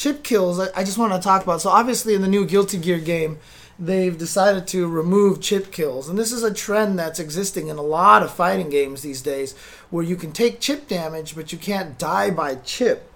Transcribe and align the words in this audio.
chip 0.00 0.22
kills, 0.22 0.58
I, 0.58 0.68
I 0.74 0.82
just 0.82 0.96
want 0.96 1.12
to 1.12 1.20
talk 1.20 1.42
about. 1.42 1.60
So 1.60 1.68
obviously, 1.68 2.14
in 2.14 2.22
the 2.22 2.28
new 2.28 2.46
Guilty 2.46 2.78
Gear 2.78 2.98
game, 2.98 3.38
they've 3.78 4.16
decided 4.16 4.66
to 4.68 4.88
remove 4.88 5.42
chip 5.42 5.70
kills, 5.70 6.08
and 6.08 6.18
this 6.18 6.32
is 6.32 6.42
a 6.42 6.54
trend 6.54 6.98
that's 6.98 7.20
existing 7.20 7.68
in 7.68 7.76
a 7.76 7.82
lot 7.82 8.22
of 8.22 8.32
fighting 8.32 8.70
games 8.70 9.02
these 9.02 9.20
days, 9.20 9.54
where 9.90 10.02
you 10.02 10.16
can 10.16 10.32
take 10.32 10.58
chip 10.58 10.88
damage, 10.88 11.36
but 11.36 11.52
you 11.52 11.58
can't 11.58 11.98
die 11.98 12.30
by 12.30 12.54
chip. 12.54 13.12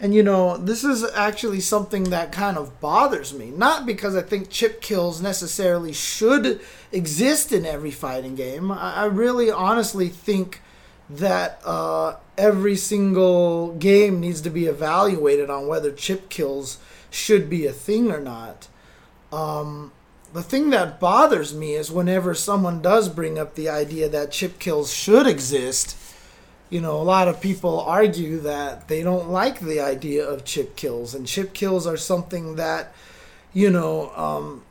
And 0.00 0.14
you 0.14 0.22
know, 0.22 0.56
this 0.58 0.82
is 0.82 1.04
actually 1.14 1.60
something 1.60 2.04
that 2.04 2.32
kind 2.32 2.58
of 2.58 2.80
bothers 2.80 3.32
me. 3.32 3.50
Not 3.50 3.86
because 3.86 4.14
I 4.14 4.20
think 4.20 4.50
chip 4.50 4.82
kills 4.82 5.22
necessarily 5.22 5.92
should 5.92 6.60
exist 6.92 7.52
in 7.52 7.64
every 7.64 7.92
fighting 7.92 8.34
game. 8.34 8.70
I, 8.72 8.94
I 8.94 9.04
really 9.06 9.50
honestly 9.50 10.08
think 10.08 10.60
that 11.08 11.60
uh, 11.64 12.16
every 12.36 12.76
single 12.76 13.72
game 13.74 14.20
needs 14.20 14.40
to 14.42 14.50
be 14.50 14.66
evaluated 14.66 15.50
on 15.50 15.66
whether 15.66 15.92
chip 15.92 16.28
kills 16.28 16.78
should 17.10 17.48
be 17.48 17.66
a 17.66 17.72
thing 17.72 18.10
or 18.10 18.20
not. 18.20 18.68
Um, 19.32 19.92
the 20.32 20.42
thing 20.42 20.70
that 20.70 21.00
bothers 21.00 21.54
me 21.54 21.74
is 21.74 21.90
whenever 21.90 22.34
someone 22.34 22.82
does 22.82 23.08
bring 23.08 23.38
up 23.38 23.54
the 23.54 23.68
idea 23.68 24.08
that 24.08 24.32
chip 24.32 24.58
kills 24.58 24.92
should 24.92 25.26
exist 25.26 25.96
you 26.68 26.80
know, 26.80 26.96
a 26.96 27.02
lot 27.02 27.28
of 27.28 27.40
people 27.40 27.80
argue 27.80 28.40
that 28.40 28.88
they 28.88 29.02
don't 29.02 29.30
like 29.30 29.60
the 29.60 29.80
idea 29.80 30.26
of 30.26 30.44
chip 30.44 30.74
kills, 30.76 31.14
and 31.14 31.26
chip 31.26 31.52
kills 31.52 31.86
are 31.86 31.96
something 31.96 32.56
that, 32.56 32.92
you 33.52 33.70
know, 33.70 34.10
um, 34.16 34.64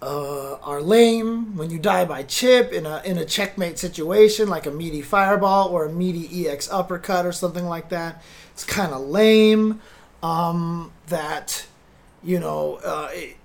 uh, 0.00 0.54
are 0.56 0.80
lame. 0.80 1.56
When 1.56 1.70
you 1.70 1.78
die 1.78 2.04
by 2.04 2.22
chip 2.22 2.72
in 2.72 2.86
a 2.86 3.02
in 3.04 3.18
a 3.18 3.24
checkmate 3.24 3.78
situation, 3.78 4.48
like 4.48 4.66
a 4.66 4.70
meaty 4.70 5.02
fireball 5.02 5.68
or 5.68 5.86
a 5.86 5.92
meaty 5.92 6.48
EX 6.48 6.70
uppercut 6.70 7.26
or 7.26 7.32
something 7.32 7.66
like 7.66 7.88
that, 7.90 8.22
it's 8.52 8.64
kind 8.64 8.92
of 8.92 9.02
lame. 9.02 9.80
Um, 10.20 10.92
that, 11.06 11.66
you 12.24 12.40
know, 12.40 12.80
uh, 12.84 13.08
it, 13.12 13.36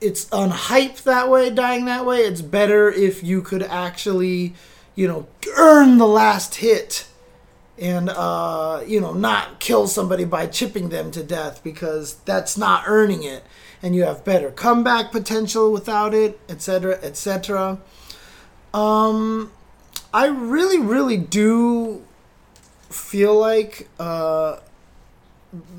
it's 0.00 0.24
unhyped 0.26 1.04
that 1.04 1.30
way, 1.30 1.50
dying 1.50 1.84
that 1.84 2.04
way. 2.04 2.18
It's 2.18 2.42
better 2.42 2.90
if 2.90 3.22
you 3.22 3.42
could 3.42 3.62
actually 3.62 4.54
you 4.94 5.08
know, 5.08 5.26
earn 5.56 5.98
the 5.98 6.06
last 6.06 6.56
hit 6.56 7.06
and 7.76 8.08
uh, 8.08 8.82
you 8.86 9.00
know 9.00 9.12
not 9.12 9.58
kill 9.58 9.88
somebody 9.88 10.24
by 10.24 10.46
chipping 10.46 10.90
them 10.90 11.10
to 11.10 11.22
death 11.24 11.62
because 11.64 12.14
that's 12.24 12.56
not 12.56 12.84
earning 12.86 13.24
it 13.24 13.42
and 13.84 13.94
you 13.94 14.02
have 14.02 14.24
better 14.24 14.50
comeback 14.50 15.12
potential 15.12 15.70
without 15.70 16.14
it 16.14 16.40
etc 16.48 16.98
etc 17.02 17.78
um 18.72 19.52
i 20.12 20.26
really 20.26 20.78
really 20.78 21.18
do 21.18 22.02
feel 22.88 23.38
like 23.38 23.88
uh 24.00 24.58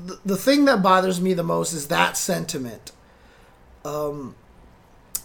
the, 0.06 0.18
the 0.24 0.36
thing 0.36 0.64
that 0.64 0.82
bothers 0.82 1.20
me 1.20 1.34
the 1.34 1.42
most 1.42 1.72
is 1.72 1.88
that 1.88 2.16
sentiment 2.16 2.92
um 3.84 4.34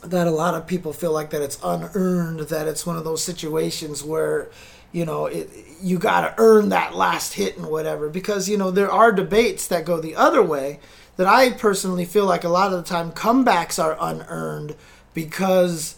that 0.04 0.28
a 0.28 0.32
lot 0.32 0.56
of 0.56 0.68
people 0.68 0.94
feel 0.94 1.12
like 1.12 1.30
that 1.30 1.42
it's 1.42 1.59
unearned, 1.64 2.40
that 2.42 2.68
it's 2.68 2.86
one 2.86 2.98
of 2.98 3.04
those 3.04 3.24
situations 3.24 4.04
where, 4.04 4.50
you 4.92 5.06
know, 5.06 5.28
it, 5.28 5.50
you 5.82 6.00
got 6.00 6.22
to 6.22 6.34
earn 6.42 6.70
that 6.70 6.96
last 6.96 7.34
hit 7.34 7.56
and 7.58 7.68
whatever. 7.68 8.09
Because, 8.09 8.50
you 8.50 8.58
know, 8.58 8.72
there 8.72 8.92
are 8.92 9.12
debates 9.12 9.68
that 9.68 9.86
go 9.86 10.00
the 10.00 10.16
other 10.16 10.42
way 10.42 10.80
that 11.22 11.28
I 11.28 11.52
personally 11.52 12.04
feel 12.04 12.26
like 12.26 12.44
a 12.44 12.50
lot 12.50 12.74
of 12.74 12.84
the 12.84 12.90
time 12.90 13.12
comebacks 13.12 13.78
are 13.78 13.96
unearned 14.02 14.76
because 15.14 15.98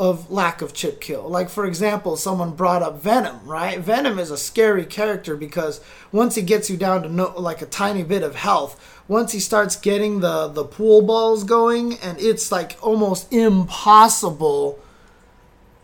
of 0.00 0.30
lack 0.30 0.62
of 0.62 0.72
chip 0.72 0.98
kill. 0.98 1.28
Like 1.28 1.50
for 1.50 1.66
example, 1.66 2.16
someone 2.16 2.52
brought 2.52 2.82
up 2.82 3.02
Venom, 3.02 3.46
right? 3.46 3.78
Venom 3.78 4.18
is 4.18 4.30
a 4.30 4.38
scary 4.38 4.86
character 4.86 5.36
because 5.36 5.82
once 6.10 6.36
he 6.36 6.40
gets 6.40 6.70
you 6.70 6.78
down 6.78 7.02
to 7.02 7.10
no, 7.10 7.34
like 7.38 7.60
a 7.60 7.66
tiny 7.66 8.02
bit 8.02 8.22
of 8.22 8.34
health, 8.34 9.02
once 9.08 9.32
he 9.32 9.40
starts 9.40 9.76
getting 9.76 10.20
the 10.20 10.48
the 10.48 10.64
pool 10.64 11.02
balls 11.02 11.44
going 11.44 11.98
and 11.98 12.18
it's 12.18 12.50
like 12.50 12.78
almost 12.80 13.30
impossible 13.30 14.78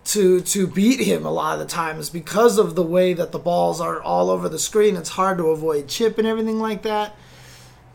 to 0.05 0.41
to 0.41 0.67
beat 0.67 1.01
him 1.01 1.27
a 1.27 1.31
lot 1.31 1.53
of 1.53 1.59
the 1.59 1.71
times 1.71 2.09
because 2.09 2.57
of 2.57 2.75
the 2.75 2.83
way 2.83 3.13
that 3.13 3.33
the 3.33 3.39
balls 3.39 3.83
are 3.83 4.01
all 4.01 4.31
over 4.31 4.49
the 4.49 4.59
screen 4.59 4.97
it's 4.97 5.11
hard 5.11 5.37
to 5.37 5.49
avoid 5.49 5.87
chip 5.89 6.17
and 6.17 6.27
everything 6.27 6.59
like 6.59 6.81
that 6.81 7.15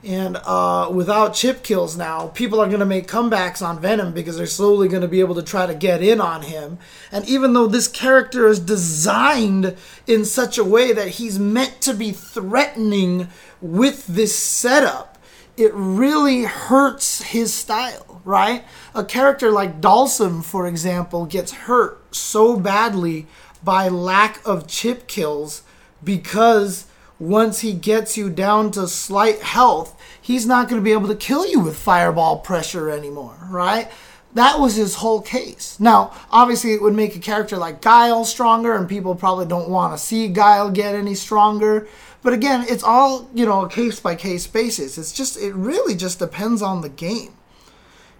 and 0.06 0.38
uh, 0.44 0.90
without 0.94 1.34
chip 1.34 1.64
kills 1.64 1.96
now, 1.96 2.28
people 2.28 2.60
are 2.60 2.68
going 2.68 2.82
to 2.82 2.86
make 2.86 3.08
comebacks 3.08 3.66
on 3.66 3.80
Venom 3.80 4.14
because 4.14 4.38
they're 4.38 4.46
slowly 4.46 4.90
going 4.90 5.02
to 5.02 5.08
be 5.08 5.22
able 5.22 5.36
to 5.36 5.44
try 5.44 5.66
to 5.66 5.74
get 5.74 6.04
in 6.04 6.20
on 6.20 6.42
him. 6.42 6.78
And 7.12 7.28
even 7.28 7.54
though 7.54 7.68
this 7.68 7.88
character 7.88 8.48
is 8.48 8.60
designed 8.60 9.78
in 10.06 10.26
such 10.26 10.58
a 10.58 10.64
way 10.64 10.92
that 10.92 11.08
he's 11.08 11.40
meant 11.40 11.80
to 11.82 11.94
be 11.94 12.12
threatening 12.12 13.30
with 13.62 14.06
this 14.08 14.38
setup, 14.38 15.18
it 15.56 15.72
really 15.74 16.44
hurts 16.44 17.22
his 17.22 17.54
style, 17.54 18.22
right? 18.26 18.66
A 18.94 19.06
character 19.06 19.52
like 19.52 19.80
Dhalsim, 19.80 20.44
for 20.44 20.68
example, 20.68 21.26
gets 21.26 21.52
hurt 21.52 22.14
so 22.14 22.60
badly 22.60 23.28
by 23.64 23.88
lack 23.88 24.46
of 24.46 24.68
chip 24.68 25.08
kills 25.08 25.64
because 26.04 26.88
once 27.24 27.62
he 27.62 27.74
gets 27.74 28.18
you 28.18 28.30
down 28.30 28.72
to 28.72 28.88
slight 28.88 29.42
health, 29.42 30.00
he's 30.22 30.46
not 30.46 30.68
going 30.68 30.80
to 30.82 30.84
be 30.84 30.92
able 30.92 31.08
to 31.08 31.16
kill 31.16 31.48
you 31.48 31.60
with 31.60 31.78
fireball 31.78 32.38
pressure 32.38 32.90
anymore, 32.90 33.38
right? 33.50 33.90
That 34.34 34.60
was 34.60 34.76
his 34.76 34.96
whole 34.96 35.22
case. 35.22 35.80
Now, 35.80 36.12
obviously, 36.32 36.74
it 36.74 36.82
would 36.82 36.96
make 36.96 37.16
a 37.16 37.20
character 37.20 37.56
like 37.58 37.82
Guile 37.82 38.26
stronger, 38.26 38.74
and 38.74 38.90
people 38.90 39.16
probably 39.16 39.46
don't 39.46 39.70
want 39.70 39.94
to 39.94 40.04
see 40.04 40.28
Guile 40.28 40.72
get 40.72 40.96
any 40.96 41.14
stronger. 41.16 41.88
But 42.24 42.34
again, 42.34 42.66
it's 42.68 42.84
all, 42.84 43.30
you 43.34 43.46
know, 43.46 43.68
case 43.68 44.00
by 44.00 44.16
case 44.16 44.48
basis. 44.48 44.98
It's 44.98 45.12
just, 45.12 45.38
it 45.38 45.54
really 45.54 45.96
just 45.96 46.20
depends 46.20 46.62
on 46.62 46.82
the 46.82 46.90
game. 46.90 47.38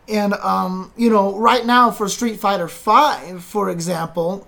And, 0.08 0.34
um, 0.36 0.92
you 0.98 1.10
know, 1.10 1.38
right 1.38 1.66
now 1.66 1.90
for 1.90 2.08
Street 2.10 2.40
Fighter 2.40 2.68
V, 2.68 3.40
for 3.40 3.70
example, 3.70 4.48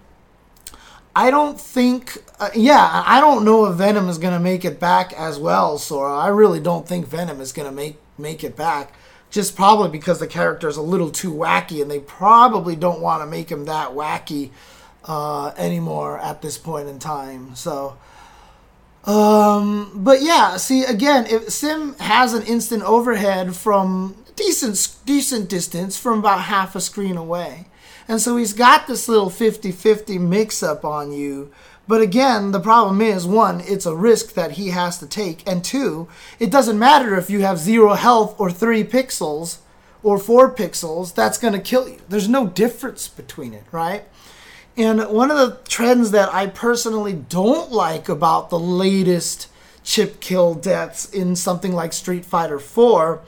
I 1.16 1.31
don't 1.31 1.59
think, 1.59 2.22
uh, 2.40 2.50
yeah, 2.53 3.03
I 3.06 3.22
don't 3.22 3.46
know 3.46 3.66
if 3.68 3.78
Venom 3.78 4.09
is 4.09 4.18
going 4.18 4.34
to 4.34 4.40
make 4.40 4.66
it 4.66 4.81
back 4.81 5.14
as 5.14 5.40
well, 5.40 5.78
Sora. 5.78 6.14
I 6.14 6.28
really 6.28 6.59
don't 6.59 6.86
think 6.86 7.08
Venom 7.08 7.40
is 7.40 7.53
going 7.53 7.70
to 7.70 7.74
make, 7.74 7.96
make 8.18 8.44
it 8.44 8.58
back. 8.58 8.94
Just 9.31 9.56
probably 9.56 9.90
because 9.90 10.20
the 10.20 10.28
character 10.28 10.68
is 10.68 10.78
a 10.78 10.81
little 10.81 11.09
too 11.09 11.34
wacky, 11.34 11.81
and 11.81 11.90
they 11.90 12.00
probably 12.00 12.76
don't 12.76 13.02
want 13.02 13.22
to 13.22 13.26
make 13.28 13.50
him 13.50 13.66
that 13.66 13.92
wacky 13.92 14.52
uh, 15.06 15.52
anymore 15.58 16.20
at 16.20 16.42
this 16.42 16.58
point 16.58 16.90
in 16.90 17.00
time. 17.00 17.56
So, 17.56 17.97
um, 19.06 19.92
but 19.96 20.22
yeah, 20.22 20.58
see 20.58 20.84
again, 20.84 21.26
if 21.28 21.50
Sim 21.50 21.96
has 22.00 22.34
an 22.34 22.44
instant 22.44 22.84
overhead 22.84 23.56
from 23.56 24.16
decent 24.35 24.96
decent 25.06 25.50
distance 25.50 25.97
from 25.97 26.19
about 26.19 26.41
half 26.41 26.75
a 26.75 26.81
screen 26.81 27.18
away. 27.18 27.68
And 28.07 28.22
so 28.22 28.38
he's 28.38 28.53
got 28.53 28.85
this 28.85 29.09
little 29.09 29.31
50-50 29.31 30.19
mix 30.19 30.62
up 30.62 30.85
on 30.85 31.12
you. 31.12 31.51
But 31.88 32.01
again, 32.01 32.51
the 32.51 32.59
problem 32.59 33.01
is 33.01 33.25
one, 33.28 33.62
it's 33.62 33.85
a 33.85 33.96
risk 33.96 34.34
that 34.34 34.53
he 34.53 34.69
has 34.69 34.97
to 35.00 35.07
take, 35.07 35.47
and 35.47 35.63
two, 35.63 36.07
it 36.40 36.51
doesn't 36.51 36.79
matter 36.79 37.16
if 37.16 37.29
you 37.29 37.41
have 37.41 37.59
zero 37.59 37.94
health 37.94 38.35
or 38.40 38.50
three 38.50 38.84
pixels 38.84 39.59
or 40.01 40.18
four 40.18 40.53
pixels, 40.53 41.13
that's 41.13 41.38
going 41.38 41.53
to 41.53 41.59
kill 41.59 41.88
you. 41.88 42.00
There's 42.09 42.29
no 42.29 42.47
difference 42.47 43.07
between 43.07 43.53
it, 43.53 43.63
right? 43.72 44.03
And 44.78 45.07
one 45.09 45.31
of 45.31 45.38
the 45.38 45.57
trends 45.67 46.12
that 46.12 46.34
I 46.34 46.47
personally 46.47 47.13
don't 47.13 47.72
like 47.72 48.09
about 48.09 48.50
the 48.50 48.59
latest 48.59 49.47
chip 49.84 50.19
kill 50.19 50.53
deaths 50.53 51.09
in 51.12 51.35
something 51.35 51.72
like 51.72 51.94
Street 51.94 52.25
Fighter 52.25 52.59
4 52.59 53.22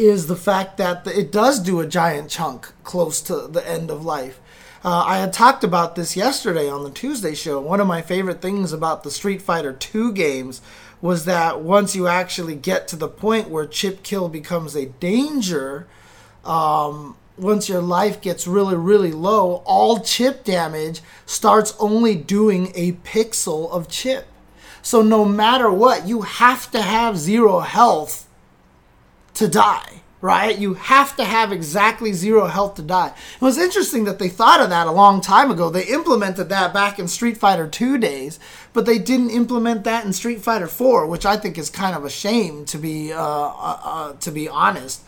is 0.00 0.26
the 0.26 0.36
fact 0.36 0.78
that 0.78 1.06
it 1.06 1.30
does 1.30 1.60
do 1.60 1.78
a 1.78 1.86
giant 1.86 2.30
chunk 2.30 2.72
close 2.84 3.20
to 3.20 3.46
the 3.46 3.66
end 3.68 3.90
of 3.90 4.02
life. 4.02 4.40
Uh, 4.82 5.04
I 5.06 5.18
had 5.18 5.30
talked 5.30 5.62
about 5.62 5.94
this 5.94 6.16
yesterday 6.16 6.70
on 6.70 6.84
the 6.84 6.90
Tuesday 6.90 7.34
show. 7.34 7.60
One 7.60 7.80
of 7.80 7.86
my 7.86 8.00
favorite 8.00 8.40
things 8.40 8.72
about 8.72 9.02
the 9.02 9.10
Street 9.10 9.42
Fighter 9.42 9.74
2 9.74 10.12
games 10.12 10.62
was 11.02 11.26
that 11.26 11.60
once 11.60 11.94
you 11.94 12.06
actually 12.06 12.56
get 12.56 12.88
to 12.88 12.96
the 12.96 13.08
point 13.08 13.50
where 13.50 13.66
chip 13.66 14.02
kill 14.02 14.30
becomes 14.30 14.74
a 14.74 14.86
danger, 14.86 15.86
um, 16.46 17.14
once 17.36 17.68
your 17.68 17.82
life 17.82 18.22
gets 18.22 18.46
really, 18.46 18.76
really 18.76 19.12
low, 19.12 19.62
all 19.66 20.00
chip 20.00 20.44
damage 20.44 21.02
starts 21.26 21.74
only 21.78 22.14
doing 22.14 22.72
a 22.74 22.92
pixel 22.92 23.70
of 23.70 23.86
chip. 23.86 24.26
So 24.80 25.02
no 25.02 25.26
matter 25.26 25.70
what, 25.70 26.08
you 26.08 26.22
have 26.22 26.70
to 26.70 26.80
have 26.80 27.18
zero 27.18 27.58
health 27.58 28.29
to 29.40 29.48
die, 29.48 30.02
right? 30.20 30.56
You 30.56 30.74
have 30.74 31.16
to 31.16 31.24
have 31.24 31.52
exactly 31.52 32.12
zero 32.12 32.46
health 32.46 32.76
to 32.76 32.82
die. 32.82 33.08
It 33.08 33.44
was 33.44 33.58
interesting 33.58 34.04
that 34.04 34.18
they 34.18 34.28
thought 34.28 34.60
of 34.60 34.70
that 34.70 34.86
a 34.86 34.92
long 34.92 35.20
time 35.20 35.50
ago. 35.50 35.68
They 35.68 35.84
implemented 35.86 36.48
that 36.48 36.72
back 36.72 36.98
in 36.98 37.08
Street 37.08 37.36
Fighter 37.36 37.66
2 37.66 37.98
days, 37.98 38.38
but 38.72 38.86
they 38.86 38.98
didn't 38.98 39.30
implement 39.30 39.84
that 39.84 40.04
in 40.04 40.12
Street 40.12 40.40
Fighter 40.40 40.68
4, 40.68 41.06
which 41.06 41.26
I 41.26 41.36
think 41.36 41.58
is 41.58 41.68
kind 41.68 41.96
of 41.96 42.04
a 42.04 42.10
shame 42.10 42.64
to 42.66 42.78
be 42.78 43.12
uh, 43.12 43.18
uh, 43.20 43.80
uh, 43.82 44.12
to 44.14 44.30
be 44.30 44.48
honest 44.48 45.02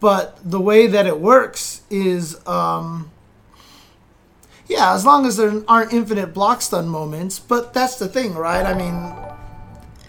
but 0.00 0.38
the 0.44 0.60
way 0.60 0.86
that 0.86 1.06
it 1.06 1.20
works 1.20 1.82
is 1.90 2.46
um, 2.46 3.10
yeah 4.66 4.94
as 4.94 5.04
long 5.04 5.26
as 5.26 5.36
there 5.36 5.62
aren't 5.66 5.92
infinite 5.92 6.32
block 6.32 6.62
stun 6.62 6.88
moments 6.88 7.38
but 7.38 7.74
that's 7.74 7.96
the 7.96 8.08
thing 8.08 8.34
right 8.34 8.64
i 8.64 8.74
mean 8.74 9.14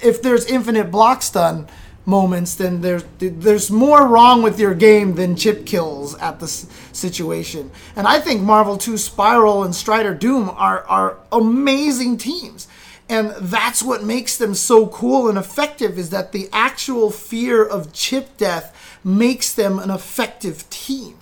if 0.01 0.21
there's 0.21 0.45
infinite 0.45 0.92
block 0.92 1.21
stun 1.21 1.68
moments, 2.09 2.56
then 2.56 2.81
there's 2.81 3.06
there's 3.19 3.71
more 3.71 4.07
wrong 4.07 4.41
with 4.41 4.59
your 4.59 4.73
game 4.73 5.15
than 5.15 5.35
chip 5.35 5.65
kills 5.65 6.15
at 6.17 6.39
this 6.39 6.67
situation. 6.91 7.71
And 7.95 8.07
I 8.07 8.19
think 8.19 8.41
Marvel 8.41 8.77
2 8.77 8.97
Spiral 8.97 9.63
and 9.63 9.75
Strider 9.75 10.13
Doom 10.13 10.50
are 10.50 10.83
are 10.85 11.17
amazing 11.31 12.17
teams. 12.17 12.67
And 13.07 13.31
that's 13.39 13.81
what 13.81 14.03
makes 14.03 14.38
them 14.38 14.53
so 14.53 14.85
cool 14.88 15.29
and 15.29 15.38
effective 15.38 15.97
is 15.97 16.11
that 16.11 16.31
the 16.31 16.47
actual 16.53 17.09
fear 17.09 17.65
of 17.65 17.91
chip 17.91 18.38
death 18.38 19.00
makes 19.03 19.51
them 19.51 19.79
an 19.79 19.89
effective 19.89 20.69
team. 20.69 21.17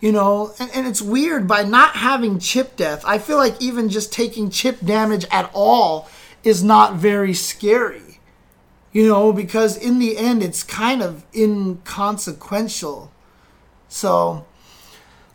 You 0.00 0.12
know, 0.12 0.54
and, 0.58 0.70
and 0.74 0.86
it's 0.86 1.02
weird 1.02 1.46
by 1.46 1.62
not 1.64 1.96
having 1.96 2.38
chip 2.38 2.76
death, 2.76 3.02
I 3.04 3.18
feel 3.18 3.36
like 3.36 3.60
even 3.60 3.88
just 3.88 4.12
taking 4.12 4.50
chip 4.50 4.78
damage 4.80 5.26
at 5.30 5.50
all 5.52 6.08
is 6.44 6.62
not 6.62 6.94
very 6.94 7.34
scary. 7.34 8.07
You 8.98 9.06
know, 9.06 9.32
because 9.32 9.76
in 9.76 10.00
the 10.00 10.18
end 10.18 10.42
it's 10.42 10.64
kind 10.64 11.02
of 11.02 11.24
inconsequential. 11.32 13.12
So 13.86 14.44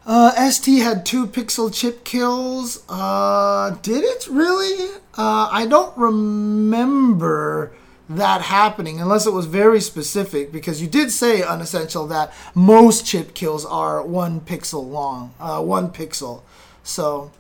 uh, 0.06 0.52
ST 0.52 0.84
had 0.84 1.06
two 1.06 1.26
pixel 1.28 1.74
chip 1.74 2.04
kills. 2.04 2.84
Uh, 2.90 3.78
did 3.82 4.04
it 4.04 4.28
really? 4.28 4.96
Uh, 5.18 5.48
I 5.50 5.66
don't 5.66 5.98
remember 5.98 7.72
that 8.10 8.42
happening 8.42 9.00
unless 9.00 9.26
it 9.26 9.32
was 9.32 9.46
very 9.46 9.80
specific 9.80 10.52
because 10.52 10.82
you 10.82 10.90
did 10.90 11.10
say 11.10 11.42
unessential 11.42 12.06
that 12.08 12.34
most 12.54 13.06
chip 13.06 13.34
kills 13.34 13.66
are 13.66 14.06
one 14.06 14.42
pixel 14.42 14.86
long, 14.86 15.34
uh, 15.40 15.62
one 15.62 15.90
pixel. 15.90 16.42
So, 16.84 17.32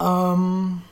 um, 0.00 0.87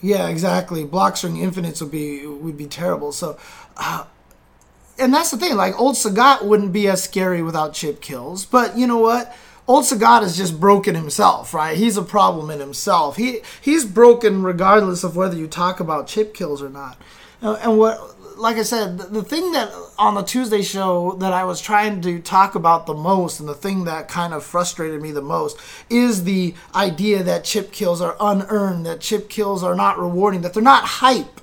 yeah, 0.00 0.28
exactly. 0.28 0.84
Block 0.84 1.16
string 1.16 1.38
infinites 1.38 1.80
would 1.80 1.90
be 1.90 2.26
would 2.26 2.56
be 2.56 2.66
terrible. 2.66 3.12
So, 3.12 3.38
uh, 3.76 4.04
and 4.98 5.12
that's 5.12 5.30
the 5.30 5.36
thing. 5.36 5.56
Like 5.56 5.78
old 5.78 5.96
Sagat 5.96 6.44
wouldn't 6.44 6.72
be 6.72 6.88
as 6.88 7.02
scary 7.02 7.42
without 7.42 7.74
chip 7.74 8.00
kills, 8.00 8.44
but 8.44 8.76
you 8.76 8.86
know 8.86 8.98
what? 8.98 9.34
Old 9.66 9.84
Sagat 9.84 10.22
is 10.22 10.36
just 10.36 10.58
broken 10.58 10.94
himself, 10.94 11.52
right? 11.52 11.76
He's 11.76 11.96
a 11.96 12.02
problem 12.02 12.50
in 12.50 12.60
himself. 12.60 13.16
He 13.16 13.40
he's 13.60 13.84
broken 13.84 14.42
regardless 14.42 15.04
of 15.04 15.16
whether 15.16 15.36
you 15.36 15.46
talk 15.46 15.80
about 15.80 16.06
chip 16.06 16.32
kills 16.32 16.62
or 16.62 16.70
not. 16.70 17.00
And 17.40 17.78
what, 17.78 18.17
like 18.38 18.56
I 18.56 18.62
said, 18.62 18.98
the, 18.98 19.04
the 19.04 19.22
thing 19.22 19.52
that 19.52 19.72
on 19.98 20.14
the 20.14 20.22
Tuesday 20.22 20.62
show 20.62 21.12
that 21.20 21.32
I 21.32 21.44
was 21.44 21.60
trying 21.60 22.00
to 22.02 22.20
talk 22.20 22.54
about 22.54 22.86
the 22.86 22.94
most, 22.94 23.40
and 23.40 23.48
the 23.48 23.54
thing 23.54 23.84
that 23.84 24.08
kind 24.08 24.32
of 24.32 24.44
frustrated 24.44 25.02
me 25.02 25.10
the 25.10 25.22
most, 25.22 25.58
is 25.90 26.24
the 26.24 26.54
idea 26.74 27.22
that 27.22 27.44
chip 27.44 27.72
kills 27.72 28.00
are 28.00 28.16
unearned, 28.20 28.86
that 28.86 29.00
chip 29.00 29.28
kills 29.28 29.62
are 29.62 29.74
not 29.74 29.98
rewarding, 29.98 30.42
that 30.42 30.54
they're 30.54 30.62
not 30.62 30.84
hype, 30.84 31.40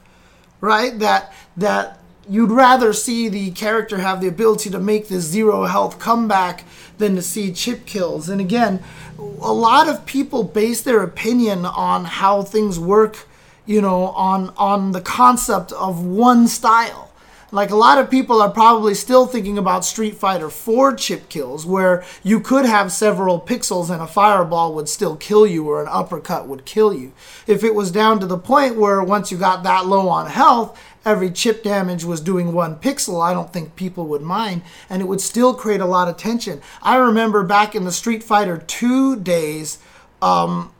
right? 0.61 0.97
That 0.99 1.33
that 1.57 1.99
you'd 2.27 2.51
rather 2.51 2.91
see 2.93 3.29
the 3.29 3.51
character 3.51 3.99
have 3.99 4.21
the 4.21 4.27
ability 4.27 4.69
to 4.71 4.79
make 4.79 5.07
this 5.07 5.23
zero 5.23 5.65
health 5.65 5.99
comeback 5.99 6.63
than 6.97 7.15
to 7.15 7.21
see 7.21 7.51
chip 7.51 7.85
kills. 7.85 8.29
And 8.29 8.41
again, 8.41 8.81
a 9.19 9.53
lot 9.53 9.87
of 9.87 10.05
people 10.05 10.43
base 10.43 10.81
their 10.81 11.03
opinion 11.03 11.65
on 11.65 12.05
how 12.05 12.41
things 12.41 12.79
work, 12.79 13.27
you 13.65 13.81
know, 13.81 14.07
on 14.07 14.53
on 14.57 14.91
the 14.91 15.01
concept 15.01 15.71
of 15.73 16.05
one 16.05 16.47
style. 16.47 17.11
Like 17.51 17.69
a 17.69 17.75
lot 17.75 17.99
of 17.99 18.09
people 18.09 18.41
are 18.41 18.49
probably 18.49 18.93
still 18.95 19.27
thinking 19.27 19.57
about 19.57 19.85
Street 19.85 20.17
Fighter 20.17 20.49
4 20.49 20.93
chip 20.95 21.29
kills, 21.29 21.65
where 21.65 22.03
you 22.21 22.41
could 22.41 22.65
have 22.65 22.91
several 22.91 23.39
pixels 23.39 23.89
and 23.89 24.01
a 24.01 24.07
fireball 24.07 24.73
would 24.75 24.89
still 24.89 25.15
kill 25.15 25.47
you 25.47 25.69
or 25.69 25.81
an 25.81 25.87
uppercut 25.89 26.47
would 26.47 26.65
kill 26.65 26.93
you. 26.93 27.13
If 27.47 27.63
it 27.63 27.73
was 27.73 27.91
down 27.91 28.19
to 28.19 28.25
the 28.25 28.37
point 28.37 28.75
where 28.75 29.01
once 29.01 29.31
you 29.31 29.37
got 29.37 29.63
that 29.63 29.85
low 29.85 30.09
on 30.09 30.29
health, 30.29 30.77
every 31.05 31.31
chip 31.31 31.63
damage 31.63 32.03
was 32.03 32.19
doing 32.19 32.51
one 32.51 32.75
pixel, 32.75 33.23
I 33.23 33.31
don't 33.31 33.53
think 33.53 33.77
people 33.77 34.07
would 34.07 34.21
mind, 34.23 34.63
and 34.89 35.01
it 35.01 35.05
would 35.05 35.21
still 35.21 35.53
create 35.53 35.81
a 35.81 35.85
lot 35.85 36.09
of 36.09 36.17
tension. 36.17 36.61
I 36.81 36.97
remember 36.97 37.41
back 37.43 37.73
in 37.73 37.85
the 37.85 37.91
Street 37.93 38.21
Fighter 38.21 38.57
2 38.57 39.17
days, 39.17 39.77
um, 40.21 40.73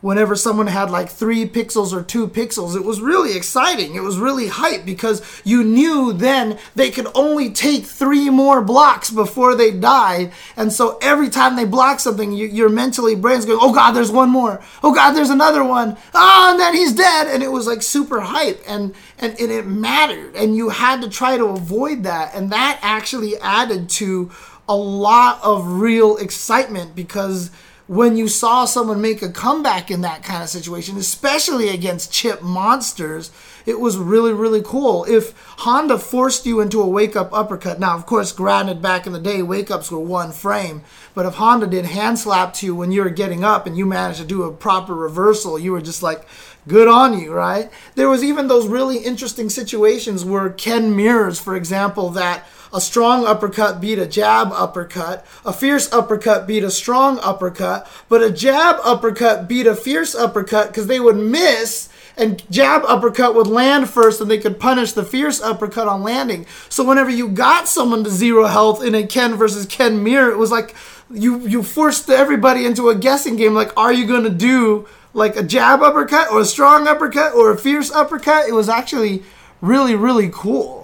whenever 0.00 0.36
someone 0.36 0.68
had 0.68 0.90
like 0.90 1.08
three 1.08 1.46
pixels 1.48 1.92
or 1.92 2.02
two 2.02 2.28
pixels, 2.28 2.76
it 2.76 2.84
was 2.84 3.00
really 3.00 3.36
exciting. 3.36 3.94
It 3.96 4.02
was 4.02 4.18
really 4.18 4.46
hype 4.46 4.84
because 4.84 5.22
you 5.44 5.64
knew 5.64 6.12
then 6.12 6.58
they 6.76 6.90
could 6.90 7.08
only 7.14 7.50
take 7.50 7.84
three 7.84 8.30
more 8.30 8.62
blocks 8.62 9.10
before 9.10 9.56
they 9.56 9.72
died. 9.72 10.32
And 10.56 10.72
so 10.72 10.98
every 11.02 11.28
time 11.28 11.56
they 11.56 11.64
block 11.64 11.98
something, 11.98 12.32
you, 12.32 12.46
your 12.46 12.68
mentally 12.68 13.16
brain's 13.16 13.44
going, 13.44 13.58
oh 13.60 13.72
God, 13.72 13.92
there's 13.92 14.12
one 14.12 14.30
more. 14.30 14.60
Oh 14.84 14.94
God, 14.94 15.12
there's 15.12 15.30
another 15.30 15.64
one. 15.64 15.96
Oh, 16.14 16.48
and 16.50 16.60
then 16.60 16.74
he's 16.74 16.94
dead. 16.94 17.26
And 17.26 17.42
it 17.42 17.50
was 17.50 17.66
like 17.66 17.82
super 17.82 18.20
hype 18.20 18.62
and, 18.68 18.94
and, 19.18 19.38
and 19.40 19.50
it 19.50 19.66
mattered. 19.66 20.36
And 20.36 20.56
you 20.56 20.68
had 20.68 21.02
to 21.02 21.08
try 21.08 21.36
to 21.36 21.46
avoid 21.46 22.04
that. 22.04 22.34
And 22.34 22.50
that 22.50 22.78
actually 22.82 23.36
added 23.38 23.88
to 23.90 24.30
a 24.68 24.76
lot 24.76 25.40
of 25.42 25.66
real 25.66 26.18
excitement 26.18 26.94
because 26.94 27.50
when 27.88 28.18
you 28.18 28.28
saw 28.28 28.66
someone 28.66 29.00
make 29.00 29.22
a 29.22 29.30
comeback 29.30 29.90
in 29.90 30.02
that 30.02 30.22
kind 30.22 30.42
of 30.42 30.50
situation, 30.50 30.98
especially 30.98 31.70
against 31.70 32.12
chip 32.12 32.42
monsters, 32.42 33.30
it 33.64 33.80
was 33.80 33.96
really, 33.96 34.32
really 34.32 34.60
cool. 34.62 35.06
If 35.08 35.32
Honda 35.58 35.98
forced 35.98 36.44
you 36.44 36.60
into 36.60 36.82
a 36.82 36.86
wake 36.86 37.16
up 37.16 37.32
uppercut, 37.32 37.80
now, 37.80 37.96
of 37.96 38.04
course, 38.04 38.30
granted, 38.30 38.82
back 38.82 39.06
in 39.06 39.14
the 39.14 39.18
day, 39.18 39.42
wake 39.42 39.70
ups 39.70 39.90
were 39.90 39.98
one 39.98 40.32
frame, 40.32 40.82
but 41.14 41.24
if 41.24 41.34
Honda 41.34 41.66
did 41.66 41.86
hand 41.86 42.18
slap 42.18 42.52
to 42.54 42.66
you 42.66 42.74
when 42.74 42.92
you 42.92 43.02
were 43.02 43.10
getting 43.10 43.42
up 43.42 43.66
and 43.66 43.76
you 43.76 43.86
managed 43.86 44.20
to 44.20 44.26
do 44.26 44.42
a 44.42 44.52
proper 44.52 44.94
reversal, 44.94 45.58
you 45.58 45.72
were 45.72 45.80
just 45.80 46.02
like, 46.02 46.26
good 46.66 46.88
on 46.88 47.18
you, 47.18 47.32
right? 47.32 47.70
There 47.94 48.10
was 48.10 48.22
even 48.22 48.48
those 48.48 48.68
really 48.68 48.98
interesting 48.98 49.48
situations 49.48 50.26
where 50.26 50.50
Ken 50.50 50.94
mirrors, 50.94 51.40
for 51.40 51.56
example, 51.56 52.10
that 52.10 52.46
a 52.72 52.80
strong 52.80 53.24
uppercut 53.24 53.80
beat 53.80 53.98
a 53.98 54.06
jab 54.06 54.52
uppercut. 54.52 55.26
A 55.44 55.52
fierce 55.52 55.92
uppercut 55.92 56.46
beat 56.46 56.64
a 56.64 56.70
strong 56.70 57.18
uppercut. 57.20 57.90
But 58.08 58.22
a 58.22 58.30
jab 58.30 58.76
uppercut 58.84 59.48
beat 59.48 59.66
a 59.66 59.74
fierce 59.74 60.14
uppercut 60.14 60.68
because 60.68 60.86
they 60.86 61.00
would 61.00 61.16
miss 61.16 61.88
and 62.16 62.42
jab 62.50 62.82
uppercut 62.86 63.34
would 63.34 63.46
land 63.46 63.88
first 63.88 64.20
and 64.20 64.30
they 64.30 64.38
could 64.38 64.58
punish 64.58 64.92
the 64.92 65.04
fierce 65.04 65.40
uppercut 65.40 65.86
on 65.86 66.02
landing. 66.02 66.46
So 66.68 66.84
whenever 66.84 67.10
you 67.10 67.28
got 67.28 67.68
someone 67.68 68.04
to 68.04 68.10
zero 68.10 68.46
health 68.46 68.84
in 68.84 68.94
a 68.94 69.06
Ken 69.06 69.36
versus 69.36 69.66
Ken 69.66 70.02
mirror, 70.02 70.30
it 70.30 70.36
was 70.36 70.50
like 70.50 70.74
you 71.10 71.46
you 71.46 71.62
forced 71.62 72.10
everybody 72.10 72.66
into 72.66 72.90
a 72.90 72.94
guessing 72.94 73.36
game 73.36 73.54
like 73.54 73.74
are 73.78 73.92
you 73.92 74.06
going 74.06 74.24
to 74.24 74.30
do 74.30 74.86
like 75.14 75.36
a 75.36 75.42
jab 75.42 75.80
uppercut 75.80 76.30
or 76.30 76.40
a 76.40 76.44
strong 76.44 76.86
uppercut 76.86 77.34
or 77.34 77.52
a 77.52 77.56
fierce 77.56 77.90
uppercut? 77.92 78.48
It 78.48 78.52
was 78.52 78.68
actually 78.68 79.22
really 79.60 79.94
really 79.94 80.30
cool 80.32 80.77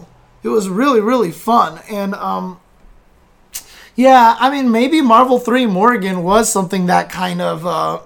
it 0.44 0.48
was 0.48 0.68
really 0.68 1.00
really 1.00 1.32
fun 1.32 1.80
and 1.90 2.14
um 2.14 2.60
yeah 3.96 4.36
i 4.38 4.48
mean 4.48 4.70
maybe 4.70 5.00
marvel 5.00 5.40
3 5.40 5.66
morrigan 5.66 6.22
was 6.22 6.52
something 6.52 6.86
that 6.86 7.10
kind 7.10 7.40
of 7.40 7.66
uh, 7.66 8.00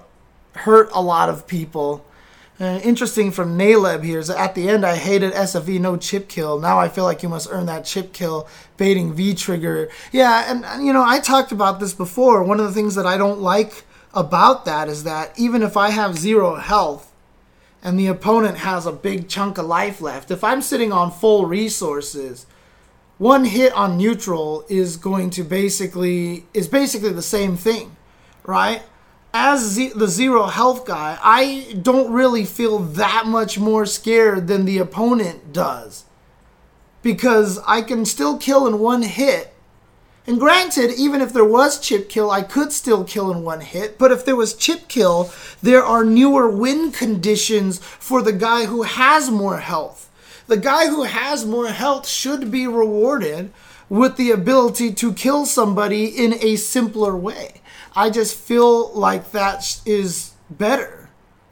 hurt 0.55 0.89
a 0.93 1.01
lot 1.01 1.29
of 1.29 1.45
people 1.45 2.03
uh, 2.61 2.77
interesting 2.83 3.31
from 3.31 3.57
Naleb 3.57 4.03
here 4.03 4.19
is 4.19 4.27
that 4.27 4.37
at 4.37 4.53
the 4.53 4.67
end 4.67 4.85
I 4.85 4.97
hated 4.97 5.31
SFV 5.31 5.79
no 5.79 5.95
chip 5.95 6.27
kill. 6.27 6.59
Now 6.59 6.77
I 6.77 6.89
feel 6.89 7.05
like 7.05 7.23
you 7.23 7.29
must 7.29 7.47
earn 7.49 7.67
that 7.67 7.85
chip 7.85 8.11
kill 8.11 8.49
baiting 8.75 9.13
V 9.13 9.33
trigger. 9.33 9.89
Yeah, 10.11 10.43
and 10.45 10.85
you 10.85 10.91
know 10.91 11.03
I 11.05 11.21
talked 11.21 11.53
about 11.53 11.79
this 11.79 11.93
before. 11.93 12.43
One 12.43 12.59
of 12.59 12.65
the 12.65 12.73
things 12.73 12.95
that 12.95 13.05
I 13.05 13.17
don't 13.17 13.39
like 13.39 13.85
about 14.13 14.65
that 14.65 14.89
is 14.89 15.05
that 15.05 15.31
even 15.39 15.63
if 15.63 15.77
I 15.77 15.91
have 15.91 16.17
zero 16.17 16.55
health, 16.55 17.13
and 17.81 17.99
the 17.99 18.07
opponent 18.07 18.57
has 18.57 18.85
a 18.85 18.91
big 18.91 19.29
chunk 19.29 19.57
of 19.57 19.65
life 19.65 20.01
left, 20.01 20.31
if 20.31 20.43
I'm 20.43 20.61
sitting 20.61 20.91
on 20.91 21.11
full 21.11 21.45
resources, 21.45 22.45
one 23.17 23.45
hit 23.45 23.73
on 23.73 23.97
neutral 23.97 24.65
is 24.69 24.97
going 24.97 25.29
to 25.31 25.43
basically 25.43 26.45
is 26.53 26.67
basically 26.67 27.11
the 27.11 27.21
same 27.21 27.55
thing, 27.57 27.95
right? 28.43 28.83
As 29.33 29.61
Z- 29.61 29.93
the 29.95 30.07
zero 30.07 30.45
health 30.45 30.85
guy, 30.85 31.19
I 31.21 31.77
don't 31.81 32.11
really 32.11 32.45
feel 32.45 32.79
that 32.79 33.25
much 33.27 33.59
more 33.59 33.85
scared 33.85 34.47
than 34.47 34.65
the 34.65 34.79
opponent 34.79 35.53
does. 35.53 36.05
Because 37.01 37.59
I 37.67 37.81
can 37.81 38.05
still 38.05 38.37
kill 38.37 38.67
in 38.67 38.79
one 38.79 39.03
hit 39.03 39.53
and 40.29 40.39
granted, 40.39 40.91
even 40.91 41.21
if 41.21 41.33
there 41.33 41.43
was 41.43 41.79
chip 41.79 42.07
kill, 42.07 42.29
I 42.29 42.43
could 42.43 42.71
still 42.71 43.03
kill 43.03 43.31
in 43.31 43.43
one 43.43 43.61
hit. 43.61 43.97
But 43.97 44.11
if 44.11 44.25
there 44.25 44.35
was 44.35 44.53
chip 44.53 44.87
kill, 44.87 45.31
there 45.63 45.83
are 45.83 46.05
newer 46.05 46.47
win 46.47 46.91
conditions 46.91 47.79
for 47.79 48.21
the 48.21 48.31
guy 48.31 48.65
who 48.65 48.83
has 48.83 49.31
more 49.31 49.57
health. 49.57 50.07
The 50.45 50.57
guy 50.57 50.85
who 50.85 51.05
has 51.05 51.47
more 51.47 51.69
health 51.69 52.07
should 52.07 52.51
be 52.51 52.67
rewarded 52.67 53.51
with 53.89 54.17
the 54.17 54.29
ability 54.29 54.93
to 54.93 55.13
kill 55.13 55.47
somebody 55.47 56.05
in 56.05 56.35
a 56.43 56.57
simpler 56.57 57.17
way. 57.17 57.61
I 57.95 58.11
just 58.11 58.37
feel 58.37 58.93
like 58.93 59.31
that 59.31 59.81
is 59.83 60.33
better. 60.47 61.09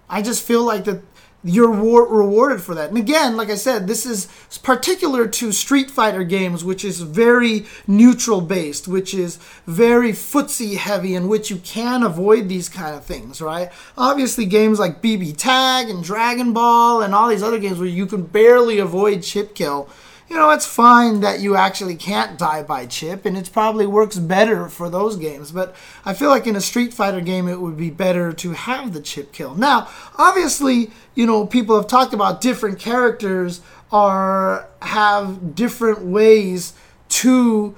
I 0.07 0.21
just 0.21 0.45
feel 0.45 0.63
like 0.63 0.83
that 0.83 1.01
you're 1.47 1.71
war- 1.71 2.07
rewarded 2.07 2.61
for 2.61 2.75
that. 2.75 2.89
And 2.89 2.97
again, 2.97 3.37
like 3.37 3.49
I 3.49 3.55
said, 3.55 3.87
this 3.87 4.05
is 4.05 4.27
particular 4.63 5.27
to 5.27 5.51
Street 5.51 5.89
Fighter 5.89 6.23
games, 6.23 6.63
which 6.63 6.83
is 6.83 7.01
very 7.01 7.65
neutral 7.87 8.41
based, 8.41 8.87
which 8.87 9.13
is 9.13 9.37
very 9.65 10.11
footsie 10.11 10.75
heavy, 10.77 11.15
in 11.15 11.27
which 11.27 11.49
you 11.49 11.57
can 11.57 12.03
avoid 12.03 12.49
these 12.49 12.69
kind 12.69 12.95
of 12.95 13.05
things, 13.05 13.41
right? 13.41 13.71
Obviously, 13.97 14.45
games 14.45 14.79
like 14.79 15.01
BB 15.01 15.37
Tag 15.37 15.89
and 15.89 16.03
Dragon 16.03 16.53
Ball 16.53 17.01
and 17.01 17.15
all 17.15 17.29
these 17.29 17.43
other 17.43 17.59
games 17.59 17.79
where 17.79 17.87
you 17.87 18.05
can 18.05 18.23
barely 18.23 18.79
avoid 18.79 19.23
chip 19.23 19.55
kill 19.55 19.89
you 20.29 20.35
know, 20.35 20.49
it's 20.49 20.65
fine 20.65 21.21
that 21.21 21.39
you 21.39 21.55
actually 21.55 21.95
can't 21.95 22.37
die 22.37 22.61
by 22.61 22.85
chip, 22.85 23.25
and 23.25 23.37
it 23.37 23.49
probably 23.53 23.87
works 23.87 24.17
better 24.17 24.67
for 24.67 24.89
those 24.89 25.15
games. 25.15 25.51
But 25.51 25.75
I 26.03 26.13
feel 26.13 26.29
like 26.29 26.45
in 26.45 26.55
a 26.55 26.61
Street 26.61 26.93
Fighter 26.93 27.21
game, 27.21 27.47
it 27.47 27.61
would 27.61 27.77
be 27.77 27.89
better 27.89 28.33
to 28.33 28.51
have 28.51 28.93
the 28.93 29.01
chip 29.01 29.31
kill. 29.31 29.55
Now, 29.55 29.89
obviously, 30.17 30.91
you 31.15 31.25
know, 31.25 31.45
people 31.45 31.77
have 31.77 31.87
talked 31.87 32.13
about 32.13 32.41
different 32.41 32.77
characters 32.77 33.61
are 33.91 34.67
have 34.81 35.55
different 35.55 36.01
ways 36.01 36.73
to 37.09 37.73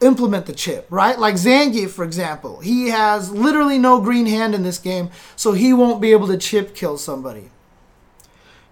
implement 0.00 0.46
the 0.46 0.52
chip, 0.52 0.86
right? 0.90 1.18
Like 1.18 1.36
Zangief, 1.36 1.90
for 1.90 2.04
example, 2.04 2.60
he 2.60 2.88
has 2.88 3.30
literally 3.30 3.78
no 3.78 4.00
green 4.00 4.26
hand 4.26 4.54
in 4.54 4.64
this 4.64 4.78
game, 4.78 5.10
so 5.36 5.52
he 5.52 5.72
won't 5.72 6.00
be 6.00 6.10
able 6.10 6.26
to 6.26 6.36
chip 6.36 6.74
kill 6.74 6.98
somebody. 6.98 7.50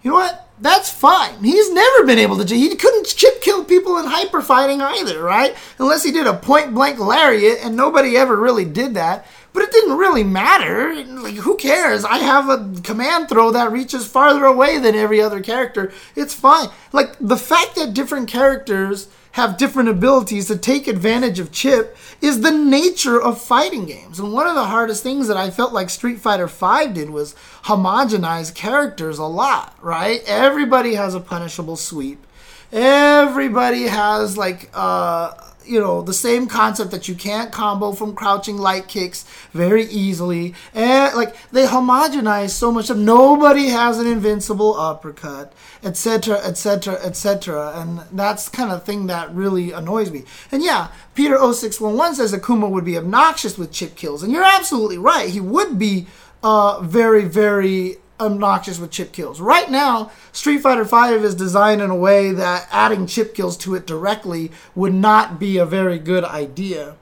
You 0.02 0.10
know 0.10 0.16
what? 0.16 0.48
That's 0.62 0.88
fine. 0.88 1.42
He's 1.42 1.72
never 1.72 2.04
been 2.04 2.20
able 2.20 2.38
to. 2.38 2.44
Do. 2.44 2.54
He 2.54 2.76
couldn't 2.76 3.08
chip 3.08 3.42
kill 3.42 3.64
people 3.64 3.98
in 3.98 4.06
hyper 4.06 4.40
fighting 4.40 4.80
either, 4.80 5.20
right? 5.20 5.56
Unless 5.80 6.04
he 6.04 6.12
did 6.12 6.28
a 6.28 6.34
point 6.34 6.72
blank 6.72 7.00
lariat, 7.00 7.58
and 7.64 7.76
nobody 7.76 8.16
ever 8.16 8.36
really 8.36 8.64
did 8.64 8.94
that. 8.94 9.26
But 9.52 9.64
it 9.64 9.72
didn't 9.72 9.98
really 9.98 10.24
matter. 10.24 10.94
Like, 11.04 11.34
who 11.34 11.56
cares? 11.56 12.04
I 12.04 12.18
have 12.18 12.48
a 12.48 12.80
command 12.82 13.28
throw 13.28 13.50
that 13.50 13.70
reaches 13.72 14.06
farther 14.06 14.44
away 14.44 14.78
than 14.78 14.94
every 14.94 15.20
other 15.20 15.40
character. 15.40 15.92
It's 16.16 16.34
fine. 16.34 16.68
Like, 16.92 17.16
the 17.20 17.36
fact 17.36 17.74
that 17.76 17.92
different 17.92 18.28
characters 18.28 19.08
have 19.32 19.56
different 19.56 19.88
abilities 19.88 20.46
to 20.46 20.56
take 20.56 20.86
advantage 20.86 21.38
of 21.38 21.52
chip 21.52 21.96
is 22.20 22.40
the 22.40 22.50
nature 22.50 23.20
of 23.20 23.40
fighting 23.40 23.86
games. 23.86 24.18
And 24.18 24.32
one 24.32 24.46
of 24.46 24.54
the 24.54 24.64
hardest 24.64 25.02
things 25.02 25.26
that 25.28 25.36
I 25.36 25.50
felt 25.50 25.72
like 25.72 25.90
Street 25.90 26.18
Fighter 26.18 26.46
V 26.46 26.92
did 26.92 27.10
was 27.10 27.34
homogenize 27.64 28.54
characters 28.54 29.18
a 29.18 29.24
lot, 29.24 29.74
right? 29.80 30.22
Everybody 30.26 30.94
has 30.94 31.14
a 31.14 31.20
punishable 31.20 31.76
sweep. 31.76 32.26
Everybody 32.72 33.82
has 33.82 34.36
like 34.36 34.70
uh 34.74 35.32
you 35.66 35.80
know 35.80 36.02
the 36.02 36.14
same 36.14 36.46
concept 36.46 36.90
that 36.90 37.08
you 37.08 37.14
can't 37.14 37.52
combo 37.52 37.92
from 37.92 38.14
crouching 38.14 38.58
light 38.58 38.88
kicks 38.88 39.24
very 39.52 39.84
easily. 39.84 40.54
And 40.74 41.14
like 41.14 41.36
they 41.50 41.66
homogenize 41.66 42.50
so 42.50 42.72
much 42.72 42.90
of 42.90 42.98
nobody 42.98 43.68
has 43.68 43.98
an 43.98 44.06
invincible 44.06 44.74
uppercut 44.78 45.52
etc 45.82 46.38
etc 46.38 46.94
etc 47.02 47.72
and 47.76 48.00
that's 48.12 48.48
kind 48.48 48.70
of 48.70 48.84
thing 48.84 49.06
that 49.06 49.32
really 49.34 49.72
annoys 49.72 50.10
me. 50.10 50.24
And 50.50 50.62
yeah 50.62 50.88
peter 51.14 51.36
0611 51.36 52.16
says 52.16 52.32
akuma 52.32 52.70
would 52.70 52.84
be 52.84 52.96
obnoxious 52.96 53.58
with 53.58 53.72
chip 53.72 53.96
kills. 53.96 54.22
And 54.22 54.32
you're 54.32 54.44
absolutely 54.44 54.98
right. 54.98 55.28
He 55.28 55.40
would 55.40 55.78
be 55.78 56.06
uh, 56.42 56.80
very 56.80 57.24
very 57.24 57.96
obnoxious 58.22 58.78
with 58.78 58.90
chip 58.90 59.12
kills. 59.12 59.40
Right 59.40 59.70
now, 59.70 60.10
Street 60.32 60.58
Fighter 60.58 60.84
V 60.84 61.24
is 61.24 61.34
designed 61.34 61.82
in 61.82 61.90
a 61.90 61.96
way 61.96 62.32
that 62.32 62.68
adding 62.70 63.06
chip 63.06 63.34
kills 63.34 63.56
to 63.58 63.74
it 63.74 63.86
directly 63.86 64.50
would 64.74 64.94
not 64.94 65.38
be 65.38 65.58
a 65.58 65.66
very 65.66 65.98
good 65.98 66.24
idea. 66.24 66.96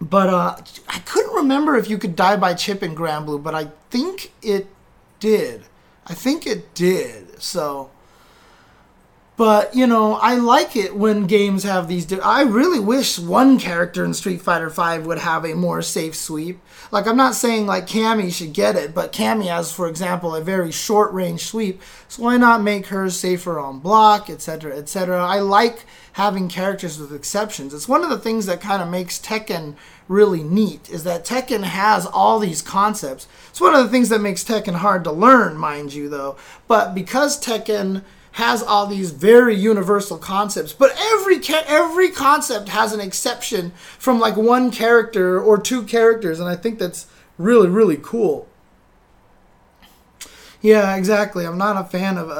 But 0.00 0.28
uh, 0.30 0.56
I 0.88 0.98
couldn't 1.00 1.34
remember 1.34 1.76
if 1.76 1.90
you 1.90 1.98
could 1.98 2.16
die 2.16 2.36
by 2.36 2.54
chip 2.54 2.82
in 2.82 2.94
Granblue, 2.94 3.42
but 3.42 3.54
I 3.54 3.70
think 3.90 4.32
it 4.42 4.66
did. 5.18 5.64
I 6.06 6.14
think 6.14 6.46
it 6.46 6.74
did. 6.74 7.40
So 7.42 7.90
but 9.40 9.74
you 9.74 9.86
know, 9.86 10.16
I 10.16 10.34
like 10.34 10.76
it 10.76 10.94
when 10.94 11.26
games 11.26 11.62
have 11.62 11.88
these. 11.88 12.04
Di- 12.04 12.20
I 12.20 12.42
really 12.42 12.78
wish 12.78 13.18
one 13.18 13.58
character 13.58 14.04
in 14.04 14.12
Street 14.12 14.42
Fighter 14.42 14.68
V 14.68 14.98
would 14.98 15.16
have 15.16 15.46
a 15.46 15.54
more 15.54 15.80
safe 15.80 16.14
sweep. 16.14 16.60
Like 16.90 17.06
I'm 17.06 17.16
not 17.16 17.34
saying 17.34 17.64
like 17.64 17.86
Cammy 17.86 18.30
should 18.30 18.52
get 18.52 18.76
it, 18.76 18.94
but 18.94 19.14
Cammy 19.14 19.46
has, 19.46 19.72
for 19.72 19.88
example, 19.88 20.34
a 20.34 20.42
very 20.42 20.70
short 20.70 21.10
range 21.14 21.46
sweep. 21.46 21.80
So 22.06 22.24
why 22.24 22.36
not 22.36 22.60
make 22.60 22.88
her 22.88 23.08
safer 23.08 23.58
on 23.58 23.78
block, 23.78 24.28
etc., 24.28 24.76
etc. 24.76 25.24
I 25.24 25.38
like 25.38 25.86
having 26.12 26.50
characters 26.50 26.98
with 26.98 27.14
exceptions. 27.14 27.72
It's 27.72 27.88
one 27.88 28.04
of 28.04 28.10
the 28.10 28.18
things 28.18 28.44
that 28.44 28.60
kind 28.60 28.82
of 28.82 28.90
makes 28.90 29.18
Tekken 29.18 29.74
really 30.06 30.42
neat 30.42 30.90
is 30.90 31.04
that 31.04 31.24
Tekken 31.24 31.62
has 31.62 32.04
all 32.04 32.40
these 32.40 32.60
concepts. 32.60 33.26
It's 33.48 33.60
one 33.62 33.74
of 33.74 33.82
the 33.82 33.90
things 33.90 34.10
that 34.10 34.20
makes 34.20 34.44
Tekken 34.44 34.74
hard 34.74 35.02
to 35.04 35.12
learn, 35.12 35.56
mind 35.56 35.94
you, 35.94 36.10
though. 36.10 36.36
But 36.68 36.94
because 36.94 37.42
Tekken 37.42 38.02
has 38.32 38.62
all 38.62 38.86
these 38.86 39.10
very 39.10 39.54
universal 39.54 40.16
concepts, 40.18 40.72
but 40.72 40.96
every 40.98 41.38
ca- 41.40 41.64
every 41.66 42.10
concept 42.10 42.68
has 42.68 42.92
an 42.92 43.00
exception 43.00 43.72
from 43.98 44.20
like 44.20 44.36
one 44.36 44.70
character 44.70 45.40
or 45.40 45.58
two 45.58 45.82
characters, 45.82 46.38
and 46.38 46.48
I 46.48 46.56
think 46.56 46.78
that's 46.78 47.06
really 47.38 47.68
really 47.68 47.98
cool. 48.00 48.46
Yeah, 50.62 50.94
exactly. 50.96 51.46
I'm 51.46 51.56
not 51.56 51.80
a 51.80 51.88
fan 51.88 52.18
of, 52.18 52.28
uh, 52.28 52.32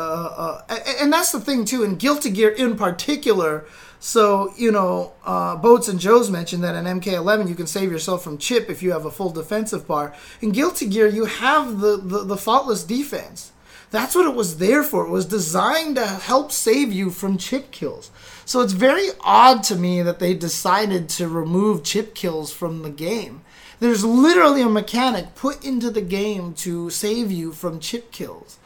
uh, 0.69 0.79
and 1.01 1.11
that's 1.11 1.33
the 1.33 1.41
thing 1.41 1.65
too. 1.65 1.83
In 1.83 1.97
Guilty 1.97 2.29
Gear, 2.29 2.51
in 2.51 2.77
particular, 2.77 3.65
so 3.99 4.53
you 4.57 4.71
know, 4.71 5.13
uh, 5.25 5.57
Boats 5.57 5.89
and 5.89 5.99
Joe's 5.99 6.31
mentioned 6.31 6.63
that 6.63 6.75
in 6.75 6.85
MK11 7.01 7.49
you 7.49 7.55
can 7.55 7.67
save 7.67 7.91
yourself 7.91 8.23
from 8.23 8.39
chip 8.39 8.69
if 8.69 8.83
you 8.83 8.93
have 8.93 9.07
a 9.07 9.11
full 9.11 9.31
defensive 9.31 9.87
bar. 9.87 10.15
In 10.41 10.51
Guilty 10.53 10.87
Gear, 10.87 11.07
you 11.07 11.25
have 11.25 11.81
the 11.81 11.97
the, 11.97 12.25
the 12.25 12.37
faultless 12.37 12.85
defense. 12.85 13.53
That's 13.91 14.15
what 14.15 14.27
it 14.27 14.35
was 14.35 14.59
there 14.59 14.83
for. 14.83 15.05
It 15.05 15.11
was 15.11 15.27
designed 15.27 15.97
to 15.97 16.07
help 16.07 16.53
save 16.53 16.93
you 16.93 17.11
from 17.11 17.39
chip 17.39 17.73
kills. 17.73 18.11
So 18.45 18.61
it's 18.61 18.73
very 18.73 19.09
odd 19.21 19.63
to 19.65 19.77
me 19.77 20.03
that 20.03 20.21
they 20.21 20.35
decided 20.35 21.09
to 21.11 21.29
remove 21.29 21.83
chip 21.83 22.15
kills 22.15 22.53
from 22.53 22.83
the 22.83 22.91
game. 22.91 23.43
There's 23.81 24.05
literally 24.05 24.63
a 24.63 24.69
mechanic 24.69 25.35
put 25.35 25.65
into 25.65 25.91
the 25.91 26.03
game 26.03 26.55
to 26.55 26.91
save 26.91 27.33
you 27.33 27.53
from 27.53 27.81
chip 27.81 28.13
kills. 28.13 28.59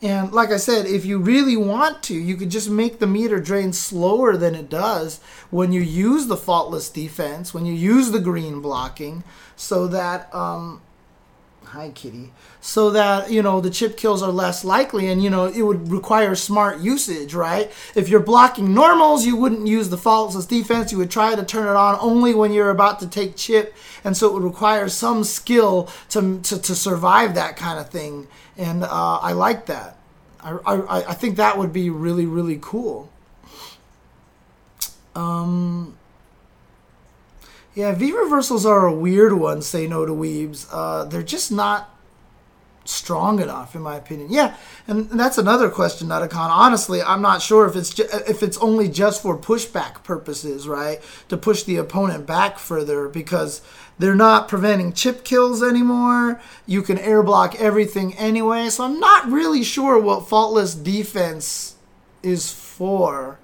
And 0.00 0.32
like 0.32 0.50
I 0.50 0.56
said, 0.56 0.86
if 0.86 1.04
you 1.04 1.18
really 1.18 1.56
want 1.56 2.02
to, 2.04 2.14
you 2.14 2.36
could 2.36 2.50
just 2.50 2.68
make 2.68 2.98
the 2.98 3.06
meter 3.06 3.38
drain 3.38 3.72
slower 3.72 4.36
than 4.36 4.56
it 4.56 4.68
does 4.68 5.20
when 5.50 5.72
you 5.72 5.80
use 5.80 6.26
the 6.26 6.36
faultless 6.36 6.88
defense, 6.88 7.54
when 7.54 7.66
you 7.66 7.72
use 7.72 8.10
the 8.10 8.18
green 8.18 8.60
blocking, 8.60 9.22
so 9.54 9.86
that 9.86 10.34
um, 10.34 10.80
hi 11.72 11.88
kitty. 11.88 12.30
So 12.60 12.90
that 12.90 13.30
you 13.30 13.42
know 13.42 13.62
the 13.62 13.70
chip 13.70 13.96
kills 13.96 14.22
are 14.22 14.30
less 14.30 14.62
likely 14.62 15.08
and 15.08 15.22
you 15.22 15.30
know 15.30 15.46
it 15.46 15.62
would 15.62 15.90
require 15.90 16.34
smart 16.34 16.80
usage 16.80 17.32
right? 17.32 17.70
If 17.94 18.10
you're 18.10 18.20
blocking 18.20 18.74
normals 18.74 19.24
you 19.24 19.36
wouldn't 19.36 19.66
use 19.66 19.88
the 19.88 19.96
faultless 19.96 20.44
defense. 20.44 20.92
You 20.92 20.98
would 20.98 21.10
try 21.10 21.34
to 21.34 21.42
turn 21.42 21.66
it 21.66 21.74
on 21.74 21.96
only 21.98 22.34
when 22.34 22.52
you're 22.52 22.68
about 22.68 23.00
to 23.00 23.08
take 23.08 23.36
chip. 23.36 23.74
And 24.04 24.14
so 24.14 24.26
it 24.28 24.34
would 24.34 24.42
require 24.42 24.90
some 24.90 25.24
skill 25.24 25.88
to, 26.10 26.40
to, 26.40 26.60
to 26.60 26.74
survive 26.74 27.34
that 27.36 27.56
kind 27.56 27.78
of 27.78 27.88
thing. 27.88 28.28
And 28.58 28.84
uh, 28.84 29.18
i 29.22 29.32
like 29.32 29.64
that. 29.66 29.96
I, 30.42 30.50
I, 30.66 30.96
I 31.10 31.14
think 31.14 31.36
that 31.38 31.56
would 31.56 31.72
be 31.72 31.88
really 31.88 32.26
really 32.26 32.58
cool. 32.60 33.08
Um 35.14 35.96
yeah, 37.74 37.92
V 37.92 38.12
reversals 38.12 38.66
are 38.66 38.86
a 38.86 38.94
weird 38.94 39.32
one. 39.32 39.62
Say 39.62 39.86
no 39.86 40.04
to 40.04 40.12
weebs. 40.12 40.66
Uh, 40.70 41.04
they're 41.04 41.22
just 41.22 41.50
not 41.50 41.88
strong 42.84 43.40
enough, 43.40 43.74
in 43.74 43.82
my 43.82 43.96
opinion. 43.96 44.28
Yeah, 44.30 44.56
and 44.86 45.08
that's 45.10 45.38
another 45.38 45.70
question, 45.70 46.08
Nutacon. 46.08 46.50
Honestly, 46.50 47.00
I'm 47.00 47.22
not 47.22 47.40
sure 47.40 47.66
if 47.66 47.76
it's 47.76 47.90
ju- 47.90 48.08
if 48.28 48.42
it's 48.42 48.58
only 48.58 48.88
just 48.88 49.22
for 49.22 49.38
pushback 49.38 50.02
purposes, 50.02 50.66
right? 50.68 51.00
To 51.28 51.36
push 51.36 51.62
the 51.62 51.76
opponent 51.76 52.26
back 52.26 52.58
further 52.58 53.08
because 53.08 53.62
they're 53.98 54.14
not 54.14 54.48
preventing 54.48 54.92
chip 54.92 55.24
kills 55.24 55.62
anymore. 55.62 56.40
You 56.66 56.82
can 56.82 56.98
air 56.98 57.22
block 57.22 57.54
everything 57.60 58.14
anyway. 58.14 58.68
So 58.68 58.84
I'm 58.84 58.98
not 58.98 59.30
really 59.30 59.62
sure 59.62 59.98
what 59.98 60.28
faultless 60.28 60.74
defense 60.74 61.76
is 62.22 62.52
for. 62.52 63.38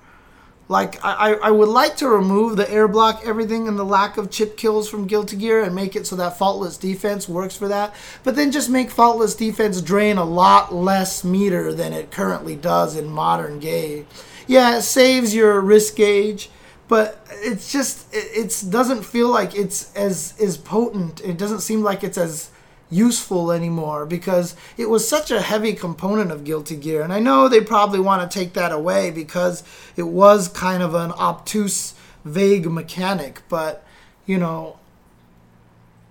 Like 0.69 1.03
I, 1.03 1.33
I 1.35 1.51
would 1.51 1.69
like 1.69 1.97
to 1.97 2.09
remove 2.09 2.57
the 2.57 2.71
air 2.71 2.89
block 2.89 3.23
everything 3.25 3.69
and 3.69 3.79
the 3.79 3.85
lack 3.85 4.19
of 4.19 4.31
chip 4.31 4.59
kills 4.59 4.89
from 4.89 5.07
Guilty 5.07 5.37
Gear 5.37 5.63
and 5.63 5.75
make 5.75 5.97
it 5.97 6.07
so 6.07 6.15
that 6.17 6.37
faultless 6.37 6.77
defense 6.77 7.27
works 7.27 7.57
for 7.57 7.69
that. 7.69 7.95
But 8.23 8.37
then 8.37 8.53
just 8.53 8.69
make 8.69 8.91
faultless 8.91 9.35
defense 9.35 9.81
drain 9.81 10.19
a 10.19 10.25
lot 10.25 10.75
less 10.75 11.25
meter 11.25 11.73
than 11.73 11.95
it 11.95 12.11
currently 12.11 12.55
does 12.55 12.97
in 12.97 13.09
modern 13.09 13.61
game. 13.61 14.07
Yeah, 14.47 14.77
it 14.77 14.83
saves 14.83 15.35
your 15.35 15.59
risk 15.63 15.97
gauge, 15.97 16.51
but 16.87 17.27
it's 17.31 17.73
just 17.73 18.13
it 18.15 18.29
it's, 18.35 18.61
doesn't 18.61 19.05
feel 19.05 19.29
like 19.29 19.55
it's 19.55 19.95
as 19.97 20.35
as 20.39 20.59
potent. 20.59 21.23
It 21.23 21.39
doesn't 21.39 21.61
seem 21.61 21.83
like 21.83 22.05
it's 22.05 22.19
as 22.19 22.51
useful 22.91 23.53
anymore 23.53 24.07
because 24.07 24.57
it 24.77 24.89
was 24.89 25.07
such 25.09 25.31
a 25.31 25.43
heavy 25.43 25.73
component 25.73 26.31
of 26.31 26.45
Guilty 26.45 26.77
Gear. 26.77 27.03
And 27.03 27.13
I 27.13 27.21
know 27.21 27.49
they 27.49 27.61
probably 27.61 28.01
want 28.01 28.29
to 28.29 28.39
take 28.39 28.55
that 28.55 28.73
away 28.73 29.11
because 29.11 29.63
it 29.97 30.05
was 30.05 30.49
kind 30.49 30.83
of 30.83 30.95
an 30.95 31.13
obtuse, 31.13 31.95
vague 32.25 32.71
mechanic, 32.71 33.43
but 33.49 33.85
you 34.27 34.39
know, 34.39 34.79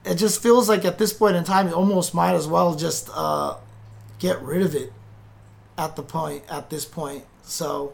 it 0.06 0.16
just 0.16 0.42
feels 0.42 0.70
like 0.70 0.86
at 0.86 0.98
this 0.98 1.14
point 1.14 1.36
in 1.36 1.44
time, 1.44 1.68
you 1.68 1.74
almost 1.74 2.14
might 2.14 2.34
as 2.34 2.48
well 2.48 2.76
just 2.76 3.10
uh, 3.14 3.56
get 4.20 4.42
rid 4.42 4.62
of 4.62 4.74
it 4.74 4.94
at 5.78 5.96
the 5.96 6.04
point 6.04 6.44
at 6.50 6.70
this 6.70 6.86
point. 6.86 7.26
So 7.44 7.94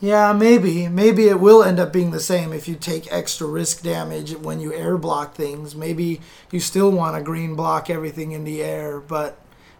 yeah, 0.00 0.32
maybe 0.32 0.86
maybe 0.86 1.26
it 1.28 1.40
will 1.40 1.62
end 1.62 1.80
up 1.80 1.92
being 1.92 2.12
the 2.12 2.20
same 2.20 2.52
if 2.52 2.68
you 2.68 2.76
take 2.76 3.12
extra 3.12 3.48
risk 3.48 3.82
damage 3.82 4.36
when 4.36 4.60
you 4.60 4.72
air 4.72 4.96
block 4.96 5.34
things. 5.34 5.74
Maybe 5.74 6.20
you 6.52 6.60
still 6.60 6.90
want 6.90 7.16
to 7.16 7.22
green 7.22 7.56
block 7.56 7.90
everything 7.90 8.30
in 8.30 8.44
the 8.44 8.62
air, 8.62 9.00
but 9.00 9.38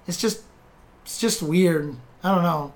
it's 0.09 0.21
just 0.21 0.43
it's 1.05 1.21
just 1.21 1.41
weird. 1.41 1.95
I 2.25 2.35
don't 2.35 2.43
know. 2.43 2.75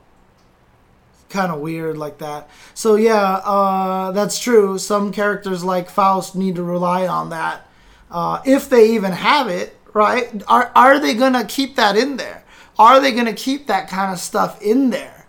Kind 1.31 1.51
of 1.51 1.61
weird 1.61 1.99
like 1.99 2.19
that. 2.19 2.49
So 2.75 2.95
yeah, 2.95 3.41
uh, 3.45 4.13
that's 4.13 4.39
true. 4.39 4.79
Some 4.79 5.11
characters 5.11 5.65
like 5.65 5.91
Faust 5.91 6.37
need 6.37 6.55
to 6.57 6.63
rely 6.63 7.09
on 7.09 7.31
that 7.31 7.67
uh, 8.11 8.41
if 8.45 8.69
they 8.69 8.93
even 8.93 9.13
have 9.13 9.49
it. 9.49 9.77
Right? 9.93 10.43
Are 10.47 10.71
are 10.77 11.01
they 11.01 11.15
gonna 11.15 11.45
keep 11.45 11.75
that 11.77 11.97
in 11.97 12.17
there? 12.19 12.45
Are 12.79 13.01
they 13.01 13.13
to 13.13 13.35
keep 13.35 13.67
that 13.67 13.89
kind 13.89 14.13
of 14.13 14.19
stuff 14.19 14.63
in 14.63 14.91
there? 14.91 15.22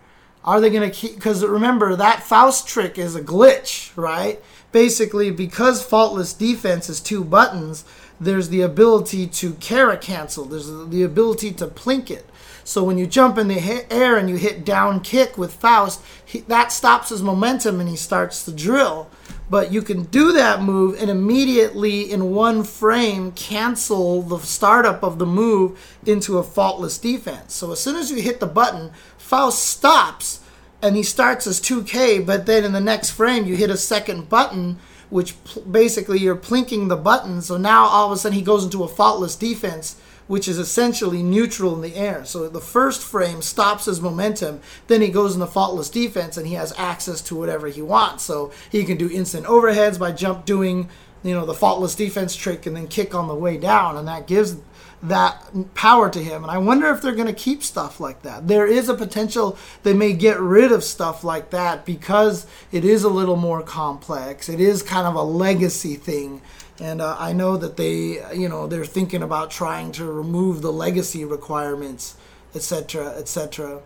Are 0.44 0.60
they 0.60 0.70
going 0.70 0.88
to 0.88 0.94
keep? 0.94 1.14
Because 1.14 1.44
remember, 1.44 1.96
that 1.96 2.22
Faust 2.22 2.68
trick 2.68 2.98
is 2.98 3.16
a 3.16 3.22
glitch, 3.22 3.96
right? 3.96 4.42
Basically, 4.72 5.30
because 5.30 5.82
faultless 5.84 6.32
defense 6.32 6.88
is 6.88 7.00
two 7.00 7.24
buttons, 7.24 7.84
there's 8.20 8.48
the 8.48 8.60
ability 8.60 9.26
to 9.26 9.54
Kara 9.54 9.96
cancel. 9.96 10.44
There's 10.44 10.68
the 10.68 11.02
ability 11.02 11.52
to 11.52 11.66
plink 11.66 12.10
it. 12.10 12.28
So 12.64 12.82
when 12.82 12.96
you 12.96 13.06
jump 13.06 13.36
in 13.36 13.48
the 13.48 13.86
air 13.92 14.16
and 14.16 14.28
you 14.28 14.36
hit 14.36 14.64
down 14.64 15.00
kick 15.00 15.36
with 15.36 15.52
Faust, 15.52 16.02
he, 16.24 16.40
that 16.40 16.72
stops 16.72 17.10
his 17.10 17.22
momentum 17.22 17.78
and 17.78 17.88
he 17.88 17.96
starts 17.96 18.44
to 18.46 18.52
drill. 18.52 19.10
But 19.50 19.70
you 19.70 19.82
can 19.82 20.04
do 20.04 20.32
that 20.32 20.62
move 20.62 20.98
and 20.98 21.10
immediately 21.10 22.10
in 22.10 22.34
one 22.34 22.64
frame 22.64 23.32
cancel 23.32 24.22
the 24.22 24.38
startup 24.38 25.02
of 25.02 25.18
the 25.18 25.26
move 25.26 25.78
into 26.06 26.38
a 26.38 26.42
faultless 26.42 26.96
defense. 26.96 27.52
So 27.52 27.70
as 27.70 27.80
soon 27.80 27.96
as 27.96 28.10
you 28.10 28.22
hit 28.22 28.40
the 28.40 28.46
button, 28.46 28.90
Faust 29.34 29.64
stops 29.64 30.38
and 30.80 30.94
he 30.94 31.02
starts 31.02 31.48
as 31.48 31.60
2K, 31.60 32.24
but 32.24 32.46
then 32.46 32.62
in 32.62 32.72
the 32.72 32.80
next 32.80 33.10
frame 33.10 33.46
you 33.46 33.56
hit 33.56 33.68
a 33.68 33.76
second 33.76 34.28
button, 34.28 34.78
which 35.10 35.34
pl- 35.42 35.62
basically 35.62 36.20
you're 36.20 36.36
plinking 36.36 36.88
the 36.88 36.94
button. 36.94 37.42
So 37.42 37.56
now 37.56 37.86
all 37.86 38.06
of 38.06 38.12
a 38.12 38.16
sudden 38.16 38.38
he 38.38 38.44
goes 38.44 38.62
into 38.62 38.84
a 38.84 38.88
faultless 38.88 39.34
defense 39.34 39.96
which 40.28 40.46
is 40.46 40.56
essentially 40.56 41.20
neutral 41.20 41.74
in 41.74 41.80
the 41.80 41.96
air. 41.96 42.24
So 42.24 42.48
the 42.48 42.60
first 42.60 43.02
frame 43.02 43.42
stops 43.42 43.86
his 43.86 44.00
momentum, 44.00 44.60
then 44.86 45.00
he 45.00 45.08
goes 45.08 45.34
in 45.34 45.40
the 45.40 45.48
faultless 45.48 45.90
defense 45.90 46.36
and 46.36 46.46
he 46.46 46.54
has 46.54 46.72
access 46.78 47.20
to 47.22 47.34
whatever 47.34 47.66
he 47.66 47.82
wants. 47.82 48.22
So 48.22 48.52
he 48.70 48.84
can 48.84 48.96
do 48.96 49.10
instant 49.10 49.46
overheads 49.46 49.98
by 49.98 50.12
jump 50.12 50.44
doing, 50.44 50.88
you 51.24 51.34
know, 51.34 51.44
the 51.44 51.54
faultless 51.54 51.96
defense 51.96 52.36
trick 52.36 52.66
and 52.66 52.76
then 52.76 52.86
kick 52.86 53.14
on 53.14 53.26
the 53.26 53.34
way 53.34 53.56
down 53.56 53.96
and 53.96 54.06
that 54.06 54.28
gives 54.28 54.56
that 55.02 55.74
power 55.74 56.08
to 56.08 56.22
him. 56.22 56.44
And 56.44 56.50
I 56.50 56.58
wonder 56.58 56.88
if 56.90 57.02
they're 57.02 57.12
going 57.12 57.26
to 57.26 57.32
keep 57.32 57.62
stuff 57.62 57.98
like 57.98 58.22
that. 58.22 58.46
There 58.46 58.66
is 58.66 58.88
a 58.88 58.94
potential 58.94 59.58
they 59.82 59.92
may 59.92 60.12
get 60.12 60.38
rid 60.38 60.70
of 60.70 60.84
stuff 60.84 61.24
like 61.24 61.50
that 61.50 61.84
because 61.84 62.46
it 62.70 62.84
is 62.84 63.02
a 63.02 63.08
little 63.08 63.36
more 63.36 63.62
complex. 63.62 64.48
It 64.48 64.60
is 64.60 64.82
kind 64.82 65.06
of 65.06 65.14
a 65.16 65.22
legacy 65.22 65.96
thing 65.96 66.40
and 66.80 67.00
uh, 67.00 67.16
I 67.18 67.32
know 67.32 67.56
that 67.56 67.76
they, 67.76 68.20
you 68.34 68.48
know, 68.48 68.66
they're 68.66 68.84
thinking 68.84 69.22
about 69.22 69.50
trying 69.50 69.92
to 69.92 70.10
remove 70.10 70.60
the 70.60 70.72
legacy 70.72 71.24
requirements, 71.24 72.16
etc., 72.54 73.10
etc. 73.16 73.80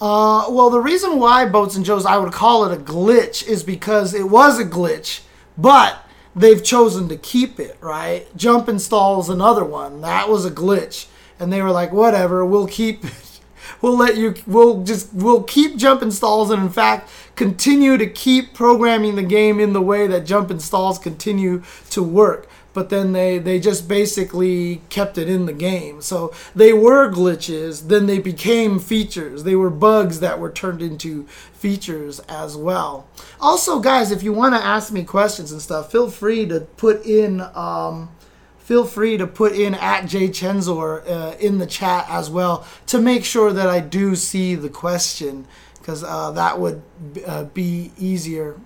Uh, 0.00 0.46
well, 0.48 0.70
the 0.70 0.80
reason 0.80 1.18
why 1.18 1.46
Boats 1.46 1.76
and 1.76 1.84
Joes 1.84 2.06
I 2.06 2.16
would 2.16 2.32
call 2.32 2.64
it 2.66 2.78
a 2.78 2.80
glitch 2.80 3.46
is 3.46 3.64
because 3.64 4.14
it 4.14 4.28
was 4.28 4.60
a 4.60 4.64
glitch, 4.64 5.22
but 5.58 6.03
they've 6.34 6.62
chosen 6.62 7.08
to 7.08 7.16
keep 7.16 7.58
it. 7.58 7.76
Right? 7.80 8.26
Jump 8.36 8.68
installs 8.68 9.28
another 9.28 9.64
one 9.64 10.00
that 10.02 10.28
was 10.28 10.44
a 10.44 10.50
glitch, 10.50 11.06
and 11.38 11.52
they 11.52 11.62
were 11.62 11.70
like, 11.70 11.92
whatever, 11.92 12.44
we'll 12.44 12.68
keep 12.68 13.04
it 13.04 13.40
we'll 13.82 13.96
let 13.96 14.16
you 14.16 14.34
we'll 14.46 14.82
just 14.82 15.12
we'll 15.12 15.42
keep 15.42 15.76
jump 15.76 16.02
installs 16.02 16.50
and 16.50 16.62
in 16.62 16.68
fact 16.68 17.10
continue 17.36 17.96
to 17.96 18.06
keep 18.06 18.54
programming 18.54 19.16
the 19.16 19.22
game 19.22 19.58
in 19.60 19.72
the 19.72 19.80
way 19.80 20.06
that 20.06 20.24
jump 20.24 20.50
installs 20.50 20.98
continue 20.98 21.62
to 21.90 22.02
work 22.02 22.48
but 22.74 22.90
then 22.90 23.12
they 23.12 23.38
they 23.38 23.58
just 23.58 23.88
basically 23.88 24.82
kept 24.90 25.16
it 25.16 25.28
in 25.28 25.46
the 25.46 25.52
game 25.52 26.02
so 26.02 26.32
they 26.54 26.72
were 26.72 27.10
glitches 27.10 27.88
then 27.88 28.06
they 28.06 28.18
became 28.18 28.78
features 28.78 29.44
they 29.44 29.56
were 29.56 29.70
bugs 29.70 30.20
that 30.20 30.38
were 30.38 30.50
turned 30.50 30.82
into 30.82 31.24
features 31.54 32.20
as 32.28 32.56
well 32.56 33.06
also 33.40 33.80
guys 33.80 34.10
if 34.10 34.22
you 34.22 34.32
want 34.32 34.54
to 34.54 34.62
ask 34.62 34.92
me 34.92 35.02
questions 35.02 35.50
and 35.50 35.62
stuff 35.62 35.90
feel 35.90 36.10
free 36.10 36.46
to 36.46 36.60
put 36.60 37.04
in 37.06 37.40
um, 37.54 38.10
feel 38.58 38.84
free 38.84 39.16
to 39.16 39.26
put 39.26 39.52
in 39.52 39.74
at 39.74 40.04
jchensor 40.04 41.08
uh, 41.08 41.36
in 41.38 41.58
the 41.58 41.66
chat 41.66 42.04
as 42.08 42.28
well 42.28 42.66
to 42.86 43.00
make 43.00 43.24
sure 43.24 43.52
that 43.52 43.68
I 43.68 43.80
do 43.80 44.14
see 44.16 44.54
the 44.54 44.68
question 44.68 45.46
because 45.84 46.02
uh, 46.02 46.30
that 46.30 46.58
would 46.58 46.80
uh, 47.26 47.44
be 47.44 47.92
easier. 47.98 48.58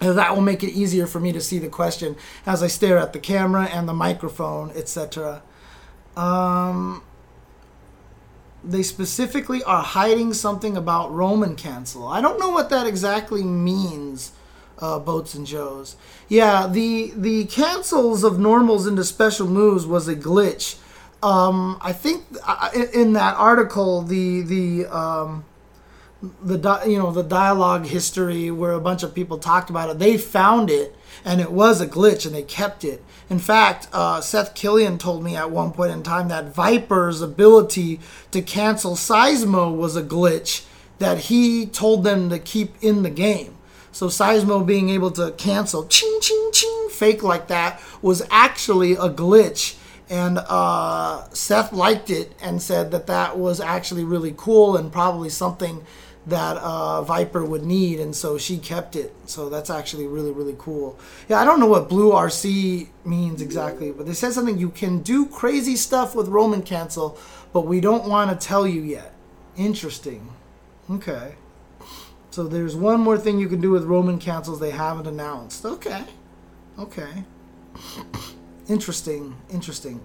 That 0.00 0.34
will 0.34 0.42
make 0.42 0.62
it 0.62 0.72
easier 0.72 1.06
for 1.06 1.20
me 1.20 1.32
to 1.32 1.40
see 1.40 1.58
the 1.58 1.68
question 1.68 2.16
as 2.46 2.62
I 2.62 2.66
stare 2.66 2.98
at 2.98 3.12
the 3.12 3.18
camera 3.18 3.64
and 3.64 3.88
the 3.88 3.94
microphone, 3.94 4.70
etc. 4.70 5.42
Um, 6.16 7.02
they 8.62 8.82
specifically 8.82 9.62
are 9.64 9.82
hiding 9.82 10.34
something 10.34 10.76
about 10.76 11.12
Roman 11.12 11.54
cancel. 11.56 12.06
I 12.06 12.20
don't 12.20 12.38
know 12.38 12.50
what 12.50 12.70
that 12.70 12.86
exactly 12.86 13.42
means 13.42 14.32
uh, 14.78 14.98
Boats 14.98 15.34
and 15.34 15.46
Joes. 15.46 15.96
Yeah, 16.28 16.66
the 16.66 17.12
the 17.16 17.44
cancels 17.46 18.24
of 18.24 18.38
normals 18.38 18.86
into 18.86 19.04
special 19.04 19.46
moves 19.46 19.86
was 19.86 20.08
a 20.08 20.16
glitch. 20.16 20.78
Um, 21.22 21.78
I 21.80 21.92
think 21.92 22.24
uh, 22.44 22.70
in 22.92 23.12
that 23.14 23.36
article, 23.36 24.02
the 24.02 24.42
the 24.42 24.86
um, 24.86 25.44
the 26.42 26.82
you 26.86 26.98
know 26.98 27.10
the 27.10 27.22
dialogue 27.22 27.86
history 27.86 28.50
where 28.50 28.72
a 28.72 28.80
bunch 28.80 29.02
of 29.02 29.14
people 29.14 29.38
talked 29.38 29.70
about 29.70 29.90
it, 29.90 29.98
they 29.98 30.16
found 30.18 30.70
it 30.70 30.96
and 31.24 31.40
it 31.40 31.50
was 31.50 31.80
a 31.80 31.86
glitch 31.86 32.26
and 32.26 32.34
they 32.34 32.42
kept 32.42 32.84
it. 32.84 33.02
In 33.30 33.38
fact, 33.38 33.88
uh, 33.92 34.20
Seth 34.20 34.54
Killian 34.54 34.98
told 34.98 35.24
me 35.24 35.36
at 35.36 35.50
one 35.50 35.72
point 35.72 35.92
in 35.92 36.02
time 36.02 36.28
that 36.28 36.54
Viper's 36.54 37.22
ability 37.22 38.00
to 38.30 38.42
cancel 38.42 38.94
Seismo 38.94 39.74
was 39.74 39.96
a 39.96 40.02
glitch 40.02 40.66
that 40.98 41.18
he 41.18 41.66
told 41.66 42.04
them 42.04 42.30
to 42.30 42.38
keep 42.38 42.74
in 42.82 43.02
the 43.02 43.10
game. 43.10 43.56
So 43.92 44.08
Seismo 44.08 44.64
being 44.66 44.90
able 44.90 45.10
to 45.12 45.32
cancel 45.32 45.86
ching 45.86 46.18
ching 46.20 46.50
ching 46.52 46.88
fake 46.90 47.22
like 47.22 47.48
that 47.48 47.80
was 48.02 48.22
actually 48.30 48.92
a 48.92 49.08
glitch. 49.08 49.76
And 50.10 50.38
uh, 50.38 51.28
Seth 51.30 51.72
liked 51.72 52.10
it 52.10 52.32
and 52.40 52.60
said 52.60 52.90
that 52.90 53.06
that 53.06 53.38
was 53.38 53.60
actually 53.60 54.04
really 54.04 54.34
cool 54.36 54.76
and 54.76 54.92
probably 54.92 55.30
something 55.30 55.84
that 56.26 56.56
uh, 56.56 57.02
Viper 57.02 57.44
would 57.44 57.62
need, 57.62 58.00
and 58.00 58.16
so 58.16 58.38
she 58.38 58.58
kept 58.58 58.96
it. 58.96 59.14
So 59.26 59.48
that's 59.48 59.68
actually 59.70 60.06
really, 60.06 60.32
really 60.32 60.56
cool. 60.58 60.98
Yeah, 61.28 61.40
I 61.40 61.44
don't 61.44 61.60
know 61.60 61.66
what 61.66 61.88
Blue 61.88 62.12
RC 62.12 62.88
means 63.04 63.42
exactly, 63.42 63.92
but 63.92 64.06
they 64.06 64.14
said 64.14 64.32
something 64.32 64.58
you 64.58 64.70
can 64.70 65.02
do 65.02 65.26
crazy 65.26 65.76
stuff 65.76 66.14
with 66.14 66.28
Roman 66.28 66.62
cancel, 66.62 67.18
but 67.52 67.62
we 67.62 67.80
don't 67.80 68.08
want 68.08 68.30
to 68.30 68.46
tell 68.46 68.66
you 68.66 68.80
yet. 68.80 69.12
Interesting. 69.56 70.30
Okay. 70.90 71.34
So 72.30 72.44
there's 72.44 72.74
one 72.74 73.00
more 73.00 73.18
thing 73.18 73.38
you 73.38 73.48
can 73.48 73.60
do 73.60 73.70
with 73.70 73.84
Roman 73.84 74.18
cancels 74.18 74.60
they 74.60 74.70
haven't 74.72 75.06
announced. 75.06 75.64
Okay. 75.64 76.02
Okay. 76.78 77.24
interesting. 78.68 79.36
Interesting. 79.50 80.00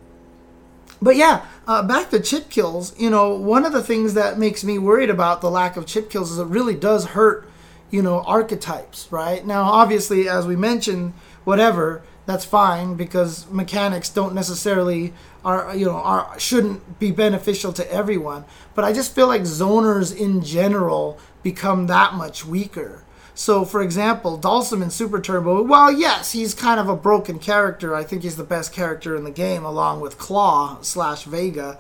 But 1.02 1.16
yeah, 1.16 1.46
uh, 1.68 1.84
back 1.84 2.10
to 2.10 2.20
chip 2.20 2.50
kills. 2.50 2.98
You 3.00 3.10
know, 3.10 3.34
one 3.34 3.66
of 3.66 3.74
the 3.74 3.84
things 3.84 4.14
that 4.16 4.38
makes 4.38 4.64
me 4.64 4.78
worried 4.78 5.10
about 5.10 5.42
the 5.42 5.50
lack 5.50 5.78
of 5.78 5.86
chip 5.86 6.10
kills 6.10 6.32
is 6.32 6.40
it 6.40 6.48
really 6.48 6.76
does 6.76 7.08
hurt, 7.08 7.50
you 7.90 8.02
know, 8.02 8.22
archetypes, 8.22 9.08
right? 9.12 9.46
Now, 9.46 9.64
obviously, 9.64 10.28
as 10.28 10.46
we 10.46 10.56
mentioned, 10.56 11.14
whatever, 11.46 12.04
that's 12.26 12.46
fine 12.46 12.94
because 12.94 13.50
mechanics 13.50 14.10
don't 14.10 14.36
necessarily 14.36 15.14
are 15.44 15.76
you 15.76 15.86
know 15.86 15.96
are 15.96 16.38
shouldn't 16.40 17.00
be 17.00 17.10
beneficial 17.12 17.74
to 17.74 17.92
everyone. 17.92 18.46
But 18.76 18.86
I 18.86 18.94
just 18.94 19.16
feel 19.16 19.26
like 19.26 19.42
zoners 19.44 20.16
in 20.16 20.44
general 20.44 21.18
become 21.42 21.88
that 21.88 22.14
much 22.14 22.46
weaker. 22.46 23.04
So, 23.40 23.64
for 23.64 23.82
example, 23.82 24.38
Dhalsim 24.38 24.84
in 24.84 24.90
Super 24.90 25.22
Turbo, 25.22 25.64
well, 25.64 25.90
yes, 25.90 26.34
he's 26.34 26.54
kind 26.54 26.78
of 26.78 26.90
a 26.90 26.96
broken 26.98 27.40
character. 27.40 27.96
I 27.96 28.04
think 28.04 28.24
he's 28.24 28.36
the 28.36 28.44
best 28.44 28.74
character 28.74 29.16
in 29.16 29.24
the 29.24 29.32
game, 29.32 29.64
along 29.64 30.02
with 30.02 30.18
Claw 30.18 30.82
slash 30.82 31.24
Vega. 31.24 31.80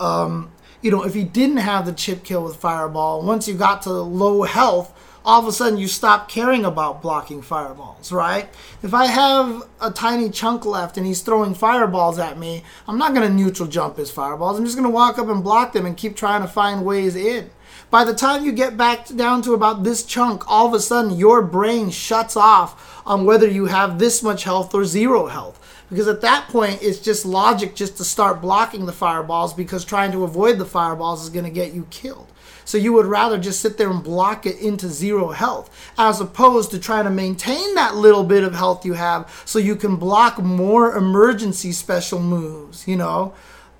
Um, 0.00 0.50
you 0.82 0.90
know, 0.90 1.04
if 1.04 1.14
he 1.14 1.22
didn't 1.22 1.58
have 1.58 1.86
the 1.86 1.92
chip 1.92 2.24
kill 2.24 2.42
with 2.42 2.56
Fireball, 2.56 3.22
once 3.22 3.46
you 3.46 3.54
got 3.54 3.82
to 3.82 3.92
low 3.92 4.42
health, 4.42 4.92
all 5.24 5.40
of 5.40 5.46
a 5.46 5.52
sudden 5.52 5.78
you 5.78 5.86
stop 5.86 6.28
caring 6.28 6.64
about 6.64 7.02
blocking 7.02 7.40
fireballs, 7.40 8.10
right? 8.10 8.48
If 8.82 8.92
I 8.92 9.06
have 9.06 9.62
a 9.80 9.92
tiny 9.92 10.28
chunk 10.28 10.64
left 10.64 10.96
and 10.96 11.06
he's 11.06 11.22
throwing 11.22 11.54
fireballs 11.54 12.18
at 12.18 12.36
me, 12.36 12.64
I'm 12.88 12.98
not 12.98 13.14
going 13.14 13.28
to 13.28 13.32
neutral 13.32 13.68
jump 13.68 13.96
his 13.96 14.10
fireballs. 14.10 14.58
I'm 14.58 14.64
just 14.64 14.76
going 14.76 14.88
to 14.88 14.94
walk 14.94 15.20
up 15.20 15.28
and 15.28 15.44
block 15.44 15.72
them 15.72 15.86
and 15.86 15.96
keep 15.96 16.16
trying 16.16 16.42
to 16.42 16.48
find 16.48 16.84
ways 16.84 17.14
in. 17.14 17.50
By 17.90 18.04
the 18.04 18.14
time 18.14 18.44
you 18.44 18.52
get 18.52 18.76
back 18.76 19.06
down 19.08 19.42
to 19.42 19.54
about 19.54 19.84
this 19.84 20.04
chunk, 20.04 20.42
all 20.50 20.66
of 20.66 20.74
a 20.74 20.80
sudden 20.80 21.16
your 21.16 21.40
brain 21.42 21.90
shuts 21.90 22.36
off 22.36 23.02
on 23.06 23.24
whether 23.24 23.48
you 23.48 23.66
have 23.66 23.98
this 23.98 24.22
much 24.22 24.44
health 24.44 24.74
or 24.74 24.84
zero 24.84 25.26
health 25.26 25.60
because 25.90 26.08
at 26.08 26.20
that 26.20 26.48
point 26.48 26.82
it's 26.82 26.98
just 26.98 27.24
logic 27.24 27.74
just 27.74 27.96
to 27.96 28.04
start 28.04 28.40
blocking 28.40 28.86
the 28.86 28.92
fireballs 28.92 29.54
because 29.54 29.84
trying 29.84 30.12
to 30.12 30.24
avoid 30.24 30.58
the 30.58 30.64
fireballs 30.64 31.22
is 31.22 31.30
going 31.30 31.44
to 31.44 31.50
get 31.50 31.72
you 31.72 31.86
killed. 31.90 32.26
So 32.64 32.78
you 32.78 32.92
would 32.94 33.06
rather 33.06 33.38
just 33.38 33.60
sit 33.60 33.78
there 33.78 33.90
and 33.90 34.02
block 34.02 34.44
it 34.44 34.58
into 34.58 34.88
zero 34.88 35.28
health 35.28 35.70
as 35.96 36.20
opposed 36.20 36.72
to 36.72 36.80
trying 36.80 37.04
to 37.04 37.10
maintain 37.10 37.76
that 37.76 37.94
little 37.94 38.24
bit 38.24 38.42
of 38.42 38.54
health 38.54 38.84
you 38.84 38.94
have 38.94 39.42
so 39.44 39.60
you 39.60 39.76
can 39.76 39.94
block 39.96 40.38
more 40.38 40.96
emergency 40.96 41.70
special 41.70 42.18
moves, 42.18 42.88
you 42.88 42.96
know? 42.96 43.32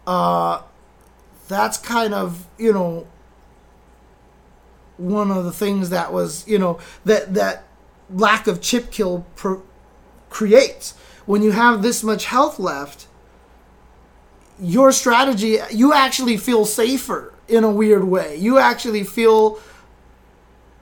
Uh, 0.06 0.62
that's 1.48 1.78
kind 1.78 2.14
of, 2.14 2.46
you 2.58 2.72
know, 2.72 3.08
one 4.96 5.30
of 5.30 5.44
the 5.44 5.52
things 5.52 5.90
that 5.90 6.12
was, 6.12 6.46
you 6.48 6.58
know, 6.58 6.78
that 7.04 7.34
that 7.34 7.64
lack 8.10 8.46
of 8.46 8.60
chip 8.60 8.90
kill 8.90 9.26
pro- 9.36 9.62
creates. 10.30 10.94
When 11.26 11.42
you 11.42 11.52
have 11.52 11.82
this 11.82 12.02
much 12.02 12.26
health 12.26 12.58
left, 12.58 13.08
your 14.60 14.92
strategy, 14.92 15.58
you 15.70 15.92
actually 15.92 16.36
feel 16.36 16.64
safer 16.64 17.34
in 17.48 17.64
a 17.64 17.70
weird 17.70 18.04
way. 18.04 18.36
You 18.36 18.58
actually 18.58 19.04
feel 19.04 19.60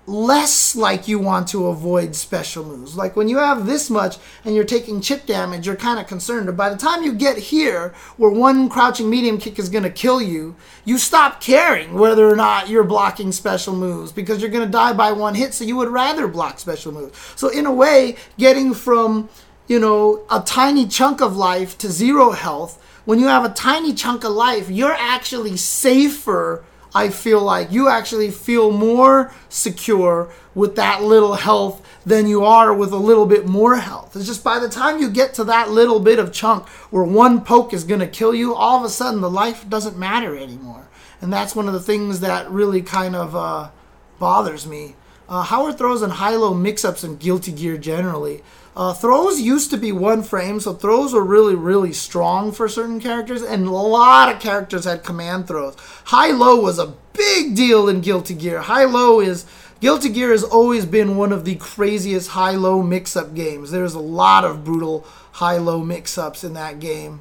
less 0.06 0.76
like 0.76 1.08
you 1.08 1.18
want 1.18 1.48
to 1.48 1.66
avoid 1.66 2.14
special 2.14 2.64
moves. 2.64 2.96
Like 2.96 3.16
when 3.16 3.28
you 3.28 3.38
have 3.38 3.66
this 3.66 3.88
much 3.88 4.18
and 4.44 4.54
you're 4.54 4.64
taking 4.64 5.00
chip 5.00 5.24
damage, 5.26 5.66
you're 5.66 5.76
kind 5.76 5.98
of 5.98 6.06
concerned. 6.06 6.46
But 6.46 6.56
by 6.56 6.68
the 6.68 6.76
time 6.76 7.02
you 7.02 7.12
get 7.12 7.38
here, 7.38 7.94
where 8.16 8.30
one 8.30 8.68
crouching 8.68 9.08
medium 9.08 9.38
kick 9.38 9.58
is 9.58 9.68
going 9.68 9.84
to 9.84 9.90
kill 9.90 10.20
you, 10.20 10.56
you 10.84 10.98
stop 10.98 11.40
caring 11.40 11.94
whether 11.94 12.28
or 12.28 12.36
not 12.36 12.68
you're 12.68 12.84
blocking 12.84 13.32
special 13.32 13.74
moves 13.74 14.12
because 14.12 14.40
you're 14.40 14.50
going 14.50 14.66
to 14.66 14.70
die 14.70 14.92
by 14.92 15.12
one 15.12 15.34
hit. 15.34 15.54
So 15.54 15.64
you 15.64 15.76
would 15.76 15.88
rather 15.88 16.28
block 16.28 16.58
special 16.58 16.92
moves. 16.92 17.18
So 17.36 17.48
in 17.48 17.66
a 17.66 17.72
way, 17.72 18.16
getting 18.38 18.74
from 18.74 19.28
you 19.66 19.80
know 19.80 20.24
a 20.30 20.40
tiny 20.40 20.86
chunk 20.86 21.22
of 21.22 21.36
life 21.36 21.78
to 21.78 21.90
zero 21.90 22.32
health. 22.32 22.80
When 23.06 23.18
you 23.18 23.26
have 23.26 23.44
a 23.44 23.50
tiny 23.50 23.92
chunk 23.92 24.24
of 24.24 24.32
life, 24.32 24.70
you're 24.70 24.94
actually 24.94 25.58
safer 25.58 26.64
I 26.94 27.08
feel 27.08 27.40
like 27.40 27.72
you 27.72 27.88
actually 27.88 28.30
feel 28.30 28.70
more 28.70 29.32
secure 29.48 30.30
with 30.54 30.76
that 30.76 31.02
little 31.02 31.34
health 31.34 31.84
than 32.06 32.28
you 32.28 32.44
are 32.44 32.72
with 32.72 32.92
a 32.92 32.96
little 32.96 33.26
bit 33.26 33.46
more 33.46 33.76
health. 33.76 34.14
It's 34.14 34.26
just 34.26 34.44
by 34.44 34.60
the 34.60 34.68
time 34.68 35.00
you 35.00 35.10
get 35.10 35.34
to 35.34 35.44
that 35.44 35.70
little 35.70 35.98
bit 35.98 36.20
of 36.20 36.32
chunk 36.32 36.68
where 36.90 37.02
one 37.02 37.40
poke 37.40 37.72
is 37.72 37.82
going 37.82 38.00
to 38.00 38.06
kill 38.06 38.34
you, 38.34 38.54
all 38.54 38.78
of 38.78 38.84
a 38.84 38.88
sudden 38.88 39.20
the 39.20 39.30
life 39.30 39.68
doesn't 39.68 39.98
matter 39.98 40.36
anymore. 40.36 40.88
And 41.20 41.32
that's 41.32 41.56
one 41.56 41.66
of 41.66 41.72
the 41.72 41.80
things 41.80 42.20
that 42.20 42.50
really 42.50 42.82
kind 42.82 43.16
of 43.16 43.34
uh, 43.34 43.70
bothers 44.18 44.66
me. 44.66 44.94
Uh, 45.28 45.42
Howard 45.42 45.78
throws 45.78 46.02
and 46.02 46.12
high 46.12 46.36
low 46.36 46.54
mix 46.54 46.84
ups 46.84 47.02
in 47.02 47.16
Guilty 47.16 47.50
Gear 47.50 47.78
generally. 47.78 48.42
Uh, 48.76 48.92
throws 48.92 49.40
used 49.40 49.70
to 49.70 49.76
be 49.76 49.92
one 49.92 50.22
frame, 50.22 50.58
so 50.58 50.72
throws 50.72 51.12
were 51.12 51.22
really, 51.22 51.54
really 51.54 51.92
strong 51.92 52.50
for 52.50 52.68
certain 52.68 53.00
characters, 53.00 53.40
and 53.42 53.66
a 53.66 53.70
lot 53.70 54.32
of 54.32 54.40
characters 54.40 54.84
had 54.84 55.04
command 55.04 55.46
throws. 55.46 55.76
High 56.06 56.32
low 56.32 56.60
was 56.60 56.78
a 56.78 56.94
big 57.12 57.54
deal 57.54 57.88
in 57.88 58.00
Guilty 58.00 58.34
Gear. 58.34 58.60
High 58.62 58.84
low 58.84 59.20
is. 59.20 59.46
Guilty 59.80 60.08
Gear 60.08 60.30
has 60.30 60.42
always 60.42 60.86
been 60.86 61.16
one 61.16 61.30
of 61.30 61.44
the 61.44 61.56
craziest 61.56 62.30
high 62.30 62.52
low 62.52 62.82
mix 62.82 63.16
up 63.16 63.34
games. 63.34 63.70
There's 63.70 63.94
a 63.94 64.00
lot 64.00 64.44
of 64.44 64.64
brutal 64.64 65.06
high 65.32 65.58
low 65.58 65.80
mix 65.80 66.16
ups 66.18 66.42
in 66.42 66.54
that 66.54 66.80
game. 66.80 67.20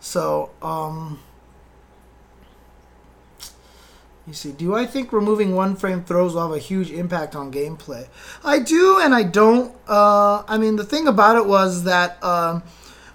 So, 0.00 0.50
um. 0.62 1.20
You 4.26 4.34
see, 4.34 4.52
do 4.52 4.74
I 4.74 4.86
think 4.86 5.12
removing 5.12 5.54
one 5.56 5.74
frame 5.74 6.04
throws 6.04 6.34
will 6.34 6.42
have 6.42 6.56
a 6.56 6.58
huge 6.58 6.92
impact 6.92 7.34
on 7.34 7.50
gameplay? 7.52 8.06
I 8.44 8.60
do 8.60 9.00
and 9.00 9.12
I 9.14 9.24
don't. 9.24 9.74
Uh, 9.88 10.44
I 10.46 10.58
mean, 10.58 10.76
the 10.76 10.84
thing 10.84 11.08
about 11.08 11.36
it 11.36 11.46
was 11.46 11.82
that 11.84 12.22
um, 12.22 12.62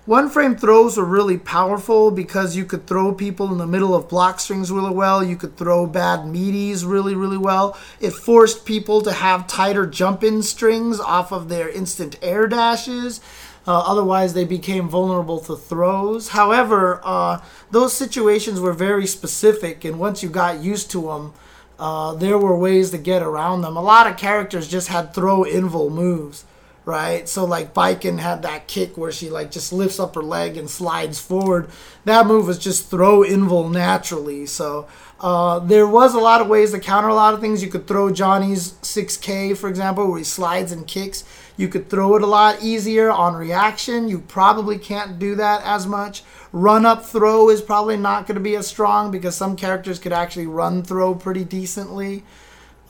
one 0.05 0.29
frame 0.29 0.57
throws 0.57 0.97
were 0.97 1.05
really 1.05 1.37
powerful 1.37 2.11
because 2.11 2.57
you 2.57 2.65
could 2.65 2.87
throw 2.87 3.13
people 3.13 3.51
in 3.53 3.57
the 3.57 3.67
middle 3.67 3.95
of 3.95 4.09
block 4.09 4.41
strings 4.41 4.69
really 4.69 4.93
well. 4.93 5.23
You 5.23 5.37
could 5.37 5.55
throw 5.55 5.87
bad 5.87 6.21
meaties 6.21 6.85
really, 6.85 7.15
really 7.15 7.37
well. 7.37 7.77
It 8.01 8.11
forced 8.11 8.65
people 8.65 9.01
to 9.01 9.13
have 9.13 9.47
tighter 9.47 9.85
jump 9.85 10.25
in 10.25 10.43
strings 10.43 10.99
off 10.99 11.31
of 11.31 11.47
their 11.47 11.69
instant 11.69 12.17
air 12.21 12.47
dashes. 12.47 13.21
Uh, 13.67 13.83
otherwise, 13.85 14.33
they 14.33 14.45
became 14.45 14.87
vulnerable 14.87 15.39
to 15.39 15.55
throws. 15.57 16.29
However, 16.29 17.01
uh, 17.03 17.41
those 17.69 17.91
situations 17.91 18.61
were 18.61 18.71
very 18.71 19.05
specific, 19.05 19.83
and 19.83 19.99
once 19.99 20.23
you 20.23 20.29
got 20.29 20.59
used 20.59 20.89
to 20.91 21.01
them, 21.01 21.33
uh, 21.79 22.13
there 22.13 22.37
were 22.37 22.57
ways 22.57 22.91
to 22.91 22.97
get 22.97 23.21
around 23.21 23.61
them. 23.61 23.75
A 23.77 23.81
lot 23.81 24.07
of 24.07 24.17
characters 24.17 24.67
just 24.67 24.87
had 24.87 25.13
throw 25.13 25.43
invul 25.43 25.91
moves, 25.91 26.45
right? 26.85 27.27
So 27.27 27.45
like 27.45 27.73
Baiken 27.73 28.19
had 28.19 28.41
that 28.43 28.67
kick 28.67 28.97
where 28.97 29.11
she 29.11 29.29
like 29.29 29.51
just 29.51 29.71
lifts 29.71 29.99
up 29.99 30.15
her 30.15 30.23
leg 30.23 30.57
and 30.57 30.69
slides 30.69 31.19
forward. 31.19 31.69
That 32.05 32.25
move 32.25 32.47
was 32.47 32.57
just 32.57 32.89
throw 32.89 33.21
invul 33.21 33.71
naturally. 33.71 34.45
So 34.47 34.87
uh, 35.19 35.59
there 35.59 35.87
was 35.87 36.15
a 36.15 36.19
lot 36.19 36.41
of 36.41 36.47
ways 36.47 36.71
to 36.71 36.79
counter 36.79 37.09
a 37.09 37.15
lot 37.15 37.33
of 37.33 37.41
things. 37.41 37.61
You 37.61 37.69
could 37.69 37.87
throw 37.87 38.11
Johnny's 38.11 38.71
6K, 38.81 39.55
for 39.57 39.69
example, 39.69 40.07
where 40.07 40.17
he 40.17 40.23
slides 40.23 40.71
and 40.71 40.87
kicks. 40.87 41.23
You 41.57 41.67
could 41.67 41.89
throw 41.89 42.15
it 42.15 42.21
a 42.21 42.27
lot 42.27 42.61
easier 42.61 43.09
on 43.09 43.35
reaction. 43.35 44.07
You 44.07 44.19
probably 44.19 44.77
can't 44.77 45.17
do 45.17 45.35
that 45.35 45.63
as 45.63 45.87
much. 45.87 46.23
Run 46.53 46.85
up 46.85 47.03
throw 47.03 47.49
is 47.49 47.61
probably 47.61 47.97
not 47.97 48.27
going 48.27 48.35
to 48.35 48.41
be 48.41 48.55
as 48.55 48.67
strong 48.67 49.11
because 49.11 49.35
some 49.35 49.55
characters 49.55 49.99
could 49.99 50.13
actually 50.13 50.47
run 50.47 50.83
throw 50.83 51.15
pretty 51.15 51.43
decently. 51.43 52.23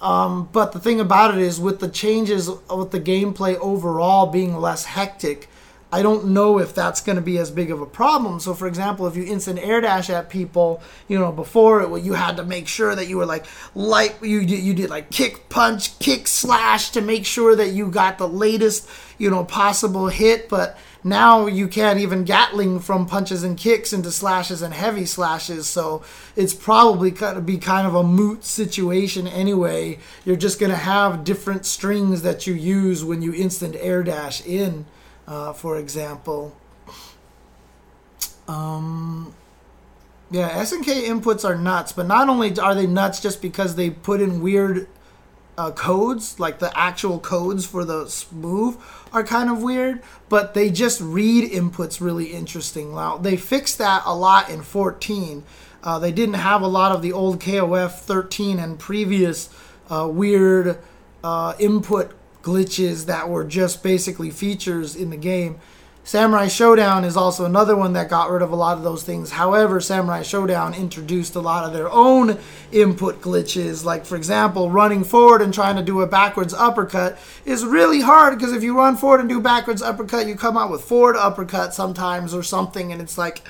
Um, 0.01 0.49
but 0.51 0.73
the 0.73 0.79
thing 0.79 0.99
about 0.99 1.35
it 1.35 1.41
is, 1.41 1.59
with 1.59 1.79
the 1.79 1.87
changes 1.87 2.49
with 2.49 2.91
the 2.91 2.99
gameplay 2.99 3.55
overall 3.55 4.27
being 4.27 4.55
less 4.57 4.85
hectic, 4.85 5.49
I 5.89 6.01
don't 6.01 6.27
know 6.27 6.59
if 6.59 6.75
that's 6.75 6.99
going 6.99 7.15
to 7.15 7.21
be 7.21 7.37
as 7.37 7.49
big 7.49 7.71
of 7.71 7.79
a 7.79 7.85
problem. 7.85 8.41
So, 8.41 8.53
for 8.53 8.67
example, 8.67 9.07
if 9.07 9.15
you 9.15 9.23
instant 9.23 9.59
air 9.59 9.79
dash 9.79 10.09
at 10.09 10.29
people, 10.29 10.81
you 11.07 11.17
know, 11.17 11.31
before 11.31 11.81
it, 11.81 12.03
you 12.03 12.13
had 12.13 12.35
to 12.37 12.43
make 12.43 12.67
sure 12.67 12.93
that 12.93 13.07
you 13.07 13.17
were 13.17 13.25
like 13.25 13.45
light. 13.73 14.21
You 14.21 14.39
you 14.39 14.73
did 14.73 14.89
like 14.89 15.09
kick, 15.11 15.47
punch, 15.47 15.97
kick, 15.99 16.27
slash 16.27 16.89
to 16.89 17.01
make 17.01 17.25
sure 17.25 17.55
that 17.55 17.69
you 17.69 17.89
got 17.89 18.17
the 18.17 18.27
latest, 18.27 18.89
you 19.17 19.29
know, 19.29 19.45
possible 19.45 20.07
hit. 20.09 20.49
But 20.49 20.77
now 21.05 21.47
you 21.47 21.69
can't 21.69 21.99
even 21.99 22.25
gatling 22.25 22.81
from 22.81 23.05
punches 23.05 23.43
and 23.43 23.57
kicks 23.57 23.93
into 23.93 24.11
slashes 24.11 24.61
and 24.61 24.73
heavy 24.73 25.05
slashes. 25.05 25.67
So 25.67 26.03
it's 26.35 26.53
probably 26.53 27.11
going 27.11 27.35
to 27.35 27.41
be 27.41 27.57
kind 27.57 27.87
of 27.87 27.95
a 27.95 28.03
moot 28.03 28.43
situation 28.43 29.25
anyway. 29.25 29.99
You're 30.25 30.35
just 30.35 30.59
going 30.59 30.71
to 30.71 30.77
have 30.77 31.23
different 31.23 31.65
strings 31.65 32.23
that 32.23 32.45
you 32.45 32.55
use 32.55 33.05
when 33.05 33.21
you 33.21 33.33
instant 33.33 33.77
air 33.79 34.03
dash 34.03 34.45
in 34.45 34.85
uh, 35.27 35.53
for 35.53 35.77
example. 35.77 36.55
Um, 38.47 39.33
yeah, 40.31 40.49
SNK 40.61 41.05
inputs 41.07 41.43
are 41.43 41.55
nuts, 41.55 41.91
but 41.91 42.07
not 42.07 42.29
only 42.29 42.57
are 42.59 42.75
they 42.75 42.87
nuts 42.87 43.19
just 43.19 43.41
because 43.41 43.75
they 43.75 43.89
put 43.89 44.21
in 44.21 44.41
weird 44.41 44.87
uh, 45.57 45.71
codes, 45.71 46.39
like 46.39 46.59
the 46.59 46.77
actual 46.77 47.19
codes 47.19 47.65
for 47.65 47.83
the 47.83 48.25
move 48.31 48.77
are 49.11 49.23
kind 49.23 49.49
of 49.49 49.63
weird, 49.63 50.01
but 50.29 50.53
they 50.53 50.69
just 50.69 51.01
read 51.01 51.49
inputs 51.51 51.99
really 51.99 52.27
interesting. 52.27 52.93
Now, 52.93 53.17
they 53.17 53.37
fixed 53.37 53.77
that 53.79 54.03
a 54.05 54.15
lot 54.15 54.49
in 54.49 54.61
14. 54.61 55.43
Uh, 55.83 55.99
they 55.99 56.11
didn't 56.11 56.35
have 56.35 56.61
a 56.61 56.67
lot 56.67 56.91
of 56.91 57.01
the 57.01 57.11
old 57.11 57.39
KOF 57.39 57.99
13 57.99 58.59
and 58.59 58.77
previous 58.77 59.49
uh, 59.89 60.07
weird 60.11 60.77
uh, 61.23 61.53
input 61.59 62.13
glitches 62.43 63.05
that 63.05 63.29
were 63.29 63.43
just 63.43 63.83
basically 63.83 64.29
features 64.29 64.95
in 64.95 65.09
the 65.09 65.17
game. 65.17 65.59
Samurai 66.07 66.45
Shodown 66.45 67.03
is 67.03 67.17
also 67.17 67.43
another 67.43 67.75
one 67.75 67.91
that 67.91 68.09
got 68.09 68.31
rid 68.31 68.41
of 68.41 68.53
a 68.53 68.55
lot 68.55 68.77
of 68.77 68.83
those 68.85 69.03
things. 69.03 69.31
However, 69.31 69.81
Samurai 69.81 70.21
Shodown 70.21 70.73
introduced 70.73 71.35
a 71.35 71.41
lot 71.41 71.65
of 71.65 71.73
their 71.73 71.91
own 71.91 72.39
input 72.71 73.19
glitches. 73.19 73.83
Like, 73.83 74.05
for 74.05 74.15
example, 74.15 74.71
running 74.71 75.03
forward 75.03 75.41
and 75.41 75.53
trying 75.53 75.75
to 75.75 75.83
do 75.83 75.99
a 75.99 76.07
backwards 76.07 76.53
uppercut 76.53 77.19
is 77.43 77.65
really 77.65 77.99
hard 77.99 78.37
because 78.37 78.53
if 78.53 78.63
you 78.63 78.77
run 78.77 78.95
forward 78.95 79.19
and 79.19 79.27
do 79.27 79.41
backwards 79.41 79.81
uppercut, 79.81 80.27
you 80.27 80.35
come 80.35 80.55
out 80.55 80.71
with 80.71 80.81
forward 80.81 81.17
uppercut 81.17 81.73
sometimes 81.73 82.33
or 82.33 82.41
something, 82.41 82.93
and 82.93 83.01
it's 83.01 83.17
like, 83.17 83.41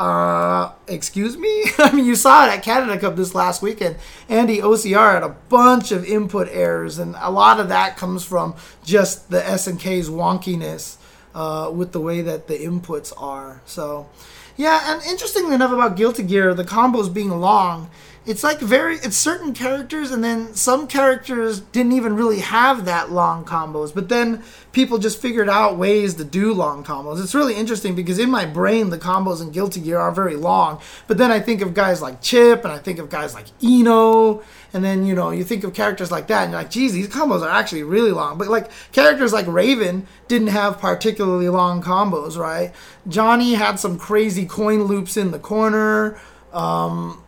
uh, 0.00 0.72
excuse 0.86 1.36
me? 1.36 1.64
I 1.78 1.92
mean, 1.92 2.04
you 2.04 2.14
saw 2.14 2.46
it 2.46 2.50
at 2.50 2.62
Canada 2.62 2.98
Cup 2.98 3.16
this 3.16 3.34
last 3.34 3.62
weekend. 3.62 3.96
Andy 4.28 4.58
OCR 4.58 5.14
had 5.14 5.22
a 5.22 5.30
bunch 5.48 5.90
of 5.92 6.04
input 6.04 6.48
errors, 6.50 6.98
and 6.98 7.16
a 7.18 7.30
lot 7.30 7.60
of 7.60 7.68
that 7.68 7.96
comes 7.96 8.24
from 8.24 8.54
just 8.84 9.30
the 9.30 9.40
SNK's 9.40 10.08
wonkiness 10.08 10.96
uh, 11.34 11.70
with 11.72 11.92
the 11.92 12.00
way 12.00 12.20
that 12.22 12.46
the 12.46 12.58
inputs 12.58 13.12
are. 13.20 13.60
So, 13.66 14.08
yeah, 14.56 14.92
and 14.92 15.02
interestingly 15.04 15.54
enough 15.54 15.72
about 15.72 15.96
Guilty 15.96 16.22
Gear, 16.22 16.54
the 16.54 16.64
combos 16.64 17.12
being 17.12 17.30
long, 17.30 17.90
it's 18.28 18.44
like 18.44 18.60
very 18.60 18.96
it's 18.96 19.16
certain 19.16 19.54
characters 19.54 20.10
and 20.10 20.22
then 20.22 20.54
some 20.54 20.86
characters 20.86 21.60
didn't 21.60 21.92
even 21.92 22.14
really 22.14 22.40
have 22.40 22.84
that 22.84 23.10
long 23.10 23.44
combos 23.44 23.94
but 23.94 24.08
then 24.08 24.42
people 24.72 24.98
just 24.98 25.20
figured 25.20 25.48
out 25.48 25.78
ways 25.78 26.14
to 26.14 26.24
do 26.24 26.52
long 26.52 26.84
combos. 26.84 27.22
It's 27.22 27.34
really 27.34 27.54
interesting 27.54 27.94
because 27.94 28.18
in 28.18 28.30
my 28.30 28.44
brain 28.44 28.90
the 28.90 28.98
combos 28.98 29.40
in 29.40 29.50
guilty 29.50 29.80
gear 29.80 29.98
are 29.98 30.12
very 30.12 30.36
long 30.36 30.80
but 31.06 31.16
then 31.16 31.30
i 31.30 31.40
think 31.40 31.62
of 31.62 31.72
guys 31.74 32.02
like 32.02 32.20
chipp 32.20 32.64
and 32.64 32.72
i 32.72 32.78
think 32.78 32.98
of 32.98 33.08
guys 33.08 33.34
like 33.34 33.46
eno 33.62 34.42
and 34.74 34.84
then 34.84 35.06
you 35.06 35.14
know 35.14 35.30
you 35.30 35.42
think 35.42 35.64
of 35.64 35.72
characters 35.72 36.10
like 36.10 36.26
that 36.26 36.42
and 36.42 36.52
you're 36.52 36.60
like 36.60 36.70
geez 36.70 36.92
these 36.92 37.08
combos 37.08 37.42
are 37.42 37.48
actually 37.48 37.82
really 37.82 38.10
long. 38.10 38.38
But 38.38 38.48
like 38.48 38.70
characters 38.92 39.32
like 39.32 39.46
raven 39.46 40.06
didn't 40.28 40.48
have 40.48 40.78
particularly 40.78 41.48
long 41.48 41.82
combos 41.82 42.36
right? 42.36 42.72
Johnny 43.08 43.54
had 43.54 43.78
some 43.78 43.98
crazy 43.98 44.46
coin 44.46 44.84
loops 44.84 45.16
in 45.16 45.30
the 45.30 45.38
corner. 45.38 46.20
Um, 46.52 47.22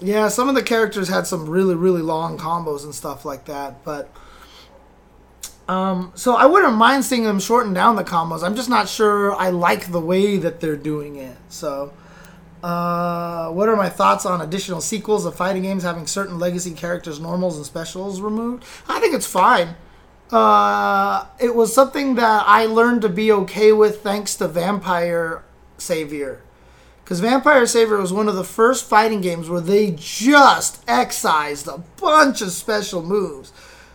yeah, 0.00 0.28
some 0.28 0.48
of 0.48 0.54
the 0.54 0.62
characters 0.62 1.08
had 1.08 1.26
some 1.26 1.48
really, 1.48 1.74
really 1.74 2.02
long 2.02 2.38
combos 2.38 2.84
and 2.84 2.94
stuff 2.94 3.24
like 3.24 3.44
that, 3.46 3.84
but. 3.84 4.10
Um, 5.68 6.10
so 6.16 6.34
I 6.34 6.46
wouldn't 6.46 6.74
mind 6.74 7.04
seeing 7.04 7.22
them 7.22 7.38
shorten 7.38 7.72
down 7.72 7.94
the 7.94 8.02
combos. 8.02 8.42
I'm 8.42 8.56
just 8.56 8.68
not 8.68 8.88
sure 8.88 9.32
I 9.36 9.50
like 9.50 9.92
the 9.92 10.00
way 10.00 10.36
that 10.36 10.60
they're 10.60 10.74
doing 10.74 11.14
it. 11.14 11.36
So, 11.48 11.92
uh, 12.64 13.50
what 13.50 13.68
are 13.68 13.76
my 13.76 13.88
thoughts 13.88 14.26
on 14.26 14.40
additional 14.40 14.80
sequels 14.80 15.24
of 15.24 15.36
fighting 15.36 15.62
games 15.62 15.84
having 15.84 16.08
certain 16.08 16.40
legacy 16.40 16.72
characters, 16.72 17.20
normals, 17.20 17.56
and 17.56 17.64
specials 17.64 18.20
removed? 18.20 18.64
I 18.88 18.98
think 18.98 19.14
it's 19.14 19.28
fine. 19.28 19.76
Uh, 20.32 21.26
it 21.38 21.54
was 21.54 21.72
something 21.72 22.16
that 22.16 22.44
I 22.46 22.66
learned 22.66 23.02
to 23.02 23.08
be 23.08 23.30
okay 23.30 23.72
with 23.72 24.02
thanks 24.02 24.34
to 24.36 24.48
Vampire 24.48 25.44
Savior. 25.78 26.42
Because 27.10 27.18
Vampire 27.18 27.66
Savior 27.66 27.96
was 27.96 28.12
one 28.12 28.28
of 28.28 28.36
the 28.36 28.44
first 28.44 28.84
fighting 28.88 29.20
games 29.20 29.50
where 29.50 29.60
they 29.60 29.96
just 29.98 30.80
excised 30.86 31.66
a 31.66 31.82
bunch 31.96 32.40
of 32.40 32.52
special 32.52 33.02
moves. 33.02 33.50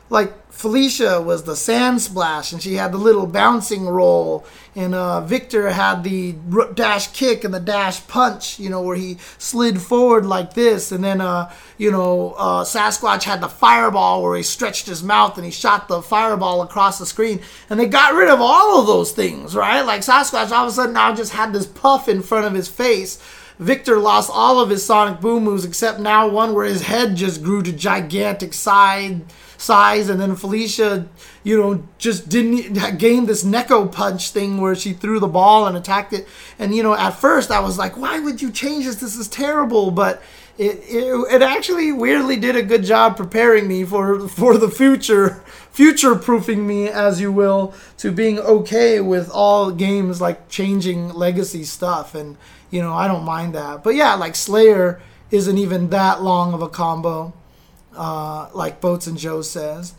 Like 0.09 0.51
Felicia 0.51 1.19
was 1.19 1.43
the 1.43 1.55
sand 1.55 2.01
splash, 2.01 2.53
and 2.53 2.61
she 2.61 2.75
had 2.75 2.91
the 2.91 2.97
little 2.97 3.25
bouncing 3.25 3.87
roll, 3.87 4.45
and 4.75 4.93
uh, 4.93 5.21
Victor 5.21 5.69
had 5.69 6.03
the 6.03 6.33
dash 6.75 7.07
kick 7.07 7.43
and 7.43 7.53
the 7.53 7.59
dash 7.59 8.05
punch, 8.07 8.59
you 8.59 8.69
know, 8.69 8.81
where 8.81 8.95
he 8.95 9.17
slid 9.37 9.81
forward 9.81 10.25
like 10.25 10.53
this, 10.53 10.91
and 10.91 11.03
then, 11.03 11.21
uh, 11.21 11.51
you 11.77 11.91
know, 11.91 12.35
uh, 12.37 12.63
Sasquatch 12.63 13.23
had 13.23 13.41
the 13.41 13.49
fireball 13.49 14.21
where 14.21 14.37
he 14.37 14.43
stretched 14.43 14.85
his 14.85 15.03
mouth 15.03 15.37
and 15.37 15.45
he 15.45 15.51
shot 15.51 15.87
the 15.87 16.01
fireball 16.01 16.61
across 16.61 16.99
the 16.99 17.05
screen, 17.05 17.41
and 17.69 17.79
they 17.79 17.87
got 17.87 18.13
rid 18.13 18.29
of 18.29 18.39
all 18.39 18.79
of 18.79 18.87
those 18.87 19.11
things, 19.11 19.55
right? 19.55 19.81
Like 19.81 20.01
Sasquatch 20.01 20.51
all 20.51 20.65
of 20.65 20.71
a 20.71 20.71
sudden 20.71 20.93
now 20.93 21.15
just 21.15 21.33
had 21.33 21.51
this 21.51 21.65
puff 21.65 22.07
in 22.07 22.21
front 22.21 22.45
of 22.45 22.53
his 22.53 22.67
face. 22.67 23.19
Victor 23.57 23.99
lost 23.99 24.29
all 24.31 24.59
of 24.59 24.69
his 24.69 24.85
sonic 24.85 25.19
boom 25.19 25.45
moves 25.45 25.65
except 25.65 25.99
now 25.99 26.27
one 26.27 26.53
where 26.53 26.65
his 26.65 26.83
head 26.83 27.15
just 27.15 27.41
grew 27.41 27.63
to 27.63 27.71
gigantic 27.71 28.53
side 28.53 29.21
size, 29.57 30.09
and 30.09 30.19
then 30.19 30.35
Felicia, 30.35 31.07
you 31.43 31.57
know, 31.57 31.83
just 31.97 32.29
didn't 32.29 32.97
gain 32.97 33.25
this 33.25 33.43
Neko 33.43 33.91
punch 33.91 34.31
thing 34.31 34.59
where 34.59 34.75
she 34.75 34.93
threw 34.93 35.19
the 35.19 35.27
ball 35.27 35.67
and 35.67 35.77
attacked 35.77 36.13
it. 36.13 36.27
And 36.59 36.75
you 36.75 36.83
know, 36.83 36.93
at 36.93 37.11
first 37.11 37.51
I 37.51 37.59
was 37.59 37.77
like, 37.77 37.97
why 37.97 38.19
would 38.19 38.41
you 38.41 38.51
change 38.51 38.85
this? 38.85 38.97
This 38.97 39.15
is 39.15 39.27
terrible. 39.27 39.91
But 39.91 40.21
it, 40.57 40.79
it, 40.87 41.33
it 41.33 41.41
actually 41.41 41.91
weirdly 41.91 42.37
did 42.37 42.55
a 42.55 42.63
good 42.63 42.83
job 42.83 43.17
preparing 43.17 43.67
me 43.67 43.83
for 43.83 44.27
for 44.27 44.57
the 44.57 44.69
future, 44.69 45.43
future 45.71 46.15
proofing 46.15 46.65
me, 46.65 46.87
as 46.87 47.19
you 47.19 47.31
will, 47.31 47.73
to 47.97 48.11
being 48.11 48.39
okay 48.39 48.99
with 49.01 49.29
all 49.31 49.71
games 49.71 50.21
like 50.21 50.47
changing 50.49 51.09
legacy 51.13 51.63
stuff. 51.63 52.15
And 52.15 52.37
you 52.71 52.81
know, 52.81 52.93
I 52.93 53.07
don't 53.07 53.25
mind 53.25 53.53
that. 53.55 53.83
But 53.83 53.95
yeah, 53.95 54.15
like 54.15 54.35
Slayer 54.35 55.01
isn't 55.31 55.57
even 55.57 55.89
that 55.89 56.21
long 56.21 56.53
of 56.53 56.61
a 56.61 56.69
combo 56.69 57.33
uh, 57.95 58.49
like 58.53 58.81
Boats 58.81 59.08
and 59.08 59.17
Joe 59.17 59.41
says. 59.41 59.93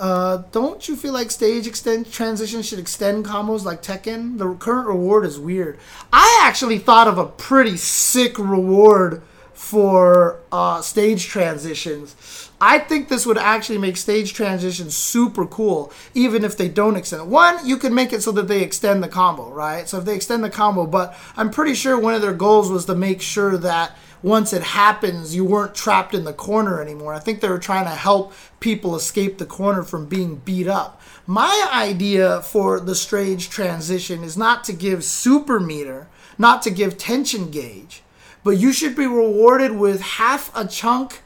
Uh, 0.00 0.44
don't 0.52 0.88
you 0.88 0.94
feel 0.94 1.12
like 1.12 1.30
stage 1.30 1.66
extend 1.66 2.10
transition 2.12 2.62
should 2.62 2.78
extend 2.78 3.24
combos 3.24 3.64
like 3.64 3.82
Tekken? 3.82 4.38
The 4.38 4.54
current 4.54 4.86
reward 4.86 5.24
is 5.24 5.40
weird. 5.40 5.78
I 6.12 6.42
actually 6.44 6.78
thought 6.78 7.08
of 7.08 7.18
a 7.18 7.26
pretty 7.26 7.76
sick 7.76 8.38
reward 8.38 9.22
for 9.58 10.38
uh, 10.52 10.80
stage 10.80 11.26
transitions. 11.26 12.48
I 12.60 12.78
think 12.78 13.08
this 13.08 13.26
would 13.26 13.38
actually 13.38 13.78
make 13.78 13.96
stage 13.96 14.32
transitions 14.32 14.96
super 14.96 15.46
cool, 15.46 15.92
even 16.14 16.44
if 16.44 16.56
they 16.56 16.68
don't 16.68 16.94
extend. 16.94 17.28
One, 17.28 17.66
you 17.66 17.76
can 17.76 17.92
make 17.92 18.12
it 18.12 18.22
so 18.22 18.30
that 18.32 18.46
they 18.46 18.62
extend 18.62 19.02
the 19.02 19.08
combo, 19.08 19.50
right? 19.50 19.88
So 19.88 19.98
if 19.98 20.04
they 20.04 20.14
extend 20.14 20.44
the 20.44 20.50
combo, 20.50 20.86
but 20.86 21.16
I'm 21.36 21.50
pretty 21.50 21.74
sure 21.74 21.98
one 21.98 22.14
of 22.14 22.22
their 22.22 22.32
goals 22.34 22.70
was 22.70 22.84
to 22.86 22.94
make 22.94 23.20
sure 23.20 23.56
that 23.58 23.96
once 24.22 24.52
it 24.52 24.62
happens, 24.62 25.34
you 25.34 25.44
weren't 25.44 25.74
trapped 25.74 26.14
in 26.14 26.24
the 26.24 26.32
corner 26.32 26.82
anymore. 26.82 27.14
I 27.14 27.18
think 27.18 27.40
they 27.40 27.48
were 27.48 27.58
trying 27.58 27.84
to 27.84 27.90
help 27.90 28.32
people 28.60 28.96
escape 28.96 29.38
the 29.38 29.46
corner 29.46 29.82
from 29.82 30.06
being 30.06 30.36
beat 30.36 30.66
up. 30.66 31.00
My 31.26 31.68
idea 31.72 32.42
for 32.42 32.80
the 32.80 32.94
stage 32.94 33.48
transition 33.48 34.24
is 34.24 34.36
not 34.36 34.64
to 34.64 34.72
give 34.72 35.04
super 35.04 35.60
meter, 35.60 36.08
not 36.36 36.62
to 36.62 36.70
give 36.70 36.98
tension 36.98 37.50
gauge, 37.50 38.02
but 38.42 38.58
you 38.58 38.72
should 38.72 38.96
be 38.96 39.06
rewarded 39.06 39.72
with 39.72 40.00
half 40.00 40.50
a 40.56 40.66
chunk 40.66 41.22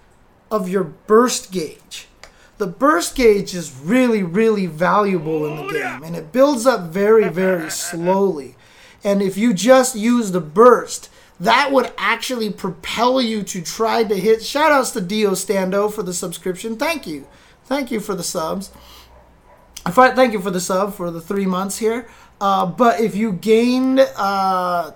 of 0.50 0.68
your 0.68 0.84
burst 0.84 1.50
gauge. 1.52 2.08
The 2.58 2.66
burst 2.66 3.16
gauge 3.16 3.54
is 3.54 3.74
really, 3.82 4.22
really 4.22 4.66
valuable 4.66 5.46
in 5.46 5.56
the 5.56 5.62
oh, 5.64 5.70
game, 5.70 6.02
and 6.02 6.14
it 6.14 6.32
builds 6.32 6.66
up 6.66 6.90
very, 6.90 7.28
very 7.28 7.70
slowly. 7.70 8.54
And 9.02 9.22
if 9.22 9.36
you 9.36 9.52
just 9.52 9.96
use 9.96 10.30
the 10.30 10.40
burst, 10.40 11.08
that 11.40 11.72
would 11.72 11.92
actually 11.98 12.50
propel 12.50 13.20
you 13.20 13.42
to 13.42 13.62
try 13.62 14.04
to 14.04 14.14
hit. 14.14 14.44
Shout 14.44 14.72
outs 14.72 14.90
to 14.92 15.00
Dio 15.00 15.32
Stando 15.32 15.92
for 15.92 16.02
the 16.02 16.14
subscription. 16.14 16.76
Thank 16.76 17.06
you. 17.06 17.26
Thank 17.64 17.90
you 17.90 18.00
for 18.00 18.14
the 18.14 18.22
subs. 18.22 18.70
Thank 19.84 20.32
you 20.32 20.40
for 20.40 20.50
the 20.50 20.60
sub 20.60 20.94
for 20.94 21.10
the 21.10 21.20
three 21.20 21.46
months 21.46 21.78
here. 21.78 22.08
Uh, 22.40 22.66
but 22.66 23.00
if 23.00 23.16
you 23.16 23.32
gained 23.32 24.00
uh, 24.16 24.92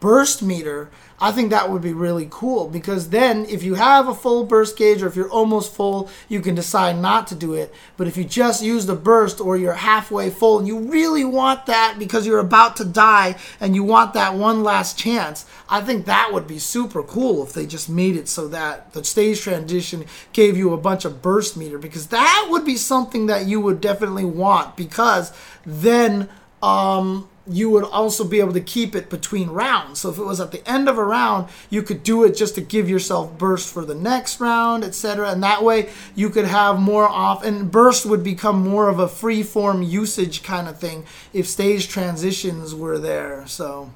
burst 0.00 0.42
meter, 0.42 0.90
I 1.22 1.32
think 1.32 1.50
that 1.50 1.70
would 1.70 1.82
be 1.82 1.92
really 1.92 2.26
cool 2.30 2.66
because 2.68 3.10
then 3.10 3.44
if 3.44 3.62
you 3.62 3.74
have 3.74 4.08
a 4.08 4.14
full 4.14 4.44
burst 4.44 4.78
gauge 4.78 5.02
or 5.02 5.06
if 5.06 5.16
you're 5.16 5.30
almost 5.30 5.74
full, 5.74 6.08
you 6.28 6.40
can 6.40 6.54
decide 6.54 6.96
not 6.98 7.26
to 7.26 7.34
do 7.34 7.52
it. 7.52 7.74
But 7.98 8.06
if 8.06 8.16
you 8.16 8.24
just 8.24 8.62
use 8.62 8.86
the 8.86 8.94
burst 8.94 9.38
or 9.38 9.58
you're 9.58 9.74
halfway 9.74 10.30
full 10.30 10.58
and 10.58 10.66
you 10.66 10.78
really 10.78 11.24
want 11.24 11.66
that 11.66 11.96
because 11.98 12.26
you're 12.26 12.38
about 12.38 12.76
to 12.76 12.86
die 12.86 13.36
and 13.60 13.74
you 13.74 13.84
want 13.84 14.14
that 14.14 14.34
one 14.34 14.62
last 14.62 14.98
chance, 14.98 15.44
I 15.68 15.82
think 15.82 16.06
that 16.06 16.32
would 16.32 16.46
be 16.46 16.58
super 16.58 17.02
cool 17.02 17.42
if 17.42 17.52
they 17.52 17.66
just 17.66 17.90
made 17.90 18.16
it 18.16 18.26
so 18.26 18.48
that 18.48 18.94
the 18.94 19.04
stage 19.04 19.42
transition 19.42 20.06
gave 20.32 20.56
you 20.56 20.72
a 20.72 20.78
bunch 20.78 21.04
of 21.04 21.20
burst 21.20 21.54
meter 21.54 21.76
because 21.76 22.06
that 22.06 22.48
would 22.50 22.64
be 22.64 22.76
something 22.76 23.26
that 23.26 23.46
you 23.46 23.60
would 23.60 23.82
definitely 23.82 24.24
want 24.24 24.74
because 24.74 25.32
then 25.66 26.30
um 26.62 27.28
you 27.46 27.70
would 27.70 27.84
also 27.84 28.24
be 28.24 28.38
able 28.40 28.52
to 28.52 28.60
keep 28.60 28.94
it 28.94 29.08
between 29.08 29.48
rounds. 29.48 30.00
So 30.00 30.10
if 30.10 30.18
it 30.18 30.24
was 30.24 30.40
at 30.40 30.52
the 30.52 30.66
end 30.68 30.88
of 30.88 30.98
a 30.98 31.04
round, 31.04 31.48
you 31.70 31.82
could 31.82 32.02
do 32.02 32.24
it 32.24 32.36
just 32.36 32.54
to 32.56 32.60
give 32.60 32.88
yourself 32.88 33.36
burst 33.38 33.72
for 33.72 33.84
the 33.84 33.94
next 33.94 34.40
round, 34.40 34.84
etc. 34.84 35.30
And 35.30 35.42
that 35.42 35.64
way 35.64 35.90
you 36.14 36.30
could 36.30 36.44
have 36.44 36.78
more 36.78 37.08
off 37.08 37.44
and 37.44 37.70
burst 37.70 38.04
would 38.06 38.22
become 38.22 38.68
more 38.68 38.88
of 38.88 38.98
a 38.98 39.08
free 39.08 39.42
form 39.42 39.82
usage 39.82 40.42
kind 40.42 40.68
of 40.68 40.78
thing 40.78 41.06
if 41.32 41.46
stage 41.46 41.88
transitions 41.88 42.74
were 42.74 42.98
there. 42.98 43.46
So 43.46 43.90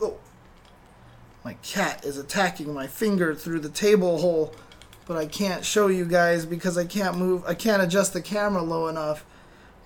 oh. 0.00 0.18
My 1.44 1.54
cat 1.62 2.04
is 2.04 2.16
attacking 2.16 2.72
my 2.72 2.86
finger 2.86 3.34
through 3.34 3.60
the 3.60 3.68
table 3.68 4.18
hole 4.18 4.54
but 5.06 5.16
I 5.16 5.26
can't 5.26 5.64
show 5.64 5.88
you 5.88 6.04
guys 6.04 6.46
because 6.46 6.78
I 6.78 6.84
can't 6.84 7.16
move, 7.16 7.44
I 7.46 7.54
can't 7.54 7.82
adjust 7.82 8.12
the 8.12 8.22
camera 8.22 8.62
low 8.62 8.88
enough. 8.88 9.24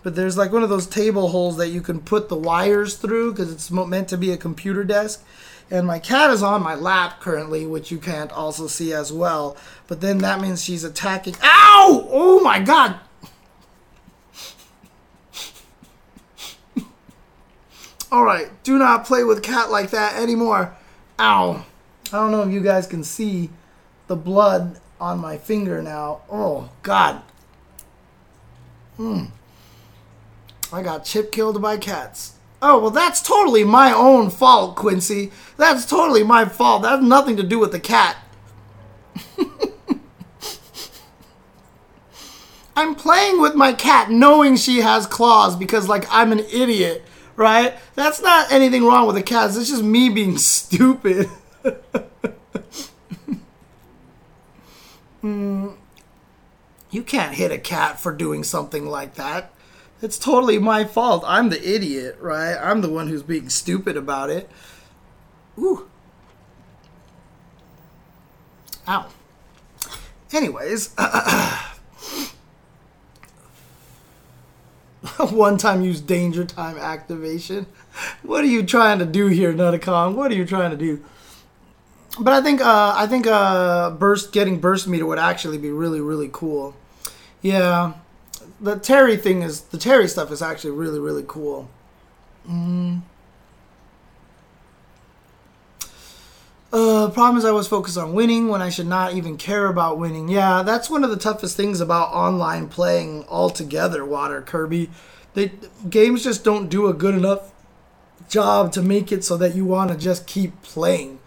But 0.02 0.14
there's 0.14 0.36
like 0.36 0.52
one 0.52 0.62
of 0.62 0.68
those 0.68 0.86
table 0.86 1.28
holes 1.28 1.56
that 1.56 1.70
you 1.70 1.80
can 1.80 2.00
put 2.00 2.28
the 2.28 2.36
wires 2.36 2.96
through 2.96 3.32
because 3.32 3.50
it's 3.50 3.70
meant 3.70 4.08
to 4.10 4.16
be 4.16 4.30
a 4.30 4.36
computer 4.36 4.84
desk. 4.84 5.24
And 5.68 5.84
my 5.84 5.98
cat 5.98 6.30
is 6.30 6.44
on 6.44 6.62
my 6.62 6.76
lap 6.76 7.20
currently, 7.20 7.66
which 7.66 7.90
you 7.90 7.98
can't 7.98 8.30
also 8.30 8.68
see 8.68 8.92
as 8.92 9.12
well. 9.12 9.56
But 9.88 10.00
then 10.00 10.18
that 10.18 10.40
means 10.40 10.62
she's 10.62 10.84
attacking. 10.84 11.34
Ow! 11.42 12.08
Oh 12.08 12.38
my 12.40 12.60
god! 12.60 13.00
Alright, 18.12 18.62
do 18.62 18.78
not 18.78 19.06
play 19.06 19.24
with 19.24 19.42
cat 19.42 19.72
like 19.72 19.90
that 19.90 20.14
anymore. 20.22 20.76
Ow. 21.18 21.64
I 22.06 22.10
don't 22.12 22.30
know 22.30 22.42
if 22.42 22.52
you 22.52 22.60
guys 22.60 22.86
can 22.86 23.02
see 23.02 23.50
the 24.06 24.14
blood 24.14 24.78
on 25.00 25.18
my 25.18 25.36
finger 25.38 25.82
now. 25.82 26.22
Oh, 26.30 26.70
God. 26.82 27.22
Hmm. 28.96 29.24
I 30.72 30.82
got 30.82 31.04
chip 31.04 31.30
killed 31.32 31.60
by 31.62 31.76
cats. 31.76 32.34
Oh, 32.62 32.78
well, 32.78 32.90
that's 32.90 33.20
totally 33.22 33.64
my 33.64 33.92
own 33.92 34.30
fault, 34.30 34.76
Quincy. 34.76 35.30
That's 35.56 35.84
totally 35.86 36.24
my 36.24 36.46
fault. 36.46 36.82
That 36.82 36.98
has 36.98 37.02
nothing 37.02 37.36
to 37.36 37.42
do 37.42 37.58
with 37.58 37.72
the 37.72 37.80
cat. 37.80 38.16
I'm 42.74 42.94
playing 42.94 43.40
with 43.40 43.54
my 43.54 43.72
cat 43.72 44.10
knowing 44.10 44.56
she 44.56 44.78
has 44.78 45.06
claws 45.06 45.56
because, 45.56 45.88
like, 45.88 46.06
I'm 46.10 46.32
an 46.32 46.40
idiot 46.40 47.04
right? 47.36 47.74
That's 47.94 48.20
not 48.20 48.50
anything 48.50 48.84
wrong 48.84 49.06
with 49.06 49.16
the 49.16 49.22
cats. 49.22 49.56
It's 49.56 49.68
just 49.68 49.84
me 49.84 50.08
being 50.08 50.38
stupid. 50.38 51.30
mm, 55.26 55.76
you 56.90 57.02
can't 57.02 57.34
hit 57.34 57.50
a 57.50 57.58
cat 57.58 58.00
for 58.00 58.12
doing 58.12 58.44
something 58.44 58.86
like 58.86 59.14
that. 59.14 59.52
It's 60.02 60.18
totally 60.18 60.58
my 60.58 60.84
fault. 60.84 61.24
I'm 61.26 61.48
the 61.48 61.74
idiot, 61.74 62.18
right? 62.20 62.56
I'm 62.56 62.80
the 62.82 62.90
one 62.90 63.08
who's 63.08 63.22
being 63.22 63.48
stupid 63.48 63.96
about 63.96 64.30
it. 64.30 64.50
Ooh. 65.58 65.88
Ow. 68.88 69.06
Anyways, 70.32 70.94
one 75.30 75.56
time 75.56 75.82
use 75.82 76.00
danger 76.00 76.44
time 76.44 76.76
activation. 76.76 77.66
What 78.22 78.44
are 78.44 78.48
you 78.48 78.62
trying 78.64 78.98
to 78.98 79.06
do 79.06 79.28
here, 79.28 79.54
Nutacon? 79.54 80.14
What 80.14 80.30
are 80.30 80.34
you 80.34 80.44
trying 80.44 80.72
to 80.72 80.76
do? 80.76 81.02
But 82.18 82.32
I 82.32 82.40
think 82.40 82.60
uh, 82.60 82.94
I 82.96 83.06
think 83.06 83.26
uh, 83.26 83.90
burst 83.90 84.32
getting 84.32 84.58
burst 84.58 84.88
meter 84.88 85.06
would 85.06 85.18
actually 85.18 85.58
be 85.58 85.70
really 85.70 86.00
really 86.00 86.30
cool. 86.32 86.74
Yeah, 87.42 87.92
the 88.60 88.76
Terry 88.76 89.16
thing 89.16 89.42
is 89.42 89.62
the 89.62 89.78
Terry 89.78 90.08
stuff 90.08 90.30
is 90.30 90.40
actually 90.40 90.70
really 90.70 90.98
really 90.98 91.24
cool. 91.26 91.68
Mm. 92.48 93.02
Uh, 96.72 97.08
problem 97.10 97.38
is 97.38 97.44
I 97.44 97.52
was 97.52 97.68
focused 97.68 97.96
on 97.96 98.12
winning 98.12 98.48
when 98.48 98.60
I 98.60 98.70
should 98.70 98.86
not 98.86 99.14
even 99.14 99.36
care 99.36 99.66
about 99.66 99.98
winning. 99.98 100.28
Yeah, 100.28 100.62
that's 100.62 100.90
one 100.90 101.04
of 101.04 101.10
the 101.10 101.16
toughest 101.16 101.56
things 101.56 101.80
about 101.80 102.12
online 102.12 102.68
playing 102.68 103.24
altogether, 103.28 104.04
Water 104.04 104.42
Kirby. 104.42 104.90
They 105.34 105.52
games 105.88 106.24
just 106.24 106.44
don't 106.44 106.68
do 106.68 106.86
a 106.86 106.94
good 106.94 107.14
enough 107.14 107.52
job 108.28 108.72
to 108.72 108.82
make 108.82 109.12
it 109.12 109.22
so 109.24 109.36
that 109.36 109.54
you 109.54 109.64
want 109.64 109.90
to 109.90 109.96
just 109.96 110.26
keep 110.26 110.62
playing. 110.62 111.18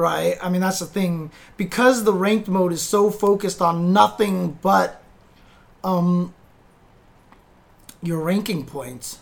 Right? 0.00 0.38
I 0.42 0.48
mean, 0.48 0.62
that's 0.62 0.78
the 0.78 0.86
thing 0.86 1.30
because 1.58 2.04
the 2.04 2.14
ranked 2.14 2.48
mode 2.48 2.72
is 2.72 2.80
so 2.80 3.10
focused 3.10 3.60
on 3.60 3.92
nothing 3.92 4.58
but 4.62 5.02
um 5.84 6.32
your 8.02 8.18
ranking 8.20 8.64
points 8.64 9.18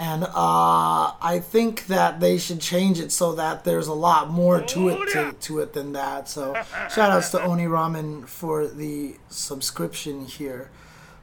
and 0.00 0.24
uh, 0.24 1.12
I 1.20 1.42
think 1.42 1.88
that 1.88 2.20
they 2.20 2.38
should 2.38 2.58
change 2.58 2.98
it 2.98 3.12
so 3.12 3.34
that 3.34 3.64
there's 3.64 3.86
a 3.86 3.92
lot 3.92 4.30
more 4.30 4.62
to 4.62 4.88
it 4.88 5.12
to, 5.12 5.32
to 5.38 5.58
it 5.58 5.74
than 5.74 5.92
that. 5.92 6.26
So 6.26 6.54
shout 6.90 7.10
outs 7.10 7.30
to 7.32 7.42
Oni 7.42 7.66
Ramen 7.66 8.26
for 8.26 8.66
the 8.66 9.16
subscription 9.28 10.24
here. 10.24 10.70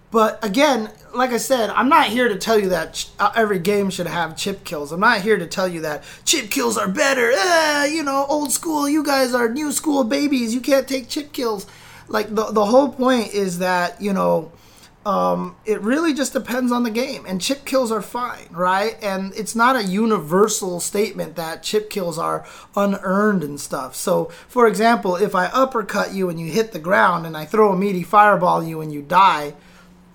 But 0.10 0.44
again, 0.44 0.90
like 1.14 1.32
I 1.32 1.38
said, 1.38 1.70
I'm 1.72 1.90
not 1.90 2.08
here 2.08 2.30
to 2.30 2.38
tell 2.38 2.58
you 2.58 2.70
that 2.70 2.94
ch- 2.94 3.10
uh, 3.20 3.32
every 3.36 3.60
game 3.60 3.90
should 3.90 4.08
have 4.08 4.38
chip 4.38 4.64
kills. 4.64 4.92
I'm 4.92 5.02
not 5.02 5.22
here 5.22 5.38
to 5.38 5.48
tell 5.48 5.68
you 5.68 5.82
that 5.82 6.04
chip 6.24 6.50
kills 6.50 6.78
are 6.78 6.88
better. 6.88 7.32
Eh, 7.34 7.86
you 7.88 8.04
know, 8.04 8.26
old 8.30 8.52
school. 8.52 8.88
You 8.88 9.04
guys 9.04 9.34
are 9.34 9.50
new 9.50 9.72
school 9.72 10.04
babies. 10.04 10.54
You 10.54 10.62
can't 10.62 10.88
take 10.88 11.10
chip 11.10 11.34
kills. 11.34 11.68
Like 12.08 12.34
the 12.34 12.46
the 12.52 12.66
whole 12.66 12.90
point 12.90 13.34
is 13.34 13.60
that 13.60 14.02
you 14.02 14.14
know 14.14 14.52
um, 15.08 15.56
it 15.66 15.82
really 15.82 16.14
just 16.14 16.34
depends 16.34 16.70
on 16.70 16.84
the 16.84 16.92
game. 16.92 17.26
And 17.26 17.40
chip 17.40 17.64
kills 17.64 17.94
are 17.94 18.02
fine, 18.02 18.48
right? 18.52 19.02
And 19.02 19.34
it's 19.36 19.56
not 19.56 19.78
a 19.78 19.84
universal 19.84 20.82
statement 20.82 21.38
that 21.38 21.64
chip 21.64 21.90
kills 21.90 22.18
are 22.18 22.46
unearned 22.76 23.42
and 23.42 23.58
stuff. 23.58 23.96
So, 23.96 24.26
for 24.50 24.68
example, 24.68 25.16
if 25.16 25.34
I 25.34 25.46
uppercut 25.46 26.14
you 26.14 26.30
and 26.30 26.38
you 26.38 26.52
hit 26.52 26.74
the 26.74 26.80
ground 26.80 27.26
and 27.26 27.38
I 27.38 27.46
throw 27.46 27.72
a 27.72 27.78
meaty 27.78 28.04
fireball 28.04 28.62
you 28.62 28.82
and 28.82 28.92
you 28.92 29.02
die, 29.02 29.54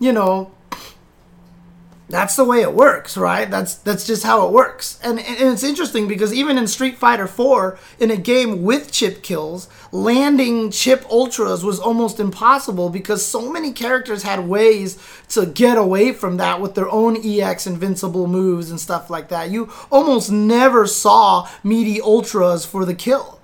you 0.03 0.12
know, 0.12 0.51
that's 2.09 2.35
the 2.35 2.45
way 2.45 2.61
it 2.61 2.75
works, 2.75 3.17
right? 3.17 3.49
That's 3.49 3.77
that's 3.77 4.05
just 4.05 4.25
how 4.25 4.47
it 4.47 4.53
works. 4.53 4.99
And, 5.03 5.21
and 5.21 5.53
it's 5.53 5.62
interesting 5.62 6.09
because 6.09 6.35
even 6.35 6.59
in 6.59 6.67
Street 6.67 6.99
Fighter 6.99 7.29
4, 7.29 7.79
in 8.01 8.11
a 8.11 8.17
game 8.17 8.65
with 8.65 8.91
chip 8.91 9.23
kills, 9.23 9.69
landing 9.93 10.73
chip 10.73 11.07
ultras 11.09 11.65
was 11.65 11.79
almost 11.79 12.19
impossible 12.19 12.91
because 12.91 13.25
so 13.25 13.51
many 13.51 13.73
characters 13.73 14.25
had 14.25 14.49
ways 14.49 14.99
to 15.29 15.47
get 15.47 15.79
away 15.79 16.12
from 16.12 16.37
that 16.37 16.61
with 16.61 16.75
their 16.75 16.91
own 16.91 17.17
EX 17.25 17.67
invincible 17.69 18.27
moves 18.27 18.71
and 18.71 18.81
stuff 18.81 19.09
like 19.09 19.29
that. 19.29 19.51
You 19.51 19.73
almost 19.91 20.33
never 20.33 20.88
saw 20.88 21.49
meaty 21.62 22.01
ultras 22.01 22.67
for 22.67 22.85
the 22.85 22.95
kill 22.95 23.38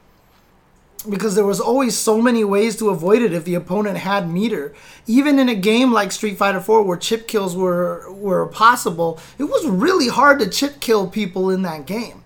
because 1.09 1.35
there 1.35 1.45
was 1.45 1.61
always 1.61 1.97
so 1.97 2.21
many 2.21 2.43
ways 2.45 2.77
to 2.77 2.91
avoid 2.91 3.23
it 3.23 3.33
if 3.33 3.45
the 3.45 3.55
opponent 3.55 3.99
had 3.99 4.31
meter. 4.31 4.75
Even 5.07 5.39
in 5.39 5.49
a 5.49 5.55
game 5.55 5.93
like 5.93 6.13
Street 6.13 6.37
Fighter 6.37 6.61
4 6.61 6.83
where 6.83 6.97
chip 6.97 7.29
kills 7.29 7.57
were 7.57 8.11
were 8.13 8.47
possible, 8.47 9.21
it 9.39 9.45
was 9.45 9.67
really 9.67 10.09
hard 10.09 10.39
to 10.41 10.49
chip 10.49 10.81
kill 10.81 11.09
people 11.09 11.51
in 11.51 11.63
that 11.63 11.87
game. 11.87 12.25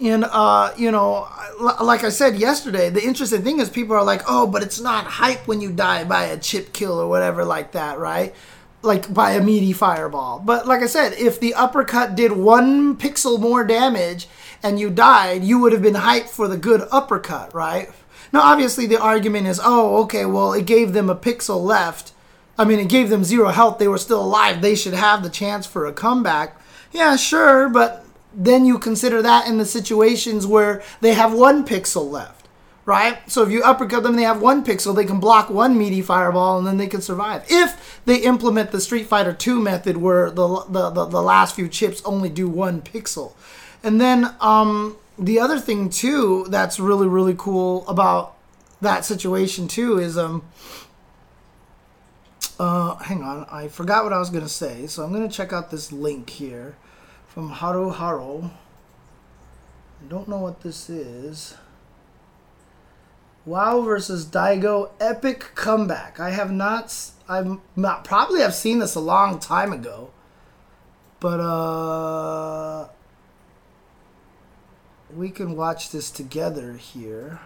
And 0.00 0.24
uh, 0.24 0.74
you 0.76 0.90
know, 0.90 1.28
like 1.60 2.02
I 2.02 2.08
said 2.08 2.36
yesterday, 2.36 2.90
the 2.90 3.02
interesting 3.02 3.42
thing 3.42 3.60
is 3.60 3.70
people 3.70 3.94
are 3.94 4.04
like, 4.04 4.22
"Oh, 4.26 4.46
but 4.46 4.62
it's 4.62 4.80
not 4.80 5.04
hype 5.04 5.46
when 5.46 5.60
you 5.60 5.72
die 5.72 6.04
by 6.04 6.24
a 6.24 6.38
chip 6.38 6.72
kill 6.72 7.00
or 7.00 7.08
whatever 7.08 7.44
like 7.44 7.72
that, 7.72 7.98
right?" 7.98 8.34
Like 8.82 9.12
by 9.14 9.30
a 9.32 9.42
meaty 9.42 9.72
fireball. 9.72 10.40
But 10.40 10.66
like 10.66 10.82
I 10.82 10.86
said, 10.86 11.14
if 11.14 11.40
the 11.40 11.54
uppercut 11.54 12.16
did 12.16 12.32
1 12.32 12.96
pixel 12.98 13.40
more 13.40 13.64
damage 13.64 14.28
and 14.64 14.80
you 14.80 14.88
died, 14.88 15.44
you 15.44 15.58
would 15.60 15.72
have 15.72 15.82
been 15.82 15.94
hyped 15.94 16.30
for 16.30 16.48
the 16.48 16.56
good 16.56 16.88
uppercut, 16.90 17.54
right? 17.54 17.90
Now, 18.32 18.40
obviously, 18.40 18.86
the 18.86 19.00
argument 19.00 19.46
is, 19.46 19.60
oh, 19.62 20.02
okay, 20.04 20.24
well, 20.24 20.54
it 20.54 20.64
gave 20.64 20.94
them 20.94 21.10
a 21.10 21.14
pixel 21.14 21.62
left. 21.62 22.12
I 22.56 22.64
mean, 22.64 22.78
it 22.78 22.88
gave 22.88 23.10
them 23.10 23.24
zero 23.24 23.50
health. 23.50 23.78
They 23.78 23.88
were 23.88 23.98
still 23.98 24.22
alive. 24.22 24.62
They 24.62 24.74
should 24.74 24.94
have 24.94 25.22
the 25.22 25.28
chance 25.28 25.66
for 25.66 25.86
a 25.86 25.92
comeback. 25.92 26.58
Yeah, 26.92 27.14
sure, 27.16 27.68
but 27.68 28.06
then 28.32 28.64
you 28.64 28.78
consider 28.78 29.20
that 29.20 29.46
in 29.46 29.58
the 29.58 29.66
situations 29.66 30.46
where 30.46 30.82
they 31.02 31.12
have 31.12 31.34
one 31.34 31.66
pixel 31.66 32.10
left, 32.10 32.48
right? 32.86 33.18
So 33.30 33.42
if 33.42 33.50
you 33.50 33.62
uppercut 33.62 34.02
them, 34.02 34.16
they 34.16 34.22
have 34.22 34.40
one 34.40 34.64
pixel. 34.64 34.96
They 34.96 35.04
can 35.04 35.20
block 35.20 35.50
one 35.50 35.76
meaty 35.76 36.00
fireball, 36.00 36.56
and 36.56 36.66
then 36.66 36.78
they 36.78 36.86
can 36.86 37.02
survive. 37.02 37.44
If 37.48 38.00
they 38.06 38.16
implement 38.22 38.70
the 38.70 38.80
Street 38.80 39.06
Fighter 39.06 39.34
2 39.34 39.60
method, 39.60 39.98
where 39.98 40.30
the 40.30 40.64
the, 40.68 40.90
the, 40.90 41.04
the 41.04 41.22
last 41.22 41.54
few 41.54 41.68
chips 41.68 42.00
only 42.06 42.30
do 42.30 42.48
one 42.48 42.80
pixel. 42.80 43.34
And 43.84 44.00
then 44.00 44.34
um, 44.40 44.96
the 45.18 45.38
other 45.38 45.58
thing 45.58 45.88
too 45.88 46.46
that's 46.48 46.80
really 46.80 47.06
really 47.06 47.34
cool 47.36 47.86
about 47.86 48.36
that 48.80 49.04
situation 49.04 49.68
too 49.68 49.98
is 49.98 50.18
um 50.18 50.42
uh 52.58 52.96
hang 52.96 53.22
on 53.22 53.46
I 53.50 53.68
forgot 53.68 54.04
what 54.04 54.12
I 54.12 54.18
was 54.18 54.30
gonna 54.30 54.48
say 54.48 54.86
so 54.86 55.04
I'm 55.04 55.12
gonna 55.12 55.28
check 55.28 55.52
out 55.52 55.70
this 55.70 55.92
link 55.92 56.30
here 56.30 56.76
from 57.28 57.50
Haru 57.50 57.90
Haru. 57.90 58.44
I 58.44 60.08
don't 60.08 60.28
know 60.28 60.38
what 60.38 60.60
this 60.60 60.88
is. 60.88 61.56
WoW 63.44 63.80
versus 63.82 64.24
Daigo 64.24 64.90
epic 65.00 65.50
comeback. 65.54 66.20
I 66.20 66.30
have 66.30 66.52
not. 66.52 66.94
I'm 67.28 67.60
not 67.74 68.04
probably 68.04 68.40
have 68.40 68.54
seen 68.54 68.78
this 68.78 68.94
a 68.94 69.00
long 69.00 69.38
time 69.38 69.72
ago, 69.72 70.10
but 71.20 71.40
uh, 71.40 72.88
we 75.16 75.30
can 75.30 75.56
watch 75.56 75.90
this 75.90 76.10
together 76.10 76.72
here. 76.74 77.40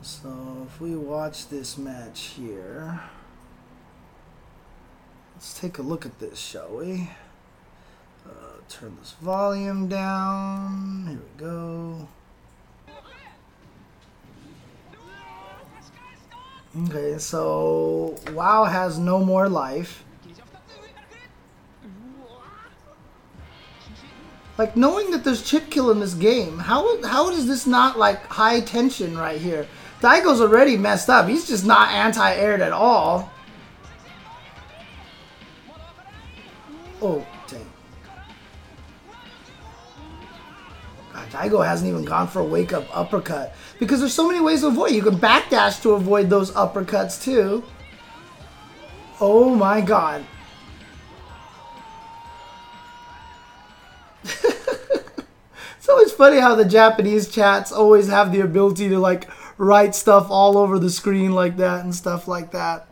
So 0.00 0.66
if 0.66 0.80
we 0.80 0.96
watch 0.96 1.48
this 1.48 1.76
match 1.76 2.20
here, 2.36 3.00
let's 5.34 5.58
take 5.58 5.78
a 5.78 5.82
look 5.82 6.06
at 6.06 6.18
this, 6.18 6.38
shall 6.38 6.76
we? 6.76 7.10
Uh, 8.26 8.60
turn 8.68 8.96
this 9.00 9.12
volume 9.20 9.88
down. 9.88 11.06
Here 11.08 11.18
we 11.18 11.44
go. 11.44 12.08
Okay, 16.84 17.18
so 17.18 18.18
WoW 18.32 18.64
has 18.64 18.98
no 18.98 19.24
more 19.24 19.48
life. 19.48 20.04
Like 24.58 24.76
knowing 24.76 25.12
that 25.12 25.22
there's 25.22 25.42
chip 25.42 25.70
kill 25.70 25.92
in 25.92 26.00
this 26.00 26.14
game, 26.14 26.58
how 26.58 27.00
how 27.04 27.30
is 27.30 27.46
this 27.46 27.64
not 27.64 27.96
like 27.96 28.26
high 28.26 28.60
tension 28.60 29.16
right 29.16 29.40
here? 29.40 29.68
Daigo's 30.00 30.40
already 30.40 30.76
messed 30.76 31.08
up. 31.08 31.28
He's 31.28 31.46
just 31.46 31.64
not 31.64 31.90
anti-aired 31.90 32.60
at 32.60 32.72
all. 32.72 33.30
Oh, 37.00 37.24
dang. 37.46 37.66
God, 41.12 41.30
Daigo 41.30 41.64
hasn't 41.64 41.88
even 41.88 42.04
gone 42.04 42.26
for 42.26 42.40
a 42.40 42.44
wake-up 42.44 42.84
uppercut. 42.96 43.54
Because 43.78 44.00
there's 44.00 44.14
so 44.14 44.26
many 44.26 44.40
ways 44.40 44.60
to 44.60 44.68
avoid. 44.68 44.92
You 44.92 45.02
can 45.02 45.16
backdash 45.16 45.80
to 45.82 45.92
avoid 45.92 46.30
those 46.30 46.50
uppercuts 46.52 47.22
too. 47.22 47.64
Oh 49.20 49.54
my 49.54 49.80
god. 49.80 50.24
it's 55.78 55.88
always 55.88 56.12
funny 56.12 56.38
how 56.38 56.54
the 56.54 56.64
Japanese 56.64 57.28
chats 57.28 57.72
always 57.72 58.08
have 58.08 58.32
the 58.32 58.40
ability 58.40 58.88
to 58.88 58.98
like 58.98 59.28
write 59.58 59.94
stuff 59.94 60.28
all 60.30 60.56
over 60.56 60.78
the 60.78 60.90
screen 60.90 61.32
like 61.32 61.56
that 61.56 61.84
and 61.84 61.94
stuff 61.94 62.28
like 62.28 62.52
that. 62.52 62.88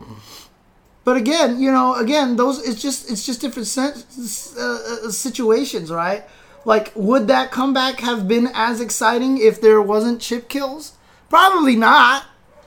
But 1.03 1.15
again, 1.15 1.61
you 1.61 1.71
know, 1.71 1.95
again, 1.95 2.35
those 2.35 2.59
it's 2.67 2.81
just 2.81 3.09
it's 3.09 3.25
just 3.25 3.39
different 3.39 3.73
uh, 3.77 4.61
uh, 4.61 5.09
situations, 5.09 5.89
right? 5.89 6.25
Like, 6.65 6.91
would 6.95 7.29
that 7.29 7.49
comeback 7.49 8.01
have 8.01 8.27
been 8.27 8.49
as 8.53 8.81
exciting 8.81 9.37
if 9.37 9.61
there 9.61 9.81
wasn't 9.81 10.19
chip 10.19 10.49
kills? 10.49 10.97
Probably 11.29 11.77
not. 11.77 12.25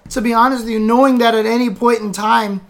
To 0.09 0.23
be 0.23 0.33
honest 0.33 0.65
with 0.65 0.73
you, 0.73 0.81
knowing 0.81 1.19
that 1.19 1.35
at 1.35 1.45
any 1.45 1.69
point 1.69 2.01
in 2.01 2.13
time, 2.13 2.63